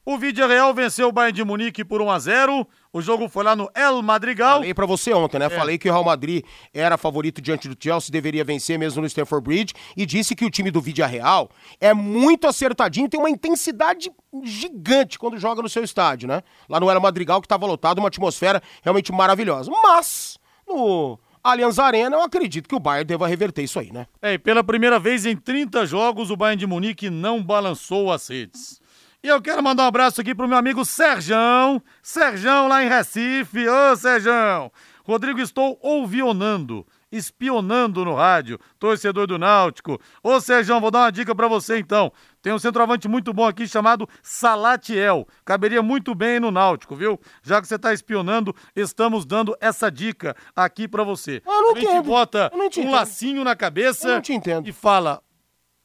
O 0.06 0.18
Vídeo 0.18 0.46
Real 0.46 0.74
venceu 0.74 1.08
o 1.08 1.12
Bayern 1.12 1.34
de 1.34 1.42
Munique 1.42 1.82
por 1.82 2.02
1 2.02 2.10
a 2.10 2.18
0. 2.18 2.68
O 2.92 3.00
jogo 3.00 3.26
foi 3.26 3.42
lá 3.42 3.56
no 3.56 3.70
El 3.74 4.02
Madrigal. 4.02 4.58
Falei 4.58 4.74
para 4.74 4.84
você 4.84 5.14
ontem, 5.14 5.38
né? 5.38 5.46
É. 5.46 5.48
Falei 5.48 5.78
que 5.78 5.88
o 5.88 5.92
Real 5.92 6.04
Madrid 6.04 6.44
era 6.74 6.98
favorito 6.98 7.40
diante 7.40 7.66
do 7.66 7.76
Chelsea, 7.82 8.12
deveria 8.12 8.44
vencer 8.44 8.78
mesmo 8.78 9.00
no 9.00 9.06
Stamford 9.06 9.42
Bridge 9.42 9.72
e 9.96 10.04
disse 10.04 10.36
que 10.36 10.44
o 10.44 10.50
time 10.50 10.70
do 10.70 10.78
Vídeo 10.78 11.06
Real 11.06 11.48
é 11.80 11.94
muito 11.94 12.46
acertadinho, 12.46 13.08
tem 13.08 13.18
uma 13.18 13.30
intensidade 13.30 14.12
gigante 14.42 15.18
quando 15.18 15.38
joga 15.38 15.62
no 15.62 15.70
seu 15.70 15.82
estádio, 15.82 16.28
né? 16.28 16.42
Lá 16.68 16.78
no 16.78 16.90
El 16.90 17.00
Madrigal 17.00 17.40
que 17.40 17.46
estava 17.46 17.64
lotado, 17.64 17.98
uma 17.98 18.08
atmosfera 18.08 18.62
realmente 18.82 19.10
maravilhosa. 19.10 19.70
Mas 19.70 20.38
no 20.68 21.18
Allianz 21.42 21.78
Arena, 21.78 22.16
eu 22.16 22.22
acredito 22.22 22.68
que 22.68 22.74
o 22.74 22.80
Bayern 22.80 23.06
deva 23.06 23.26
reverter 23.26 23.62
isso 23.62 23.80
aí, 23.80 23.90
né? 23.90 24.06
É, 24.20 24.34
e 24.34 24.38
pela 24.38 24.62
primeira 24.62 24.98
vez 24.98 25.24
em 25.24 25.34
30 25.34 25.86
jogos, 25.86 26.30
o 26.30 26.36
Bayern 26.36 26.60
de 26.60 26.66
Munique 26.66 27.08
não 27.08 27.42
balançou 27.42 28.12
as 28.12 28.28
redes. 28.28 28.83
E 29.24 29.28
eu 29.28 29.40
quero 29.40 29.62
mandar 29.62 29.84
um 29.84 29.86
abraço 29.86 30.20
aqui 30.20 30.34
pro 30.34 30.46
meu 30.46 30.58
amigo 30.58 30.84
Serjão, 30.84 31.82
Serjão 32.02 32.68
lá 32.68 32.84
em 32.84 32.90
Recife. 32.90 33.66
Ô, 33.66 33.96
Serjão! 33.96 34.70
Rodrigo, 35.02 35.40
estou 35.40 35.78
ouvionando 35.80 36.86
espionando 37.16 38.04
no 38.04 38.14
rádio, 38.14 38.58
torcedor 38.78 39.26
do 39.26 39.38
Náutico. 39.38 40.00
Ô 40.22 40.40
Sérgio, 40.40 40.78
vou 40.80 40.90
dar 40.90 41.00
uma 41.00 41.12
dica 41.12 41.34
para 41.34 41.48
você 41.48 41.78
então. 41.78 42.12
Tem 42.42 42.52
um 42.52 42.58
centroavante 42.58 43.08
muito 43.08 43.32
bom 43.32 43.46
aqui 43.46 43.66
chamado 43.66 44.08
Salatiel. 44.22 45.26
Caberia 45.44 45.82
muito 45.82 46.14
bem 46.14 46.40
no 46.40 46.50
Náutico, 46.50 46.94
viu? 46.94 47.18
Já 47.42 47.60
que 47.60 47.68
você 47.68 47.78
tá 47.78 47.92
espionando, 47.92 48.54
estamos 48.74 49.24
dando 49.24 49.56
essa 49.60 49.90
dica 49.90 50.36
aqui 50.54 50.86
para 50.88 51.04
você. 51.04 51.40
Eu 51.46 51.52
não 51.62 51.70
a 51.72 51.74
gente 51.74 51.86
entendo. 51.86 52.04
bota 52.04 52.52
um 52.78 52.90
lacinho 52.90 53.44
na 53.44 53.56
cabeça 53.56 54.08
Eu 54.08 54.14
não 54.16 54.20
te 54.20 54.32
entendo. 54.32 54.68
e 54.68 54.72
fala: 54.72 55.22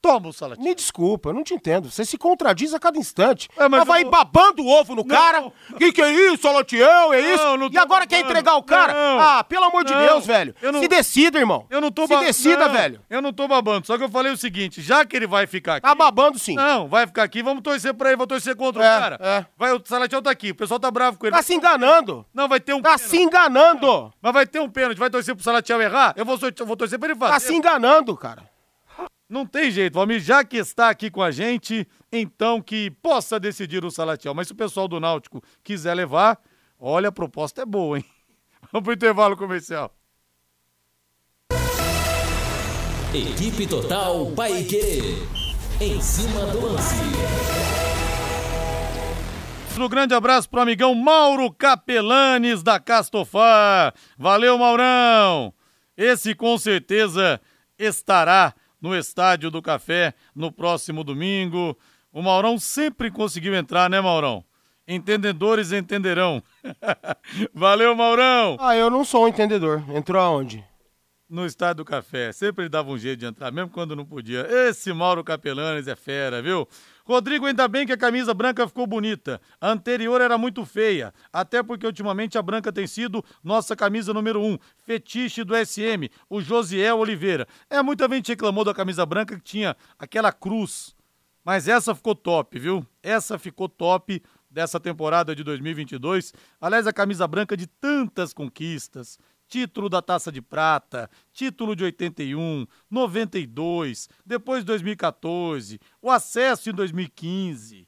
toma 0.01 0.29
o 0.29 0.33
Salatiel. 0.33 0.63
Me 0.65 0.73
desculpa, 0.75 1.29
eu 1.29 1.33
não 1.33 1.43
te 1.43 1.53
entendo. 1.53 1.89
Você 1.91 2.05
se 2.05 2.17
contradiz 2.17 2.73
a 2.73 2.79
cada 2.79 2.97
instante. 2.97 3.49
É, 3.57 3.67
mas 3.67 3.83
vai 3.85 4.03
babando 4.03 4.63
o 4.63 4.67
ovo 4.67 4.95
no 4.95 5.05
cara. 5.05 5.41
Não. 5.41 5.53
Que 5.77 5.91
que 5.91 6.01
é 6.01 6.11
isso, 6.11 6.41
Salatiel? 6.43 7.13
É 7.13 7.21
isso? 7.33 7.57
não 7.57 7.67
e 7.67 7.71
tô 7.71 7.79
agora 7.79 8.05
quer 8.07 8.17
babando. 8.17 8.31
entregar 8.31 8.55
o 8.55 8.63
cara? 8.63 8.93
Não. 8.93 9.19
Ah, 9.19 9.43
pelo 9.43 9.65
amor 9.65 9.83
de 9.83 9.93
Não. 9.93 9.99
Deus, 10.01 10.25
velho. 10.25 10.55
Eu 10.61 10.71
não- 10.71 10.79
Se 10.79 10.87
decida, 10.87 11.37
irmão. 11.39 11.65
Eu 11.69 11.81
não 11.81 11.91
tô 11.91 12.07
Se 12.07 12.13
ba- 12.13 12.21
decida, 12.21 12.67
Não, 12.67 12.73
velho. 12.73 13.01
Eu 13.09 13.21
não 13.21 13.33
tô 13.33 13.47
babando, 13.47 13.85
só 13.87 13.97
que 13.97 14.03
eu 14.03 14.09
falei 14.09 14.31
o 14.31 14.37
seguinte: 14.37 14.81
já 14.81 15.05
que 15.05 15.15
ele 15.15 15.27
vai 15.27 15.45
ficar 15.47 15.75
aqui. 15.75 15.87
Tá 15.87 15.93
babando 15.95 16.39
sim. 16.39 16.55
Não, 16.55 16.87
vai 16.87 17.05
ficar 17.07 17.23
aqui, 17.23 17.41
vamos 17.43 17.61
torcer 17.63 17.93
pra 17.93 18.09
ele, 18.09 18.17
vou 18.17 18.27
torcer 18.27 18.55
contra 18.55 18.83
É, 18.83 18.97
o 18.97 18.99
cara. 18.99 19.17
é. 19.21 19.45
Vai, 19.57 19.73
o 19.73 19.81
Salatiel 19.83 20.21
tá 20.21 20.31
aqui, 20.31 20.51
o 20.51 20.55
pessoal 20.55 20.79
tá 20.79 20.89
bravo 20.89 21.17
com 21.17 21.25
ele. 21.27 21.35
Tá 21.35 21.41
se 21.41 21.53
enganando. 21.53 22.25
Não, 22.33 22.47
vai 22.47 22.59
ter 22.59 22.73
um 22.73 22.81
Tá 22.81 22.91
pênalti. 22.95 23.09
se 23.09 23.17
enganando. 23.21 24.13
Mas 24.21 24.33
vai 24.33 24.45
ter 24.47 24.59
um 24.59 24.69
pênalti, 24.69 24.97
vai 24.97 25.09
torcer 25.09 25.35
pro 25.35 25.43
Salatiel 25.43 25.81
errar? 25.81 26.13
Eu 26.15 26.25
vou, 26.25 26.37
vou 26.65 26.77
torcer 26.77 26.97
pra 26.99 27.09
ele 27.09 27.19
fazer. 27.19 27.33
Tá 27.33 27.39
se 27.39 27.53
enganando, 27.53 28.15
cara. 28.15 28.43
Não 29.29 29.45
tem 29.45 29.69
jeito, 29.69 29.93
Valmir, 29.93 30.19
já 30.19 30.43
que 30.43 30.57
está 30.57 30.89
aqui 30.89 31.11
com 31.11 31.21
a 31.21 31.29
gente, 31.29 31.87
então 32.11 32.59
que 32.59 32.89
possa 32.89 33.39
decidir 33.39 33.85
o 33.85 33.91
Salatiel. 33.91 34.33
Mas 34.33 34.47
se 34.47 34.53
o 34.53 34.55
pessoal 34.55 34.87
do 34.87 34.99
Náutico 34.99 35.39
quiser 35.63 35.93
levar, 35.93 36.41
olha, 36.79 37.09
a 37.09 37.11
proposta 37.11 37.61
é 37.61 37.65
boa, 37.65 37.99
hein? 37.99 38.05
Vamos 38.73 38.85
pro 38.85 38.93
intervalo 38.93 39.37
comercial. 39.37 39.95
Equipe 43.13 43.67
Total 43.67 44.31
Paique. 44.31 45.17
Em 45.79 46.01
cima 46.01 46.47
do 46.47 46.65
lance. 46.65 46.95
Um 49.79 49.87
grande 49.87 50.13
abraço 50.13 50.49
pro 50.49 50.59
amigão 50.59 50.93
Mauro 50.93 51.49
Capelanes 51.53 52.61
da 52.61 52.79
Castofar. 52.79 53.93
Valeu, 54.17 54.57
Maurão! 54.57 55.53
Esse 55.95 56.35
com 56.35 56.57
certeza 56.57 57.39
estará 57.77 58.53
no 58.81 58.95
Estádio 58.95 59.51
do 59.51 59.61
Café 59.61 60.13
no 60.35 60.51
próximo 60.51 61.03
domingo. 61.03 61.77
O 62.11 62.21
Maurão 62.21 62.57
sempre 62.57 63.11
conseguiu 63.11 63.55
entrar, 63.55 63.89
né, 63.89 64.01
Maurão? 64.01 64.43
Entendedores 64.87 65.71
entenderão. 65.71 66.41
Valeu, 67.53 67.95
Maurão! 67.95 68.57
Ah, 68.59 68.75
eu 68.75 68.89
não 68.89 69.05
sou 69.05 69.25
um 69.25 69.27
entendedor. 69.27 69.83
Entrou 69.93 70.21
aonde? 70.21 70.63
no 71.29 71.45
Estádio 71.45 71.83
do 71.83 71.85
Café. 71.85 72.31
Sempre 72.31 72.63
ele 72.63 72.69
dava 72.69 72.89
um 72.89 72.97
jeito 72.97 73.19
de 73.19 73.25
entrar, 73.25 73.51
mesmo 73.51 73.69
quando 73.69 73.95
não 73.95 74.03
podia. 74.03 74.47
Esse 74.49 74.91
Mauro 74.91 75.23
Capelanes 75.23 75.87
é 75.87 75.95
fera, 75.95 76.41
viu? 76.41 76.67
Rodrigo, 77.09 77.47
ainda 77.47 77.67
bem 77.67 77.87
que 77.87 77.91
a 77.91 77.97
camisa 77.97 78.35
branca 78.35 78.67
ficou 78.67 78.85
bonita. 78.85 79.41
A 79.59 79.71
anterior 79.71 80.21
era 80.21 80.37
muito 80.37 80.63
feia, 80.63 81.11
até 81.33 81.63
porque 81.63 81.83
ultimamente 81.83 82.37
a 82.37 82.41
branca 82.41 82.71
tem 82.71 82.85
sido 82.85 83.25
nossa 83.43 83.75
camisa 83.75 84.13
número 84.13 84.39
um, 84.39 84.59
fetiche 84.85 85.43
do 85.43 85.55
SM, 85.55 86.07
o 86.29 86.39
Josiel 86.39 86.99
Oliveira. 86.99 87.47
É, 87.67 87.81
muita 87.81 88.07
gente 88.07 88.29
reclamou 88.29 88.63
da 88.63 88.75
camisa 88.75 89.07
branca 89.07 89.35
que 89.35 89.41
tinha 89.41 89.75
aquela 89.97 90.31
cruz, 90.31 90.95
mas 91.43 91.67
essa 91.67 91.95
ficou 91.95 92.13
top, 92.13 92.59
viu? 92.59 92.85
Essa 93.01 93.39
ficou 93.39 93.67
top 93.67 94.21
dessa 94.47 94.79
temporada 94.79 95.35
de 95.35 95.43
2022. 95.43 96.31
Aliás, 96.61 96.85
a 96.85 96.93
camisa 96.93 97.25
branca 97.27 97.57
de 97.57 97.65
tantas 97.65 98.33
conquistas. 98.33 99.17
Título 99.49 99.89
da 99.89 99.99
Taça 99.99 100.31
de 100.31 100.43
Prata, 100.43 101.09
título 101.33 101.75
de 101.75 101.83
81, 101.83 102.67
92, 102.87 104.07
depois 104.23 104.63
2014, 104.63 105.79
o 105.99 106.11
acesso 106.11 106.69
em 106.69 106.73
2015. 106.73 107.87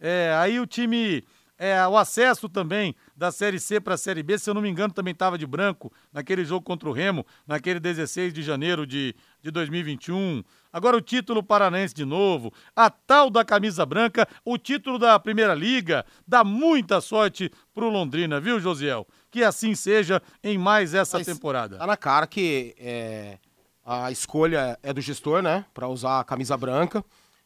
É, 0.00 0.34
aí 0.36 0.58
o 0.58 0.66
time, 0.66 1.24
é, 1.56 1.86
o 1.86 1.96
acesso 1.96 2.48
também 2.48 2.96
da 3.16 3.30
Série 3.30 3.60
C 3.60 3.80
para 3.80 3.94
a 3.94 3.96
Série 3.96 4.24
B, 4.24 4.38
se 4.38 4.50
eu 4.50 4.54
não 4.54 4.60
me 4.60 4.68
engano, 4.68 4.92
também 4.92 5.12
estava 5.12 5.38
de 5.38 5.46
branco 5.46 5.92
naquele 6.12 6.44
jogo 6.44 6.64
contra 6.64 6.88
o 6.88 6.92
Remo, 6.92 7.24
naquele 7.46 7.78
16 7.78 8.34
de 8.34 8.42
janeiro 8.42 8.84
de, 8.84 9.14
de 9.40 9.52
2021. 9.52 10.42
Agora 10.72 10.96
o 10.96 11.00
título 11.00 11.44
paranense 11.44 11.94
de 11.94 12.04
novo, 12.04 12.52
a 12.74 12.90
tal 12.90 13.30
da 13.30 13.44
camisa 13.44 13.86
branca, 13.86 14.26
o 14.44 14.58
título 14.58 14.98
da 14.98 15.16
Primeira 15.20 15.54
Liga, 15.54 16.04
dá 16.26 16.42
muita 16.42 17.00
sorte 17.00 17.52
pro 17.72 17.88
Londrina, 17.88 18.40
viu, 18.40 18.58
Josiel? 18.58 19.06
Que 19.30 19.44
assim 19.44 19.74
seja 19.74 20.22
em 20.42 20.56
mais 20.56 20.94
essa 20.94 21.18
Mas 21.18 21.26
temporada. 21.26 21.76
Tá 21.78 21.86
na 21.86 21.96
cara 21.96 22.26
que 22.26 22.74
é, 22.78 23.38
a 23.84 24.10
escolha 24.10 24.78
é 24.82 24.92
do 24.92 25.00
gestor, 25.00 25.42
né? 25.42 25.64
Pra 25.74 25.88
usar 25.88 26.20
a 26.20 26.24
camisa 26.24 26.56
branca, 26.56 27.04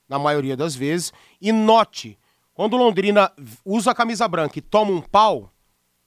na 0.08 0.18
maioria 0.18 0.56
das 0.56 0.74
vezes. 0.74 1.12
E 1.40 1.52
note, 1.52 2.18
quando 2.54 2.74
o 2.74 2.76
Londrina 2.76 3.32
usa 3.64 3.90
a 3.90 3.94
camisa 3.94 4.28
branca 4.28 4.58
e 4.58 4.62
toma 4.62 4.90
um 4.90 5.00
pau, 5.00 5.52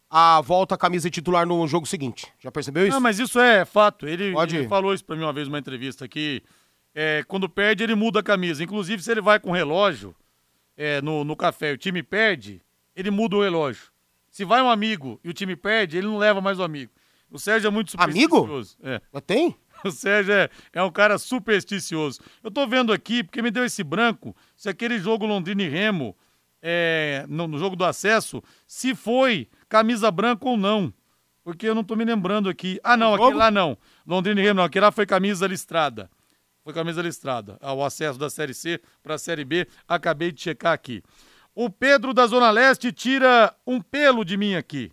a 0.10 0.40
volta 0.42 0.76
a 0.76 0.78
camisa 0.78 1.10
titular 1.10 1.46
no 1.46 1.68
jogo 1.68 1.86
seguinte. 1.86 2.28
Já 2.40 2.52
percebeu 2.52 2.88
isso? 2.88 2.96
Ah, 2.96 3.00
mas 3.00 3.20
isso 3.20 3.40
é 3.40 3.66
fato. 3.66 4.08
Ele, 4.08 4.34
ele 4.38 4.68
falou 4.68 4.94
isso 4.94 5.04
pra 5.04 5.16
mim 5.16 5.24
uma 5.24 5.34
vez 5.34 5.48
numa 5.48 5.60
entrevista 5.60 6.08
que 6.08 6.44
é, 6.94 7.24
quando 7.28 7.50
perde, 7.50 7.84
ele 7.84 7.96
muda 7.96 8.22
a 8.22 8.24
camisa. 8.24 8.64
Inclusive, 8.64 9.04
se 9.04 9.12
ele 9.12 9.22
vai 9.22 9.40
com 9.40 9.52
relógio 9.52 10.16
é, 10.78 11.02
no, 11.02 11.24
no 11.24 11.36
café 11.36 11.72
e 11.72 11.74
o 11.74 11.78
time 11.78 12.02
perde, 12.02 12.62
ele 12.96 13.12
muda 13.12 13.36
o 13.36 13.42
relógio. 13.42 13.92
Se 14.36 14.44
vai 14.44 14.62
um 14.62 14.70
amigo 14.70 15.18
e 15.24 15.30
o 15.30 15.34
time 15.34 15.56
perde, 15.56 15.98
ele 15.98 16.08
não 16.08 16.18
leva 16.18 16.42
mais 16.42 16.60
o 16.60 16.64
amigo. 16.64 16.92
O 17.32 17.40
Sérgio 17.40 17.70
é 17.70 17.72
muito 17.72 17.96
Amigo? 17.98 18.36
supersticioso. 18.36 18.78
É. 18.84 19.02
Já 19.14 19.22
Tem? 19.22 19.56
O 19.86 19.90
Sérgio 19.90 20.34
é, 20.34 20.50
é 20.74 20.84
um 20.84 20.92
cara 20.92 21.18
supersticioso. 21.18 22.20
Eu 22.44 22.52
tô 22.52 22.68
vendo 22.68 22.92
aqui, 22.92 23.24
porque 23.24 23.42
me 23.42 23.50
deu 23.50 23.64
esse 23.64 23.82
branco, 23.82 24.36
se 24.54 24.68
aquele 24.68 25.00
jogo 25.00 25.26
Londrina 25.26 25.64
e 25.64 25.70
Remo, 25.70 26.14
é, 26.62 27.24
no, 27.30 27.48
no 27.48 27.58
jogo 27.58 27.78
do 27.78 27.86
acesso, 27.86 28.44
se 28.68 28.94
foi 28.94 29.48
camisa 29.70 30.12
branca 30.12 30.46
ou 30.46 30.58
não. 30.58 30.94
Porque 31.42 31.66
eu 31.66 31.74
não 31.74 31.84
tô 31.86 31.96
me 31.96 32.04
lembrando 32.04 32.50
aqui. 32.50 32.78
Ah, 32.84 32.98
não, 32.98 33.14
aquele 33.14 33.36
lá 33.36 33.50
não. 33.50 33.78
Londrina 34.06 34.42
e 34.42 34.44
Remo 34.44 34.58
não, 34.58 34.66
aquele 34.66 34.84
lá 34.84 34.92
foi 34.92 35.06
camisa 35.06 35.48
listrada. 35.48 36.10
Foi 36.62 36.74
camisa 36.74 37.02
listrada. 37.02 37.58
Ao 37.62 37.82
acesso 37.86 38.20
da 38.20 38.30
Série 38.30 38.54
C 38.54 38.82
para 39.02 39.16
a 39.16 39.18
Série 39.18 39.46
B, 39.46 39.66
acabei 39.88 40.34
de 40.34 40.42
checar 40.42 40.74
aqui. 40.74 41.02
O 41.56 41.70
Pedro 41.70 42.14
da 42.14 42.28
Zona 42.28 42.52
Leste 42.52 42.92
tira 42.92 43.56
um 43.66 43.80
pelo 43.80 44.26
de 44.26 44.36
mim 44.36 44.56
aqui. 44.56 44.92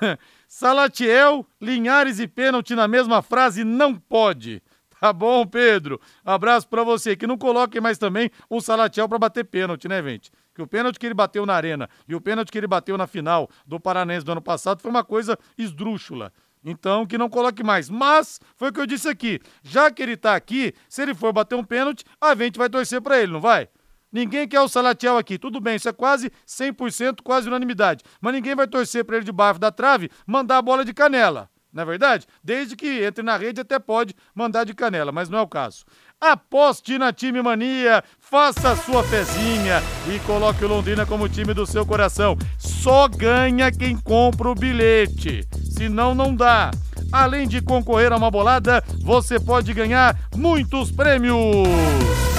Salatiel, 0.48 1.46
Linhares 1.60 2.18
e 2.18 2.26
pênalti 2.26 2.74
na 2.74 2.88
mesma 2.88 3.22
frase 3.22 3.62
não 3.62 3.94
pode. 3.94 4.60
Tá 5.00 5.12
bom, 5.12 5.46
Pedro? 5.46 6.00
Abraço 6.24 6.66
pra 6.66 6.82
você. 6.82 7.14
Que 7.14 7.24
não 7.24 7.38
coloquem 7.38 7.80
mais 7.80 7.98
também 7.98 8.32
o 8.50 8.60
Salatiel 8.60 9.08
pra 9.08 9.16
bater 9.16 9.44
pênalti, 9.44 9.86
né, 9.86 10.02
gente? 10.02 10.32
Que 10.52 10.60
o 10.60 10.66
pênalti 10.66 10.98
que 10.98 11.06
ele 11.06 11.14
bateu 11.14 11.46
na 11.46 11.54
arena 11.54 11.88
e 12.08 12.16
o 12.16 12.20
pênalti 12.20 12.50
que 12.50 12.58
ele 12.58 12.66
bateu 12.66 12.98
na 12.98 13.06
final 13.06 13.48
do 13.64 13.78
Paranense 13.78 14.26
do 14.26 14.32
ano 14.32 14.42
passado 14.42 14.80
foi 14.80 14.90
uma 14.90 15.04
coisa 15.04 15.38
esdrúxula. 15.56 16.32
Então, 16.64 17.06
que 17.06 17.16
não 17.16 17.28
coloque 17.28 17.62
mais. 17.62 17.88
Mas, 17.88 18.40
foi 18.56 18.70
o 18.70 18.72
que 18.72 18.80
eu 18.80 18.86
disse 18.86 19.08
aqui. 19.08 19.40
Já 19.62 19.88
que 19.88 20.02
ele 20.02 20.16
tá 20.16 20.34
aqui, 20.34 20.74
se 20.88 21.00
ele 21.00 21.14
for 21.14 21.32
bater 21.32 21.54
um 21.54 21.64
pênalti, 21.64 22.04
a 22.20 22.34
gente 22.34 22.58
vai 22.58 22.68
torcer 22.68 23.00
pra 23.00 23.20
ele, 23.20 23.32
não 23.32 23.40
vai? 23.40 23.68
Ninguém 24.12 24.46
quer 24.46 24.60
o 24.60 24.68
Salatiel 24.68 25.16
aqui. 25.16 25.38
Tudo 25.38 25.60
bem, 25.60 25.76
isso 25.76 25.88
é 25.88 25.92
quase 25.92 26.30
100%, 26.46 27.22
quase 27.22 27.48
unanimidade. 27.48 28.04
Mas 28.20 28.34
ninguém 28.34 28.54
vai 28.54 28.66
torcer 28.66 29.04
pra 29.04 29.16
ele 29.16 29.24
debaixo 29.24 29.58
da 29.58 29.70
trave 29.70 30.10
mandar 30.26 30.58
a 30.58 30.62
bola 30.62 30.84
de 30.84 30.92
canela. 30.92 31.48
Não 31.72 31.82
é 31.82 31.86
verdade? 31.86 32.26
Desde 32.44 32.76
que 32.76 33.02
entre 33.02 33.22
na 33.22 33.36
rede 33.38 33.62
até 33.62 33.78
pode 33.78 34.14
mandar 34.34 34.64
de 34.64 34.74
canela, 34.74 35.10
mas 35.10 35.30
não 35.30 35.38
é 35.38 35.42
o 35.42 35.48
caso. 35.48 35.86
Aposte 36.20 36.98
na 36.98 37.12
Time 37.12 37.40
Mania, 37.40 38.04
faça 38.20 38.76
sua 38.76 39.02
fezinha 39.02 39.82
e 40.06 40.18
coloque 40.20 40.62
o 40.64 40.68
Londrina 40.68 41.06
como 41.06 41.30
time 41.30 41.54
do 41.54 41.66
seu 41.66 41.86
coração. 41.86 42.36
Só 42.58 43.08
ganha 43.08 43.72
quem 43.72 43.96
compra 43.96 44.50
o 44.50 44.54
bilhete, 44.54 45.48
senão 45.64 46.14
não 46.14 46.34
dá. 46.34 46.70
Além 47.10 47.48
de 47.48 47.62
concorrer 47.62 48.12
a 48.12 48.16
uma 48.16 48.30
bolada, 48.30 48.84
você 49.00 49.40
pode 49.40 49.72
ganhar 49.72 50.16
muitos 50.36 50.90
prêmios. 50.90 52.31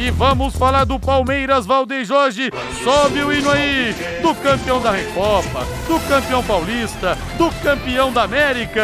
E 0.00 0.10
vamos 0.10 0.56
falar 0.56 0.84
do 0.84 0.98
Palmeiras, 0.98 1.66
Valdeir 1.66 2.06
Jorge. 2.06 2.50
Sobe 2.82 3.22
o 3.22 3.30
hino 3.30 3.50
aí 3.50 3.94
do 4.22 4.34
campeão 4.34 4.80
da 4.80 4.92
Recopa, 4.92 5.66
do 5.86 6.00
campeão 6.08 6.42
paulista, 6.42 7.18
do 7.36 7.50
campeão 7.62 8.10
da 8.10 8.22
América. 8.22 8.82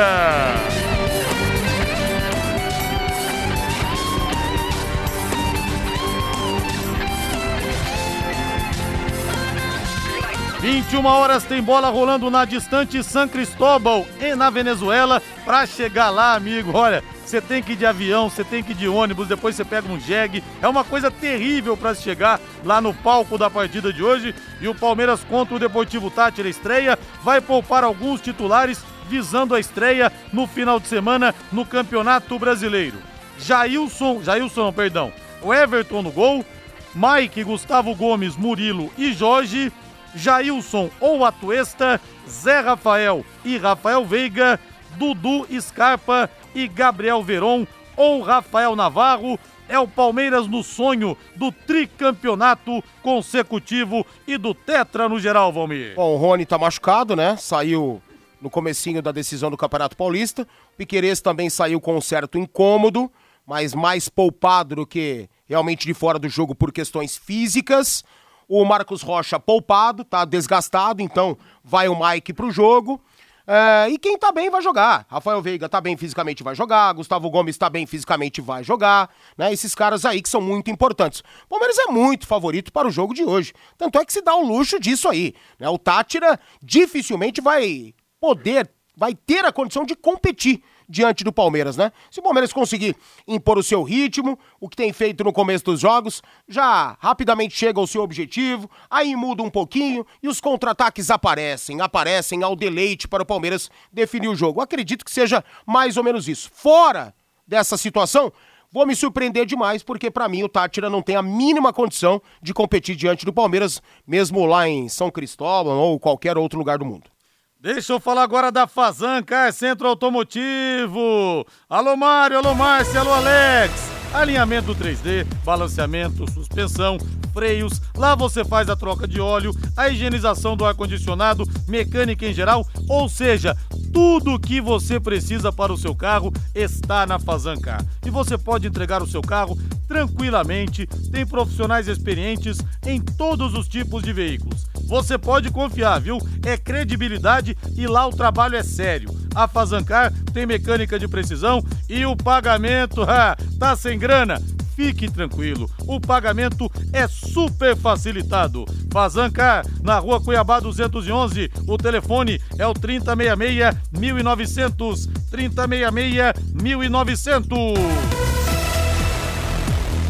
Vinte 10.66 10.94
e 10.94 10.96
uma 10.96 11.14
horas 11.14 11.44
tem 11.44 11.62
bola 11.62 11.90
rolando 11.90 12.28
na 12.28 12.44
distante 12.44 13.00
San 13.00 13.28
Cristóbal 13.28 14.04
e 14.20 14.34
na 14.34 14.50
Venezuela. 14.50 15.22
Pra 15.44 15.64
chegar 15.64 16.10
lá, 16.10 16.34
amigo, 16.34 16.72
olha, 16.76 17.04
você 17.24 17.40
tem 17.40 17.62
que 17.62 17.74
ir 17.74 17.76
de 17.76 17.86
avião, 17.86 18.28
você 18.28 18.42
tem 18.42 18.64
que 18.64 18.72
ir 18.72 18.74
de 18.74 18.88
ônibus, 18.88 19.28
depois 19.28 19.54
você 19.54 19.64
pega 19.64 19.86
um 19.86 20.00
jegue. 20.00 20.42
É 20.60 20.66
uma 20.66 20.82
coisa 20.82 21.08
terrível 21.08 21.76
para 21.76 21.94
chegar 21.94 22.40
lá 22.64 22.80
no 22.80 22.92
palco 22.92 23.38
da 23.38 23.48
partida 23.48 23.92
de 23.92 24.02
hoje. 24.02 24.34
E 24.60 24.66
o 24.66 24.74
Palmeiras 24.74 25.22
contra 25.22 25.54
o 25.54 25.58
Deportivo 25.60 26.10
Tátira 26.10 26.48
estreia, 26.48 26.98
vai 27.22 27.40
poupar 27.40 27.84
alguns 27.84 28.20
titulares 28.20 28.82
visando 29.08 29.54
a 29.54 29.60
estreia 29.60 30.12
no 30.32 30.48
final 30.48 30.80
de 30.80 30.88
semana 30.88 31.32
no 31.52 31.64
Campeonato 31.64 32.36
Brasileiro. 32.40 32.98
Jailson, 33.38 34.20
Jailson, 34.20 34.72
perdão, 34.72 35.12
o 35.40 35.54
Everton 35.54 36.02
no 36.02 36.10
gol, 36.10 36.44
Mike, 36.92 37.44
Gustavo 37.44 37.94
Gomes, 37.94 38.36
Murilo 38.36 38.90
e 38.98 39.12
Jorge, 39.12 39.72
Jailson 40.16 40.90
ou 41.00 41.24
Atuesta, 41.24 42.00
Zé 42.28 42.60
Rafael 42.60 43.24
e 43.44 43.56
Rafael 43.58 44.04
Veiga, 44.04 44.58
Dudu 44.96 45.46
Scarpa 45.60 46.30
e 46.54 46.66
Gabriel 46.66 47.22
Veron 47.22 47.66
ou 47.96 48.22
Rafael 48.22 48.74
Navarro. 48.74 49.38
É 49.68 49.78
o 49.78 49.88
Palmeiras 49.88 50.46
no 50.46 50.62
sonho 50.62 51.16
do 51.34 51.50
tricampeonato 51.50 52.82
consecutivo 53.02 54.06
e 54.26 54.38
do 54.38 54.54
tetra 54.54 55.08
no 55.08 55.18
geral, 55.18 55.52
Valmir. 55.52 55.94
Bom, 55.96 56.14
o 56.14 56.16
Rony 56.16 56.46
tá 56.46 56.56
machucado, 56.56 57.16
né? 57.16 57.36
Saiu 57.36 58.00
no 58.40 58.48
comecinho 58.48 59.02
da 59.02 59.10
decisão 59.10 59.50
do 59.50 59.56
Campeonato 59.56 59.96
Paulista. 59.96 60.42
O 60.42 60.76
Piquerez 60.76 61.20
também 61.20 61.50
saiu 61.50 61.80
com 61.80 61.96
um 61.96 62.00
certo 62.00 62.38
incômodo, 62.38 63.10
mas 63.44 63.74
mais 63.74 64.08
poupado 64.08 64.76
do 64.76 64.86
que 64.86 65.28
realmente 65.48 65.84
de 65.84 65.94
fora 65.94 66.18
do 66.18 66.28
jogo 66.28 66.54
por 66.54 66.70
questões 66.70 67.16
físicas. 67.16 68.04
O 68.48 68.64
Marcos 68.64 69.02
Rocha 69.02 69.40
poupado, 69.40 70.04
tá 70.04 70.24
desgastado, 70.24 71.02
então 71.02 71.36
vai 71.64 71.88
o 71.88 71.98
Mike 71.98 72.32
pro 72.32 72.50
jogo. 72.50 73.00
É, 73.46 73.88
e 73.90 73.98
quem 73.98 74.18
tá 74.18 74.32
bem 74.32 74.50
vai 74.50 74.60
jogar. 74.60 75.06
Rafael 75.08 75.40
Veiga 75.40 75.68
tá 75.68 75.80
bem 75.80 75.96
fisicamente, 75.96 76.42
vai 76.42 76.54
jogar. 76.54 76.92
Gustavo 76.92 77.30
Gomes 77.30 77.56
tá 77.56 77.70
bem 77.70 77.86
fisicamente, 77.86 78.40
vai 78.40 78.64
jogar. 78.64 79.08
Né? 79.38 79.52
Esses 79.52 79.74
caras 79.74 80.04
aí 80.04 80.20
que 80.20 80.28
são 80.28 80.40
muito 80.40 80.70
importantes. 80.70 81.20
O 81.20 81.48
Palmeiras 81.48 81.78
é 81.78 81.86
muito 81.86 82.26
favorito 82.26 82.72
para 82.72 82.88
o 82.88 82.90
jogo 82.90 83.14
de 83.14 83.22
hoje. 83.22 83.52
Tanto 83.78 83.98
é 83.98 84.04
que 84.04 84.12
se 84.12 84.20
dá 84.20 84.34
o 84.34 84.44
luxo 84.44 84.80
disso 84.80 85.08
aí. 85.08 85.32
Né? 85.60 85.68
O 85.68 85.78
Tátira 85.78 86.40
dificilmente 86.60 87.40
vai 87.40 87.94
poder, 88.20 88.68
vai 88.96 89.14
ter 89.14 89.44
a 89.44 89.52
condição 89.52 89.84
de 89.84 89.94
competir 89.94 90.62
diante 90.88 91.24
do 91.24 91.32
Palmeiras, 91.32 91.76
né? 91.76 91.92
Se 92.10 92.20
o 92.20 92.22
Palmeiras 92.22 92.52
conseguir 92.52 92.96
impor 93.26 93.58
o 93.58 93.62
seu 93.62 93.82
ritmo, 93.82 94.38
o 94.60 94.68
que 94.68 94.76
tem 94.76 94.92
feito 94.92 95.24
no 95.24 95.32
começo 95.32 95.64
dos 95.64 95.80
jogos, 95.80 96.22
já 96.48 96.96
rapidamente 97.00 97.56
chega 97.56 97.80
ao 97.80 97.86
seu 97.86 98.02
objetivo, 98.02 98.70
aí 98.90 99.14
muda 99.16 99.42
um 99.42 99.50
pouquinho 99.50 100.06
e 100.22 100.28
os 100.28 100.40
contra-ataques 100.40 101.10
aparecem, 101.10 101.80
aparecem 101.80 102.42
ao 102.42 102.54
deleite 102.54 103.08
para 103.08 103.22
o 103.22 103.26
Palmeiras 103.26 103.70
definir 103.92 104.28
o 104.28 104.36
jogo. 104.36 104.60
acredito 104.60 105.04
que 105.04 105.10
seja 105.10 105.44
mais 105.66 105.96
ou 105.96 106.04
menos 106.04 106.28
isso. 106.28 106.50
Fora 106.52 107.14
dessa 107.46 107.76
situação, 107.76 108.32
vou 108.70 108.86
me 108.86 108.94
surpreender 108.94 109.46
demais, 109.46 109.82
porque 109.82 110.10
para 110.10 110.28
mim 110.28 110.42
o 110.42 110.48
Tátira 110.48 110.90
não 110.90 111.02
tem 111.02 111.16
a 111.16 111.22
mínima 111.22 111.72
condição 111.72 112.20
de 112.42 112.52
competir 112.52 112.96
diante 112.96 113.24
do 113.24 113.32
Palmeiras, 113.32 113.80
mesmo 114.06 114.44
lá 114.44 114.68
em 114.68 114.88
São 114.88 115.10
Cristóvão 115.10 115.78
ou 115.78 115.98
qualquer 115.98 116.36
outro 116.36 116.58
lugar 116.58 116.78
do 116.78 116.84
mundo. 116.84 117.15
Deixa 117.58 117.94
eu 117.94 117.98
falar 117.98 118.22
agora 118.22 118.52
da 118.52 118.66
Fazan 118.66 119.22
Car 119.22 119.50
Centro 119.50 119.88
Automotivo. 119.88 121.46
Alô 121.68 121.96
Mário, 121.96 122.36
alô 122.36 122.54
Márcia, 122.54 123.00
alô 123.00 123.14
Alex. 123.14 123.72
Alinhamento 124.12 124.74
3D, 124.74 125.26
balanceamento, 125.42 126.30
suspensão, 126.30 126.98
freios. 127.32 127.80
Lá 127.96 128.14
você 128.14 128.44
faz 128.44 128.68
a 128.68 128.76
troca 128.76 129.08
de 129.08 129.20
óleo, 129.20 129.52
a 129.74 129.88
higienização 129.88 130.54
do 130.54 130.66
ar-condicionado, 130.66 131.44
mecânica 131.66 132.26
em 132.26 132.34
geral, 132.34 132.66
ou 132.90 133.08
seja, 133.08 133.56
tudo 133.90 134.34
o 134.34 134.38
que 134.38 134.60
você 134.60 135.00
precisa 135.00 135.50
para 135.50 135.72
o 135.72 135.78
seu 135.78 135.94
carro 135.94 136.30
está 136.54 137.06
na 137.06 137.18
Fazancar. 137.18 137.82
E 138.04 138.10
você 138.10 138.36
pode 138.36 138.66
entregar 138.66 139.02
o 139.02 139.08
seu 139.08 139.22
carro 139.22 139.58
tranquilamente. 139.88 140.86
Tem 141.10 141.26
profissionais 141.26 141.88
experientes 141.88 142.58
em 142.86 143.00
todos 143.00 143.54
os 143.54 143.66
tipos 143.66 144.02
de 144.02 144.12
veículos. 144.12 144.66
Você 144.86 145.18
pode 145.18 145.50
confiar, 145.50 146.00
viu? 146.00 146.18
É 146.44 146.56
credibilidade 146.56 147.56
e 147.76 147.86
lá 147.86 148.06
o 148.06 148.14
trabalho 148.14 148.56
é 148.56 148.62
sério. 148.62 149.10
A 149.34 149.46
Fazancar 149.46 150.12
tem 150.32 150.46
mecânica 150.46 150.98
de 150.98 151.06
precisão 151.06 151.62
e 151.88 152.06
o 152.06 152.16
pagamento, 152.16 153.02
ha, 153.08 153.36
tá 153.58 153.76
sem 153.76 153.98
grana? 153.98 154.40
Fique 154.74 155.10
tranquilo, 155.10 155.70
o 155.86 155.98
pagamento 155.98 156.70
é 156.92 157.08
super 157.08 157.74
facilitado. 157.74 158.66
Fazancar, 158.92 159.64
na 159.82 159.98
rua 159.98 160.20
Cuiabá 160.20 160.60
211, 160.60 161.50
o 161.66 161.78
telefone 161.78 162.40
é 162.58 162.66
o 162.66 162.74
3066 162.74 163.74
1900. 163.90 165.06
3066 165.30 166.34
1900. 166.62 168.25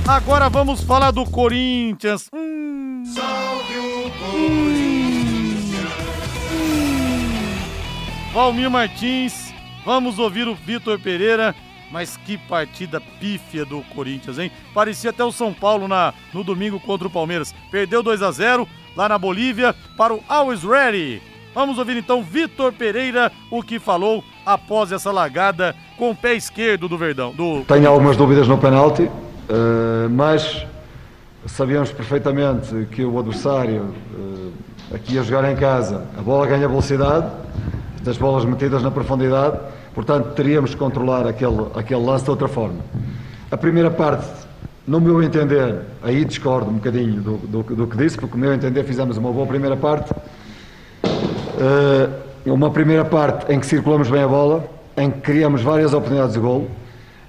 Agora 0.09 0.49
vamos 0.49 0.83
falar 0.83 1.11
do 1.11 1.25
Corinthians. 1.29 2.29
Hum. 2.33 3.03
Salve 3.05 3.77
o 3.77 4.09
Corinthians. 4.31 5.91
Hum. 6.53 8.33
Valmir 8.33 8.71
Martins, 8.71 9.53
vamos 9.85 10.21
ouvir 10.21 10.47
o 10.47 10.55
Vitor 10.55 10.97
Pereira. 11.01 11.55
Mas 11.91 12.17
que 12.17 12.39
partida 12.39 13.01
pífia 13.01 13.65
do 13.65 13.81
Corinthians, 13.95 14.39
hein? 14.39 14.51
Parecia 14.73 15.11
até 15.11 15.25
o 15.25 15.33
São 15.33 15.53
Paulo 15.53 15.89
na, 15.89 16.15
no 16.33 16.45
domingo 16.45 16.79
contra 16.79 17.07
o 17.07 17.11
Palmeiras. 17.11 17.55
Perdeu 17.71 18.03
2 18.03 18.23
a 18.23 18.31
0 18.31 18.67
lá 18.97 19.09
na 19.09 19.19
Bolívia 19.19 19.75
para 19.97 20.15
o 20.15 20.23
Always 20.29 20.63
Ready. 20.63 21.21
Vamos 21.53 21.79
ouvir 21.79 21.97
então 21.97 22.23
Vitor 22.23 22.73
Pereira 22.73 23.33
o 23.51 23.63
que 23.63 23.79
falou 23.79 24.23
após 24.45 24.93
essa 24.93 25.11
lagada 25.11 25.75
com 25.97 26.11
o 26.11 26.17
pé 26.17 26.35
esquerdo 26.35 26.89
do 26.89 26.99
Verdão. 26.99 27.33
Do... 27.33 27.65
Tenho 27.65 27.89
algumas 27.89 28.17
dúvidas 28.17 28.47
no 28.47 28.59
penalti. 28.59 29.09
Uh, 29.49 30.09
mas 30.11 30.67
sabíamos 31.47 31.93
perfeitamente 31.93 32.87
que 32.91 33.05
o 33.05 33.19
adversário 33.19 33.95
uh, 34.15 34.53
aqui 34.93 35.15
ia 35.15 35.23
jogar 35.23 35.51
em 35.51 35.57
casa, 35.57 36.03
a 36.19 36.23
bola 36.23 36.47
ganha 36.47 36.67
velocidade, 36.67 37.27
das 38.03 38.17
bolas 38.19 38.45
metidas 38.45 38.83
na 38.83 38.91
profundidade, 38.91 39.59
portanto 39.95 40.35
teríamos 40.35 40.71
que 40.71 40.77
controlar 40.77 41.27
aquele, 41.27 41.67
aquele 41.75 42.05
lance 42.05 42.25
de 42.25 42.31
outra 42.31 42.49
forma. 42.49 42.81
A 43.51 43.57
primeira 43.57 43.91
parte, 43.91 44.27
no 44.87 45.01
meu 45.01 45.23
entender, 45.23 45.81
aí 46.03 46.25
discordo 46.25 46.71
um 46.71 46.75
bocadinho 46.75 47.21
do, 47.21 47.37
do, 47.39 47.63
do 47.63 47.87
que 47.87 47.97
disse, 47.97 48.19
porque 48.19 48.35
no 48.35 48.41
meu 48.41 48.53
entender 48.53 48.83
fizemos 48.85 49.17
uma 49.17 49.31
boa 49.31 49.47
primeira 49.47 49.77
parte, 49.77 50.13
uh, 51.05 52.27
uma 52.53 52.71
primeira 52.71 53.05
parte 53.05 53.53
em 53.53 53.61
que 53.61 53.67
circulamos 53.67 54.11
bem 54.11 54.23
a 54.23 54.29
bola, 54.29 54.65
em 54.97 55.11
que 55.11 55.21
criamos 55.21 55.63
várias 55.63 55.93
oportunidades 55.93 56.35
de 56.35 56.41
golo, 56.41 56.69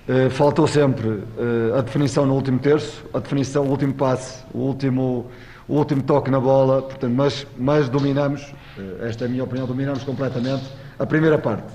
Uh, 0.08 0.30
faltou 0.30 0.66
sempre 0.68 1.06
uh, 1.06 1.76
a 1.78 1.82
definição 1.82 2.26
no 2.26 2.34
último 2.34 2.58
terço, 2.60 3.04
a 3.14 3.20
definição, 3.20 3.66
o 3.66 3.70
último 3.70 3.94
passe, 3.94 4.42
o 4.54 4.60
último, 4.60 5.26
o 5.68 5.76
último 5.76 6.02
toque 6.02 6.32
na 6.32 6.40
bola, 6.40 6.82
portanto, 6.82 7.14
mas, 7.14 7.46
mas 7.58 7.90
dominamos, 7.90 8.42
uh, 8.78 9.04
esta 9.04 9.26
é 9.26 9.28
a 9.28 9.30
minha 9.30 9.44
opinião, 9.44 9.68
dominamos 9.68 10.06
completamente 10.06 10.64
a 10.98 11.06
primeira 11.06 11.38
parte. 11.38 11.74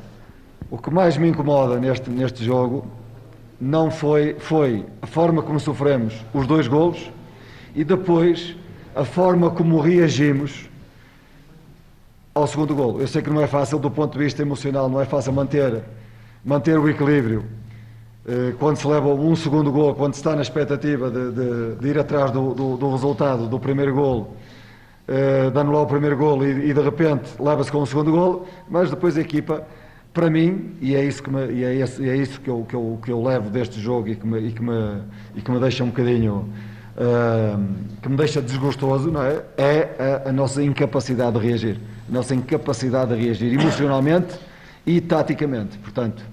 O 0.70 0.78
que 0.78 0.90
mais 0.90 1.18
me 1.18 1.28
incomoda 1.28 1.78
neste, 1.78 2.08
neste 2.08 2.42
jogo 2.42 2.86
não 3.60 3.90
foi, 3.90 4.34
foi 4.38 4.86
a 5.02 5.06
forma 5.06 5.42
como 5.42 5.60
sofremos 5.60 6.14
os 6.32 6.46
dois 6.46 6.66
golos 6.66 7.12
e 7.74 7.84
depois 7.84 8.56
a 8.96 9.04
forma 9.04 9.50
como 9.50 9.78
reagimos 9.78 10.70
ao 12.34 12.46
segundo 12.46 12.74
golo. 12.74 12.98
Eu 12.98 13.06
sei 13.06 13.20
que 13.20 13.28
não 13.28 13.42
é 13.42 13.46
fácil 13.46 13.78
do 13.78 13.90
ponto 13.90 14.14
de 14.14 14.24
vista 14.24 14.40
emocional, 14.40 14.88
não 14.88 15.02
é 15.02 15.04
fácil 15.04 15.34
manter, 15.34 15.82
manter 16.42 16.78
o 16.78 16.88
equilíbrio 16.88 17.44
eh, 17.44 17.61
quando 18.58 18.76
se 18.76 18.86
leva 18.86 19.08
um 19.08 19.34
segundo 19.34 19.72
gol, 19.72 19.94
quando 19.94 20.14
se 20.14 20.20
está 20.20 20.36
na 20.36 20.42
expectativa 20.42 21.10
de, 21.10 21.32
de, 21.32 21.74
de 21.80 21.88
ir 21.88 21.98
atrás 21.98 22.30
do, 22.30 22.54
do, 22.54 22.76
do, 22.76 22.90
resultado 22.92 23.48
do 23.48 23.58
primeiro 23.58 23.94
gol, 23.94 24.36
uh, 25.08 25.50
dando 25.50 25.72
lá 25.72 25.82
o 25.82 25.86
primeiro 25.86 26.16
gol 26.16 26.44
e, 26.44 26.70
e 26.70 26.74
de 26.74 26.80
repente 26.80 27.30
leva-se 27.40 27.72
com 27.72 27.82
o 27.82 27.86
segundo 27.86 28.12
gol, 28.12 28.46
mas 28.68 28.90
depois 28.90 29.16
a 29.16 29.20
equipa, 29.20 29.66
para 30.14 30.30
mim, 30.30 30.76
e 30.80 30.94
é 30.94 31.04
isso 31.04 31.20
que, 31.20 31.30
me, 31.30 31.52
e 31.52 31.64
é 31.64 31.74
esse, 31.74 32.08
é 32.08 32.16
isso 32.16 32.40
que, 32.40 32.48
eu, 32.48 32.64
que, 32.68 32.74
eu, 32.74 33.00
que 33.04 33.10
eu 33.10 33.20
levo 33.20 33.50
deste 33.50 33.80
jogo 33.80 34.08
e 34.08 34.14
que 34.14 34.26
me, 34.26 34.38
e 34.38 34.52
que 34.52 34.62
me, 34.62 35.02
e 35.34 35.42
que 35.42 35.50
me 35.50 35.58
deixa 35.58 35.82
um 35.82 35.88
bocadinho, 35.88 36.48
uh, 36.96 37.64
que 38.00 38.08
me 38.08 38.16
deixa 38.16 38.40
desgostoso, 38.40 39.10
não 39.10 39.22
é? 39.24 39.42
É 39.56 40.22
a, 40.24 40.28
a 40.28 40.32
nossa 40.32 40.62
incapacidade 40.62 41.40
de 41.40 41.44
reagir, 41.44 41.80
a 42.08 42.12
nossa 42.12 42.36
incapacidade 42.36 43.16
de 43.16 43.20
reagir 43.20 43.52
emocionalmente 43.52 44.38
e 44.86 45.00
taticamente, 45.00 45.76
portanto. 45.78 46.31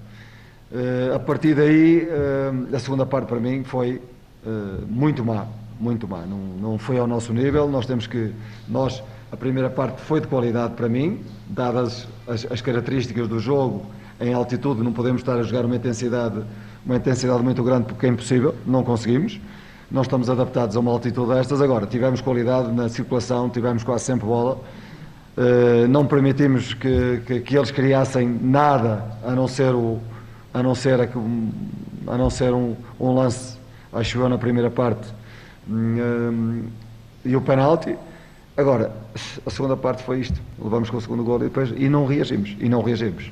Uh, 0.72 1.16
a 1.16 1.18
partir 1.18 1.52
daí, 1.56 2.04
uh, 2.04 2.76
a 2.76 2.78
segunda 2.78 3.04
parte 3.04 3.26
para 3.26 3.40
mim 3.40 3.64
foi 3.64 4.00
uh, 4.46 4.86
muito 4.88 5.24
má, 5.24 5.44
muito 5.80 6.06
má. 6.06 6.20
Não, 6.20 6.38
não 6.38 6.78
foi 6.78 6.96
ao 6.96 7.08
nosso 7.08 7.32
nível. 7.32 7.68
Nós 7.68 7.86
temos 7.86 8.06
que, 8.06 8.32
nós, 8.68 9.02
a 9.32 9.36
primeira 9.36 9.68
parte 9.68 10.00
foi 10.00 10.20
de 10.20 10.28
qualidade 10.28 10.74
para 10.74 10.88
mim, 10.88 11.18
dadas 11.48 12.06
as, 12.28 12.46
as, 12.48 12.60
características 12.60 13.26
do 13.26 13.40
jogo 13.40 13.84
em 14.20 14.32
altitude, 14.32 14.80
não 14.80 14.92
podemos 14.92 15.22
estar 15.22 15.34
a 15.34 15.42
jogar 15.42 15.64
uma 15.64 15.74
intensidade, 15.74 16.40
uma 16.86 16.96
intensidade 16.96 17.42
muito 17.42 17.64
grande 17.64 17.86
porque 17.86 18.06
é 18.06 18.08
impossível, 18.08 18.54
não 18.64 18.84
conseguimos. 18.84 19.40
Nós 19.90 20.06
estamos 20.06 20.30
adaptados 20.30 20.76
a 20.76 20.80
uma 20.80 20.92
altitude 20.92 21.34
destas. 21.34 21.60
Agora, 21.60 21.84
tivemos 21.84 22.20
qualidade 22.20 22.70
na 22.70 22.88
circulação, 22.88 23.50
tivemos 23.50 23.82
quase 23.82 24.04
sempre 24.04 24.24
bola. 24.24 24.60
não 25.88 26.06
permitimos 26.06 26.74
que, 26.74 27.22
que, 27.26 27.40
que 27.40 27.56
eles 27.56 27.72
criassem 27.72 28.38
nada 28.40 29.04
a 29.24 29.32
não 29.32 29.48
ser 29.48 29.74
o, 29.74 29.98
a 30.52 30.62
não 30.62 30.74
ser, 30.74 31.00
a 31.00 32.18
não 32.18 32.30
ser 32.30 32.52
um, 32.52 32.76
um 32.98 33.14
lance, 33.14 33.58
acho 33.92 34.18
eu, 34.18 34.28
na 34.28 34.38
primeira 34.38 34.70
parte, 34.70 35.12
um, 35.68 36.68
e 37.24 37.36
o 37.36 37.40
penalti. 37.40 37.96
Agora, 38.56 38.94
a 39.46 39.50
segunda 39.50 39.76
parte 39.76 40.02
foi 40.02 40.20
isto. 40.20 40.40
Levamos 40.58 40.90
com 40.90 40.96
o 40.96 41.00
segundo 41.00 41.24
gol 41.24 41.36
e 41.38 41.44
depois 41.44 41.70
e 41.70 41.88
não 41.88 42.04
reagimos. 42.04 42.56
E 42.58 42.68
não 42.68 42.82
reagimos. 42.82 43.30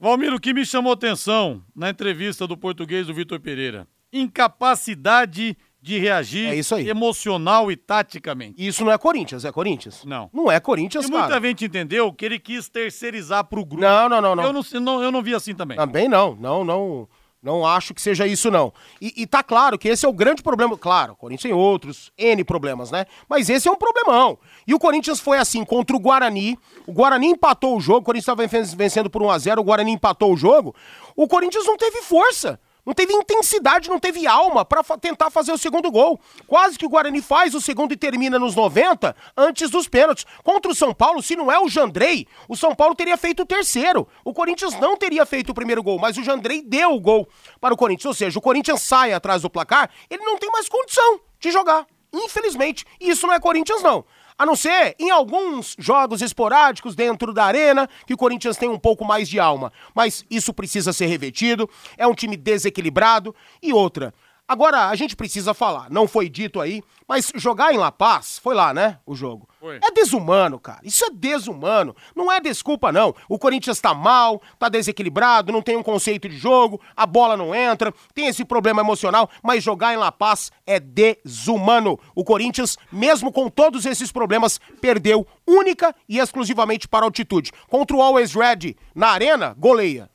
Valmir, 0.00 0.32
o 0.32 0.40
que 0.40 0.54
me 0.54 0.64
chamou 0.64 0.92
atenção 0.92 1.62
na 1.74 1.90
entrevista 1.90 2.46
do 2.46 2.56
português 2.56 3.06
do 3.06 3.14
Vitor 3.14 3.40
Pereira? 3.40 3.86
Incapacidade 4.12 5.56
de 5.88 5.98
reagir 5.98 6.46
É 6.50 6.54
isso 6.54 6.74
aí. 6.74 6.86
emocional 6.88 7.72
e 7.72 7.76
taticamente. 7.76 8.54
Isso 8.58 8.84
não 8.84 8.92
é 8.92 8.98
Corinthians, 8.98 9.44
é 9.46 9.50
Corinthians? 9.50 10.04
Não. 10.04 10.28
Não 10.32 10.52
é 10.52 10.60
Corinthians, 10.60 11.06
E 11.06 11.10
cara. 11.10 11.22
muita 11.34 11.48
gente 11.48 11.64
entendeu 11.64 12.12
que 12.12 12.26
ele 12.26 12.38
quis 12.38 12.68
terceirizar 12.68 13.44
pro 13.44 13.64
grupo. 13.64 13.82
Não, 13.82 14.08
não, 14.08 14.20
não, 14.20 14.36
não. 14.36 14.44
Eu 14.44 14.80
não, 14.80 15.02
eu 15.02 15.10
não 15.10 15.22
vi 15.22 15.34
assim 15.34 15.54
também. 15.54 15.78
Também 15.78 16.06
não, 16.06 16.34
não, 16.34 16.62
não, 16.62 17.08
não 17.42 17.64
acho 17.66 17.94
que 17.94 18.02
seja 18.02 18.26
isso 18.26 18.50
não. 18.50 18.70
E, 19.00 19.14
e 19.16 19.26
tá 19.26 19.42
claro 19.42 19.78
que 19.78 19.88
esse 19.88 20.04
é 20.04 20.08
o 20.08 20.12
grande 20.12 20.42
problema, 20.42 20.76
claro, 20.76 21.14
o 21.14 21.16
Corinthians 21.16 21.50
tem 21.50 21.52
outros 21.58 22.12
N 22.18 22.44
problemas, 22.44 22.90
né? 22.90 23.06
Mas 23.26 23.48
esse 23.48 23.66
é 23.66 23.72
um 23.72 23.76
problemão. 23.76 24.38
E 24.66 24.74
o 24.74 24.78
Corinthians 24.78 25.18
foi 25.20 25.38
assim 25.38 25.64
contra 25.64 25.96
o 25.96 25.98
Guarani, 26.00 26.58
o 26.86 26.92
Guarani 26.92 27.28
empatou 27.28 27.76
o 27.78 27.80
jogo, 27.80 28.00
o 28.00 28.02
Corinthians 28.02 28.28
estava 28.28 28.46
vencendo 28.76 29.08
por 29.08 29.22
1 29.22 29.30
a 29.30 29.38
0, 29.38 29.60
o 29.62 29.64
Guarani 29.64 29.92
empatou 29.92 30.34
o 30.34 30.36
jogo. 30.36 30.74
O 31.16 31.26
Corinthians 31.26 31.64
não 31.64 31.78
teve 31.78 32.02
força. 32.02 32.60
Não 32.88 32.94
teve 32.94 33.12
intensidade, 33.12 33.90
não 33.90 34.00
teve 34.00 34.26
alma 34.26 34.64
pra 34.64 34.82
fa- 34.82 34.96
tentar 34.96 35.28
fazer 35.30 35.52
o 35.52 35.58
segundo 35.58 35.90
gol. 35.90 36.18
Quase 36.46 36.78
que 36.78 36.86
o 36.86 36.88
Guarani 36.88 37.20
faz 37.20 37.54
o 37.54 37.60
segundo 37.60 37.92
e 37.92 37.98
termina 37.98 38.38
nos 38.38 38.54
90 38.56 39.14
antes 39.36 39.68
dos 39.68 39.86
pênaltis. 39.86 40.24
Contra 40.42 40.72
o 40.72 40.74
São 40.74 40.94
Paulo, 40.94 41.22
se 41.22 41.36
não 41.36 41.52
é 41.52 41.60
o 41.60 41.68
Jandrei, 41.68 42.26
o 42.48 42.56
São 42.56 42.74
Paulo 42.74 42.94
teria 42.94 43.18
feito 43.18 43.42
o 43.42 43.44
terceiro. 43.46 44.08
O 44.24 44.32
Corinthians 44.32 44.72
não 44.80 44.96
teria 44.96 45.26
feito 45.26 45.50
o 45.50 45.54
primeiro 45.54 45.82
gol, 45.82 45.98
mas 45.98 46.16
o 46.16 46.24
Jandrei 46.24 46.62
deu 46.62 46.94
o 46.94 47.00
gol 47.00 47.28
para 47.60 47.74
o 47.74 47.76
Corinthians. 47.76 48.06
Ou 48.06 48.14
seja, 48.14 48.38
o 48.38 48.42
Corinthians 48.42 48.80
sai 48.80 49.12
atrás 49.12 49.42
do 49.42 49.50
placar, 49.50 49.90
ele 50.08 50.24
não 50.24 50.38
tem 50.38 50.50
mais 50.50 50.66
condição 50.66 51.20
de 51.38 51.50
jogar. 51.50 51.86
Infelizmente. 52.10 52.86
Isso 52.98 53.26
não 53.26 53.34
é 53.34 53.38
Corinthians, 53.38 53.82
não. 53.82 54.02
A 54.38 54.46
não 54.46 54.54
ser 54.54 54.94
em 55.00 55.10
alguns 55.10 55.74
jogos 55.78 56.22
esporádicos 56.22 56.94
dentro 56.94 57.32
da 57.32 57.44
arena, 57.44 57.88
que 58.06 58.14
o 58.14 58.16
Corinthians 58.16 58.56
tem 58.56 58.68
um 58.68 58.78
pouco 58.78 59.04
mais 59.04 59.28
de 59.28 59.40
alma. 59.40 59.72
Mas 59.92 60.24
isso 60.30 60.54
precisa 60.54 60.92
ser 60.92 61.06
revertido. 61.06 61.68
É 61.96 62.06
um 62.06 62.14
time 62.14 62.36
desequilibrado. 62.36 63.34
E 63.60 63.72
outra. 63.72 64.14
Agora, 64.50 64.88
a 64.88 64.94
gente 64.94 65.14
precisa 65.14 65.52
falar, 65.52 65.90
não 65.90 66.08
foi 66.08 66.26
dito 66.26 66.58
aí, 66.58 66.82
mas 67.06 67.30
jogar 67.34 67.74
em 67.74 67.76
La 67.76 67.92
Paz, 67.92 68.38
foi 68.38 68.54
lá, 68.54 68.72
né, 68.72 68.98
o 69.04 69.14
jogo? 69.14 69.46
Foi. 69.60 69.76
É 69.76 69.90
desumano, 69.90 70.58
cara. 70.58 70.80
Isso 70.82 71.04
é 71.04 71.10
desumano. 71.10 71.94
Não 72.16 72.32
é 72.32 72.40
desculpa, 72.40 72.90
não. 72.90 73.14
O 73.28 73.38
Corinthians 73.38 73.78
tá 73.78 73.92
mal, 73.92 74.40
tá 74.58 74.70
desequilibrado, 74.70 75.52
não 75.52 75.60
tem 75.60 75.76
um 75.76 75.82
conceito 75.82 76.30
de 76.30 76.38
jogo, 76.38 76.80
a 76.96 77.04
bola 77.04 77.36
não 77.36 77.54
entra, 77.54 77.92
tem 78.14 78.26
esse 78.26 78.42
problema 78.42 78.80
emocional, 78.80 79.28
mas 79.42 79.62
jogar 79.62 79.92
em 79.92 79.98
La 79.98 80.10
Paz 80.10 80.50
é 80.66 80.80
desumano. 80.80 82.00
O 82.14 82.24
Corinthians, 82.24 82.78
mesmo 82.90 83.30
com 83.30 83.50
todos 83.50 83.84
esses 83.84 84.10
problemas, 84.10 84.58
perdeu 84.80 85.26
única 85.46 85.94
e 86.08 86.18
exclusivamente 86.18 86.88
para 86.88 87.04
altitude. 87.04 87.52
Contra 87.68 87.94
o 87.94 88.00
Always 88.00 88.32
Red 88.32 88.76
na 88.94 89.08
arena, 89.08 89.54
goleia. 89.58 90.08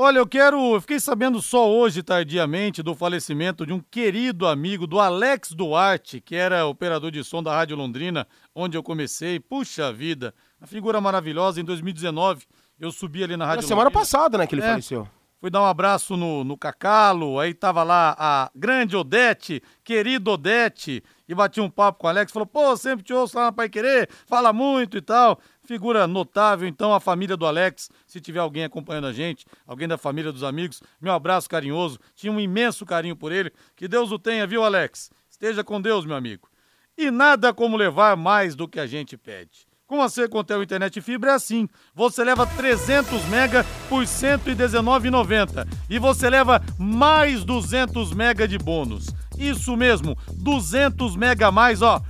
Olha, 0.00 0.18
eu 0.18 0.26
quero. 0.28 0.74
Eu 0.76 0.80
fiquei 0.80 1.00
sabendo 1.00 1.42
só 1.42 1.68
hoje, 1.68 2.04
tardiamente, 2.04 2.84
do 2.84 2.94
falecimento 2.94 3.66
de 3.66 3.72
um 3.72 3.80
querido 3.80 4.46
amigo 4.46 4.86
do 4.86 5.00
Alex 5.00 5.50
Duarte, 5.50 6.20
que 6.20 6.36
era 6.36 6.64
operador 6.66 7.10
de 7.10 7.24
som 7.24 7.42
da 7.42 7.52
Rádio 7.52 7.76
Londrina, 7.76 8.24
onde 8.54 8.78
eu 8.78 8.82
comecei. 8.84 9.40
Puxa 9.40 9.92
vida, 9.92 10.32
uma 10.60 10.68
figura 10.68 11.00
maravilhosa. 11.00 11.60
Em 11.60 11.64
2019, 11.64 12.46
eu 12.78 12.92
subi 12.92 13.24
ali 13.24 13.32
na 13.36 13.44
Na 13.44 13.46
Rádio 13.50 13.66
semana 13.66 13.86
Londrina. 13.88 14.00
passada, 14.00 14.38
né, 14.38 14.46
que 14.46 14.54
ele 14.54 14.62
É. 14.62 14.68
faleceu. 14.70 15.08
Fui 15.40 15.50
dar 15.50 15.62
um 15.62 15.66
abraço 15.66 16.16
no, 16.16 16.42
no 16.42 16.56
Cacalo, 16.56 17.38
aí 17.38 17.54
tava 17.54 17.84
lá 17.84 18.14
a 18.18 18.50
grande 18.54 18.96
Odete, 18.96 19.62
querido 19.84 20.32
Odete, 20.32 21.00
e 21.28 21.34
bati 21.34 21.60
um 21.60 21.70
papo 21.70 22.00
com 22.00 22.06
o 22.08 22.10
Alex, 22.10 22.32
falou, 22.32 22.44
pô, 22.46 22.76
sempre 22.76 23.04
te 23.04 23.12
ouço 23.12 23.36
lá 23.36 23.44
na 23.44 23.52
Pai 23.52 23.68
Querer, 23.68 24.08
fala 24.26 24.52
muito 24.52 24.96
e 24.96 25.00
tal. 25.00 25.38
Figura 25.68 26.06
notável, 26.06 26.66
então, 26.66 26.94
a 26.94 26.98
família 26.98 27.36
do 27.36 27.44
Alex, 27.44 27.90
se 28.06 28.22
tiver 28.22 28.38
alguém 28.38 28.64
acompanhando 28.64 29.06
a 29.06 29.12
gente, 29.12 29.44
alguém 29.66 29.86
da 29.86 29.98
família 29.98 30.32
dos 30.32 30.42
amigos, 30.42 30.82
meu 30.98 31.12
abraço 31.12 31.46
carinhoso, 31.46 31.98
tinha 32.16 32.32
um 32.32 32.40
imenso 32.40 32.86
carinho 32.86 33.14
por 33.14 33.32
ele, 33.32 33.52
que 33.76 33.86
Deus 33.86 34.10
o 34.10 34.18
tenha, 34.18 34.46
viu, 34.46 34.64
Alex? 34.64 35.10
Esteja 35.28 35.62
com 35.62 35.78
Deus, 35.78 36.06
meu 36.06 36.16
amigo. 36.16 36.48
E 36.96 37.10
nada 37.10 37.52
como 37.52 37.76
levar 37.76 38.16
mais 38.16 38.54
do 38.54 38.66
que 38.66 38.80
a 38.80 38.86
gente 38.86 39.14
pede. 39.18 39.66
Com 39.86 40.00
a 40.00 40.08
Secontel 40.08 40.62
Internet 40.62 41.02
Fibra 41.02 41.32
é 41.32 41.34
assim. 41.34 41.68
Você 41.94 42.24
leva 42.24 42.46
300 42.46 43.26
mega 43.26 43.62
por 43.90 44.00
R$ 44.00 44.06
119,90 44.06 45.68
e 45.90 45.98
você 45.98 46.30
leva 46.30 46.62
mais 46.78 47.44
200 47.44 48.14
mega 48.14 48.48
de 48.48 48.56
bônus. 48.56 49.08
Isso 49.36 49.76
mesmo, 49.76 50.16
200 50.32 51.14
mega 51.14 51.48
a 51.48 51.52
mais, 51.52 51.82
ó, 51.82 52.02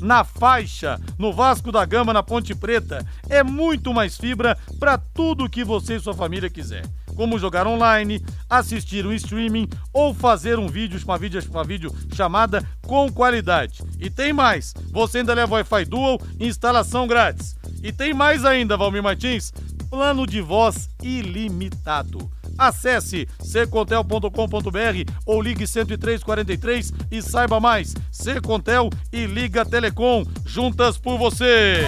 na 0.00 0.24
faixa, 0.24 1.00
no 1.18 1.32
Vasco 1.32 1.72
da 1.72 1.84
Gama, 1.84 2.12
na 2.12 2.22
Ponte 2.22 2.54
Preta. 2.54 3.04
É 3.28 3.42
muito 3.42 3.92
mais 3.92 4.16
fibra 4.16 4.56
para 4.78 4.98
tudo 4.98 5.48
que 5.48 5.64
você 5.64 5.96
e 5.96 6.00
sua 6.00 6.14
família 6.14 6.50
quiser. 6.50 6.84
Como 7.14 7.38
jogar 7.38 7.66
online, 7.66 8.24
assistir 8.48 9.04
um 9.04 9.12
streaming 9.12 9.68
ou 9.92 10.14
fazer 10.14 10.58
um 10.58 10.68
vídeo, 10.68 11.00
uma 11.04 11.18
vídeo, 11.18 11.42
uma 11.50 11.64
vídeo 11.64 11.94
chamada 12.14 12.64
com 12.82 13.10
qualidade. 13.12 13.82
E 13.98 14.08
tem 14.08 14.32
mais, 14.32 14.72
você 14.92 15.18
ainda 15.18 15.34
leva 15.34 15.56
Wi-Fi 15.56 15.84
Dual, 15.84 16.20
instalação 16.38 17.06
grátis. 17.06 17.56
E 17.82 17.92
tem 17.92 18.14
mais 18.14 18.44
ainda, 18.44 18.76
Valmir 18.76 19.02
Martins, 19.02 19.52
plano 19.90 20.26
de 20.26 20.40
voz 20.40 20.88
ilimitado. 21.02 22.30
Acesse 22.58 23.28
secontel.com.br 23.40 25.12
ou 25.24 25.40
ligue 25.40 25.64
10343 25.64 26.92
e 27.10 27.22
saiba 27.22 27.60
mais. 27.60 27.94
Secontel 28.10 28.90
e 29.12 29.24
Liga 29.26 29.64
Telecom, 29.64 30.24
juntas 30.44 30.98
por 30.98 31.16
você. 31.16 31.86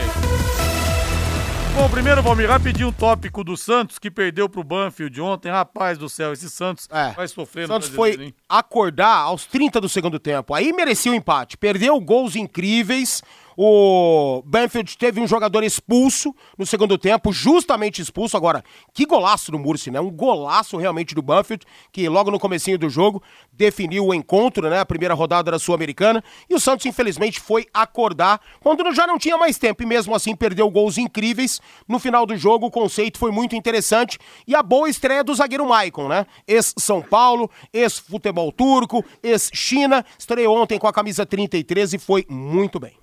Bom, 1.75 1.89
primeiro, 1.89 2.21
Valmir, 2.21 2.49
rapidinho 2.49 2.89
um 2.89 2.93
tópico 2.93 3.45
do 3.45 3.57
Santos, 3.57 3.99
que 3.99 4.11
perdeu 4.11 4.49
pro 4.49 4.63
Banfield 4.65 5.21
ontem. 5.21 5.51
Rapaz 5.51 5.97
do 5.97 6.09
céu, 6.09 6.33
esse 6.33 6.51
Santos 6.51 6.89
É. 6.91 7.13
vai 7.13 7.29
sofrer 7.29 7.63
no 7.69 7.75
Santos 7.75 7.89
foi 7.89 8.17
hein? 8.21 8.35
acordar 8.49 9.17
aos 9.17 9.47
30 9.47 9.81
do 9.81 9.89
segundo 9.89 10.19
tempo. 10.19 10.53
Aí 10.53 10.73
merecia 10.73 11.13
o 11.13 11.15
empate. 11.15 11.57
Perdeu 11.57 11.99
gols 12.01 12.35
incríveis. 12.35 13.23
O 13.63 14.43
Banfield 14.47 14.97
teve 14.97 15.21
um 15.21 15.27
jogador 15.27 15.63
expulso 15.63 16.35
no 16.57 16.65
segundo 16.65 16.97
tempo, 16.97 17.31
justamente 17.31 18.01
expulso. 18.01 18.35
Agora, 18.35 18.65
que 18.95 19.05
golaço 19.05 19.53
do 19.53 19.59
Murci, 19.59 19.91
né? 19.91 20.01
Um 20.01 20.11
golaço 20.11 20.79
realmente 20.79 21.15
do 21.15 21.21
Banfield, 21.21 21.67
que 21.93 22.09
logo 22.09 22.31
no 22.31 22.41
comecinho 22.41 22.79
do 22.79 22.89
jogo 22.89 23.23
definiu 23.53 24.07
o 24.07 24.15
encontro, 24.15 24.71
né? 24.71 24.81
A 24.81 24.87
primeira 24.87 25.13
rodada 25.13 25.51
da 25.51 25.59
Sul-Americana. 25.59 26.25
E 26.49 26.55
o 26.55 26.59
Santos, 26.59 26.87
infelizmente, 26.87 27.39
foi 27.39 27.67
acordar 27.75 28.41
quando 28.61 28.95
já 28.95 29.07
não 29.07 29.19
tinha 29.19 29.37
mais 29.37 29.59
tempo. 29.59 29.83
E 29.83 29.87
mesmo 29.87 30.15
assim 30.15 30.35
perdeu 30.35 30.71
gols 30.71 30.97
incríveis. 30.97 31.61
No 31.87 31.99
final 31.99 32.25
do 32.25 32.35
jogo, 32.39 32.65
o 32.65 32.71
conceito 32.71 33.19
foi 33.19 33.31
muito 33.31 33.55
interessante. 33.55 34.19
E 34.47 34.55
a 34.55 34.63
boa 34.63 34.89
estreia 34.89 35.23
do 35.23 35.35
zagueiro 35.35 35.69
Maicon, 35.69 36.09
né? 36.09 36.25
Ex-São 36.49 37.03
Paulo, 37.03 37.51
ex-futebol 37.75 38.51
turco, 38.53 39.05
ex-China. 39.23 40.03
Estreou 40.19 40.57
ontem 40.57 40.79
com 40.79 40.87
a 40.87 40.93
camisa 40.95 41.27
33 41.27 41.93
e 41.93 41.99
foi 41.99 42.25
muito 42.27 42.81
bem. 42.81 42.95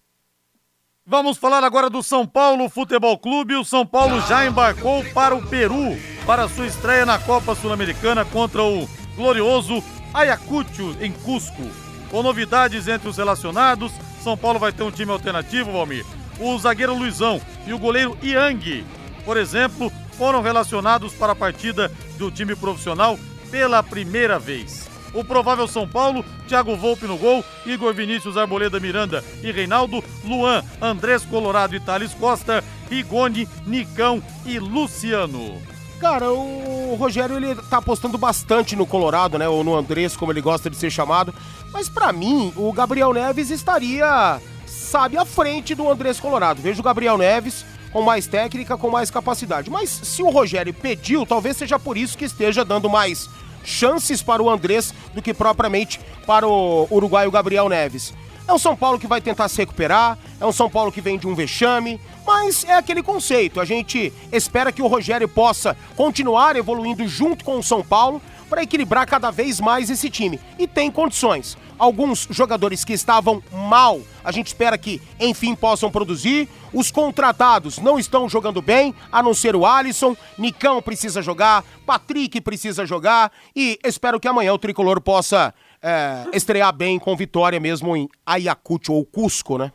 Vamos 1.09 1.37
falar 1.37 1.63
agora 1.63 1.89
do 1.89 2.03
São 2.03 2.27
Paulo 2.27 2.67
Futebol 2.67 3.17
Clube. 3.17 3.55
O 3.55 3.63
São 3.63 3.85
Paulo 3.85 4.19
já 4.27 4.45
embarcou 4.45 5.05
para 5.13 5.33
o 5.33 5.47
Peru 5.47 5.97
para 6.25 6.49
sua 6.49 6.67
estreia 6.67 7.05
na 7.05 7.17
Copa 7.17 7.55
Sul-Americana 7.55 8.25
contra 8.25 8.61
o 8.61 8.85
glorioso 9.15 9.81
Ayacucho 10.13 10.97
em 10.99 11.13
Cusco. 11.13 11.63
Com 12.11 12.21
novidades 12.21 12.89
entre 12.89 13.07
os 13.07 13.15
relacionados, 13.15 13.93
São 14.21 14.35
Paulo 14.35 14.59
vai 14.59 14.73
ter 14.73 14.83
um 14.83 14.91
time 14.91 15.09
alternativo, 15.09 15.71
Valmir. 15.71 16.05
O 16.41 16.59
zagueiro 16.59 16.93
Luizão 16.93 17.39
e 17.65 17.71
o 17.71 17.79
goleiro 17.79 18.17
Yang, 18.21 18.85
por 19.23 19.37
exemplo, 19.37 19.89
foram 20.17 20.41
relacionados 20.41 21.13
para 21.13 21.31
a 21.31 21.37
partida 21.37 21.89
do 22.17 22.29
time 22.29 22.53
profissional 22.53 23.17
pela 23.49 23.81
primeira 23.81 24.37
vez. 24.37 24.89
O 25.17 25.23
provável 25.23 25.67
São 25.67 25.87
Paulo, 25.87 26.23
Thiago 26.47 26.75
Volpe 26.75 27.07
no 27.07 27.17
gol, 27.17 27.43
Igor 27.65 27.91
Vinícius 27.91 28.37
Arboleda 28.37 28.79
Miranda 28.79 29.25
e 29.41 29.51
Reinaldo, 29.51 30.03
Luan, 30.23 30.63
Andrés 30.79 31.25
Colorado 31.25 31.75
e 31.75 31.79
Thales 31.79 32.13
Costa, 32.13 32.63
Rigoni, 32.87 33.49
Nicão 33.65 34.21
e 34.45 34.59
Luciano. 34.59 35.59
Cara, 35.99 36.31
o 36.31 36.95
Rogério 36.99 37.35
ele 37.35 37.55
tá 37.55 37.77
apostando 37.77 38.15
bastante 38.15 38.75
no 38.75 38.85
Colorado, 38.85 39.39
né? 39.39 39.49
Ou 39.49 39.63
no 39.63 39.75
Andrés, 39.75 40.15
como 40.15 40.31
ele 40.31 40.39
gosta 40.39 40.69
de 40.69 40.77
ser 40.77 40.91
chamado. 40.91 41.33
Mas 41.73 41.89
pra 41.89 42.13
mim, 42.13 42.53
o 42.55 42.71
Gabriel 42.71 43.11
Neves 43.11 43.49
estaria, 43.49 44.39
sabe, 44.67 45.17
à 45.17 45.25
frente 45.25 45.73
do 45.73 45.89
Andrés 45.89 46.19
Colorado. 46.19 46.61
Vejo 46.61 46.81
o 46.81 46.83
Gabriel 46.83 47.17
Neves 47.17 47.65
com 47.91 48.03
mais 48.03 48.27
técnica, 48.27 48.77
com 48.77 48.91
mais 48.91 49.09
capacidade. 49.09 49.71
Mas 49.71 49.89
se 49.89 50.21
o 50.21 50.29
Rogério 50.29 50.75
pediu, 50.75 51.25
talvez 51.25 51.57
seja 51.57 51.79
por 51.79 51.97
isso 51.97 52.15
que 52.15 52.25
esteja 52.25 52.63
dando 52.63 52.87
mais 52.87 53.27
chances 53.67 54.23
para 54.23 54.41
o 54.41 54.49
Andrés 54.49 54.93
do 55.13 55.21
que 55.21 55.33
propriamente 55.33 55.99
para 56.25 56.47
o 56.47 56.87
uruguaio 56.89 57.29
Gabriel 57.29 57.67
Neves. 57.67 58.13
É 58.47 58.53
um 58.53 58.57
São 58.57 58.77
Paulo 58.77 58.97
que 58.97 59.07
vai 59.07 59.19
tentar 59.19 59.49
se 59.49 59.57
recuperar, 59.57 60.17
é 60.39 60.45
um 60.45 60.53
São 60.53 60.69
Paulo 60.69 60.89
que 60.89 61.01
vem 61.01 61.19
de 61.19 61.27
um 61.27 61.35
vexame, 61.35 61.99
mas 62.25 62.63
é 62.63 62.73
aquele 62.73 63.03
conceito. 63.03 63.59
A 63.59 63.65
gente 63.65 64.13
espera 64.31 64.71
que 64.71 64.81
o 64.81 64.87
Rogério 64.87 65.27
possa 65.27 65.75
continuar 65.97 66.55
evoluindo 66.55 67.05
junto 67.09 67.43
com 67.43 67.59
o 67.59 67.63
São 67.63 67.83
Paulo, 67.83 68.21
para 68.49 68.63
equilibrar 68.63 69.07
cada 69.07 69.31
vez 69.31 69.59
mais 69.59 69.89
esse 69.89 70.09
time. 70.09 70.39
E 70.57 70.67
tem 70.67 70.91
condições. 70.91 71.57
Alguns 71.77 72.27
jogadores 72.31 72.83
que 72.83 72.93
estavam 72.93 73.41
mal, 73.51 74.01
a 74.23 74.31
gente 74.31 74.47
espera 74.47 74.77
que, 74.77 75.01
enfim, 75.19 75.55
possam 75.55 75.91
produzir. 75.91 76.49
Os 76.73 76.89
contratados 76.89 77.77
não 77.77 77.99
estão 77.99 78.27
jogando 78.27 78.61
bem, 78.61 78.93
a 79.11 79.21
não 79.21 79.33
ser 79.33 79.55
o 79.55 79.65
Alisson. 79.65 80.15
Nicão 80.37 80.81
precisa 80.81 81.21
jogar, 81.21 81.63
Patrick 81.85 82.41
precisa 82.41 82.85
jogar. 82.85 83.31
E 83.55 83.79
espero 83.85 84.19
que 84.19 84.27
amanhã 84.27 84.53
o 84.53 84.57
tricolor 84.57 84.99
possa 84.99 85.53
é, 85.81 86.25
estrear 86.33 86.73
bem 86.73 86.97
com 86.97 87.15
vitória 87.15 87.59
mesmo 87.59 87.95
em 87.95 88.09
Ayacucho 88.25 88.93
ou 88.93 89.05
Cusco, 89.05 89.57
né? 89.57 89.71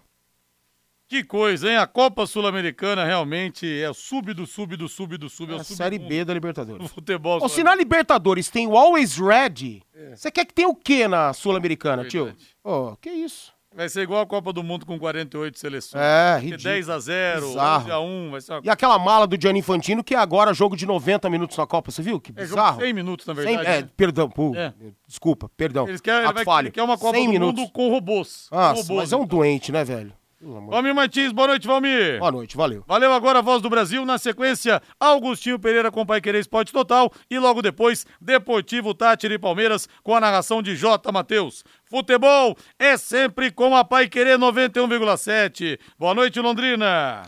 Que 1.13 1.23
coisa, 1.23 1.71
hein? 1.71 1.77
A 1.77 1.87
Copa 1.87 2.27
Sul-Americana 2.27 3.05
realmente 3.05 3.67
é 3.67 3.93
sub 3.93 4.33
do 4.33 4.47
sub 4.47 4.79
do 4.79 4.89
sub 4.89 5.19
do 5.19 5.29
sub. 5.29 5.53
É, 5.53 5.57
é 5.57 5.61
a 5.61 5.63
Série 5.63 5.99
B 5.99 6.25
da 6.25 6.33
Libertadores. 6.33 6.89
Futebol. 6.91 7.39
Ou 7.43 7.51
se 7.51 7.63
na 7.63 7.75
Libertadores 7.75 8.49
tem 8.49 8.67
o 8.67 8.75
Always 8.75 9.19
Ready, 9.19 9.83
você 10.17 10.29
é. 10.29 10.31
quer 10.31 10.47
que 10.47 10.55
tenha 10.55 10.71
o 10.71 10.75
que 10.75 11.07
na 11.07 11.35
Sul-Americana, 11.35 12.07
tio? 12.07 12.35
Ô, 12.65 12.93
oh, 12.93 12.97
que 12.97 13.11
isso? 13.11 13.53
Vai 13.77 13.91
ser 13.91 14.01
igual 14.01 14.23
a 14.23 14.27
Copa 14.27 14.55
do 14.55 14.63
Mundo 14.63 14.87
com 14.87 14.99
48 14.99 15.59
seleções. 15.59 16.03
É, 16.03 16.37
ridículo. 16.39 16.63
10 16.63 16.89
a 16.89 16.99
0, 16.99 17.47
bizarro. 17.49 17.83
11 17.83 17.91
a 17.91 18.01
1, 18.01 18.31
vai 18.31 18.41
ser 18.41 18.53
uma... 18.55 18.61
E 18.65 18.71
aquela 18.71 18.99
mala 18.99 19.27
do 19.27 19.39
Gianni 19.39 19.59
Infantino 19.59 20.03
que 20.03 20.15
é 20.15 20.19
agora 20.19 20.55
jogo 20.55 20.75
de 20.75 20.87
90 20.87 21.29
minutos 21.29 21.59
na 21.59 21.67
Copa, 21.67 21.91
você 21.91 22.01
viu? 22.01 22.19
Que 22.19 22.33
bizarro. 22.33 22.81
É 22.81 22.87
100 22.87 22.93
minutos, 22.95 23.27
na 23.27 23.35
verdade. 23.35 23.67
100, 23.67 23.71
é, 23.71 23.83
perdão, 23.95 24.31
pô, 24.31 24.55
é. 24.57 24.73
desculpa, 25.07 25.51
perdão. 25.59 25.87
Eles 25.87 26.01
querem, 26.01 26.27
ele 26.27 26.43
vai, 26.43 26.63
ele 26.63 26.71
quer 26.71 26.83
uma 26.83 26.97
Copa 26.97 27.19
do 27.19 27.29
minutos. 27.29 27.61
Mundo 27.61 27.71
com 27.71 27.91
robôs. 27.91 28.49
Robôs, 28.51 28.89
mas 28.89 29.13
é 29.13 29.17
um 29.17 29.25
então. 29.25 29.39
doente, 29.39 29.71
né, 29.71 29.85
velho? 29.85 30.15
Valmir 30.43 30.95
Martins, 30.95 31.33
boa 31.33 31.49
noite, 31.49 31.67
Valmir. 31.67 32.19
Boa 32.19 32.33
noite, 32.33 32.57
valeu. 32.57 32.85
Valeu 32.87 33.13
agora 33.13 33.39
a 33.39 33.43
voz 33.43 33.63
do 33.63 33.71
Brasil. 33.71 34.05
Na 34.05 34.19
sequência, 34.19 34.83
Augustinho 34.99 35.59
Pereira 35.59 35.91
com 35.91 36.05
Pai 36.05 36.21
Querer 36.21 36.41
Esporte 36.41 36.73
Total. 36.73 37.11
E 37.31 37.39
logo 37.39 37.63
depois, 37.63 38.05
Deportivo 38.21 38.93
Tátira 38.93 39.35
e 39.35 39.39
Palmeiras 39.39 39.89
com 40.03 40.17
a 40.17 40.21
narração 40.21 40.61
de 40.61 40.75
J. 40.75 41.13
Matheus. 41.13 41.63
Futebol 41.85 42.57
é 42.79 42.97
sempre 42.97 43.53
com 43.53 43.77
a 43.77 43.85
Pai 43.85 44.09
Querer 44.09 44.39
91,7. 44.39 45.79
Boa 45.97 46.15
noite, 46.15 46.41
Londrina. 46.41 47.23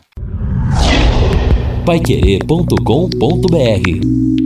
Paiquerê.com.br 1.85 4.44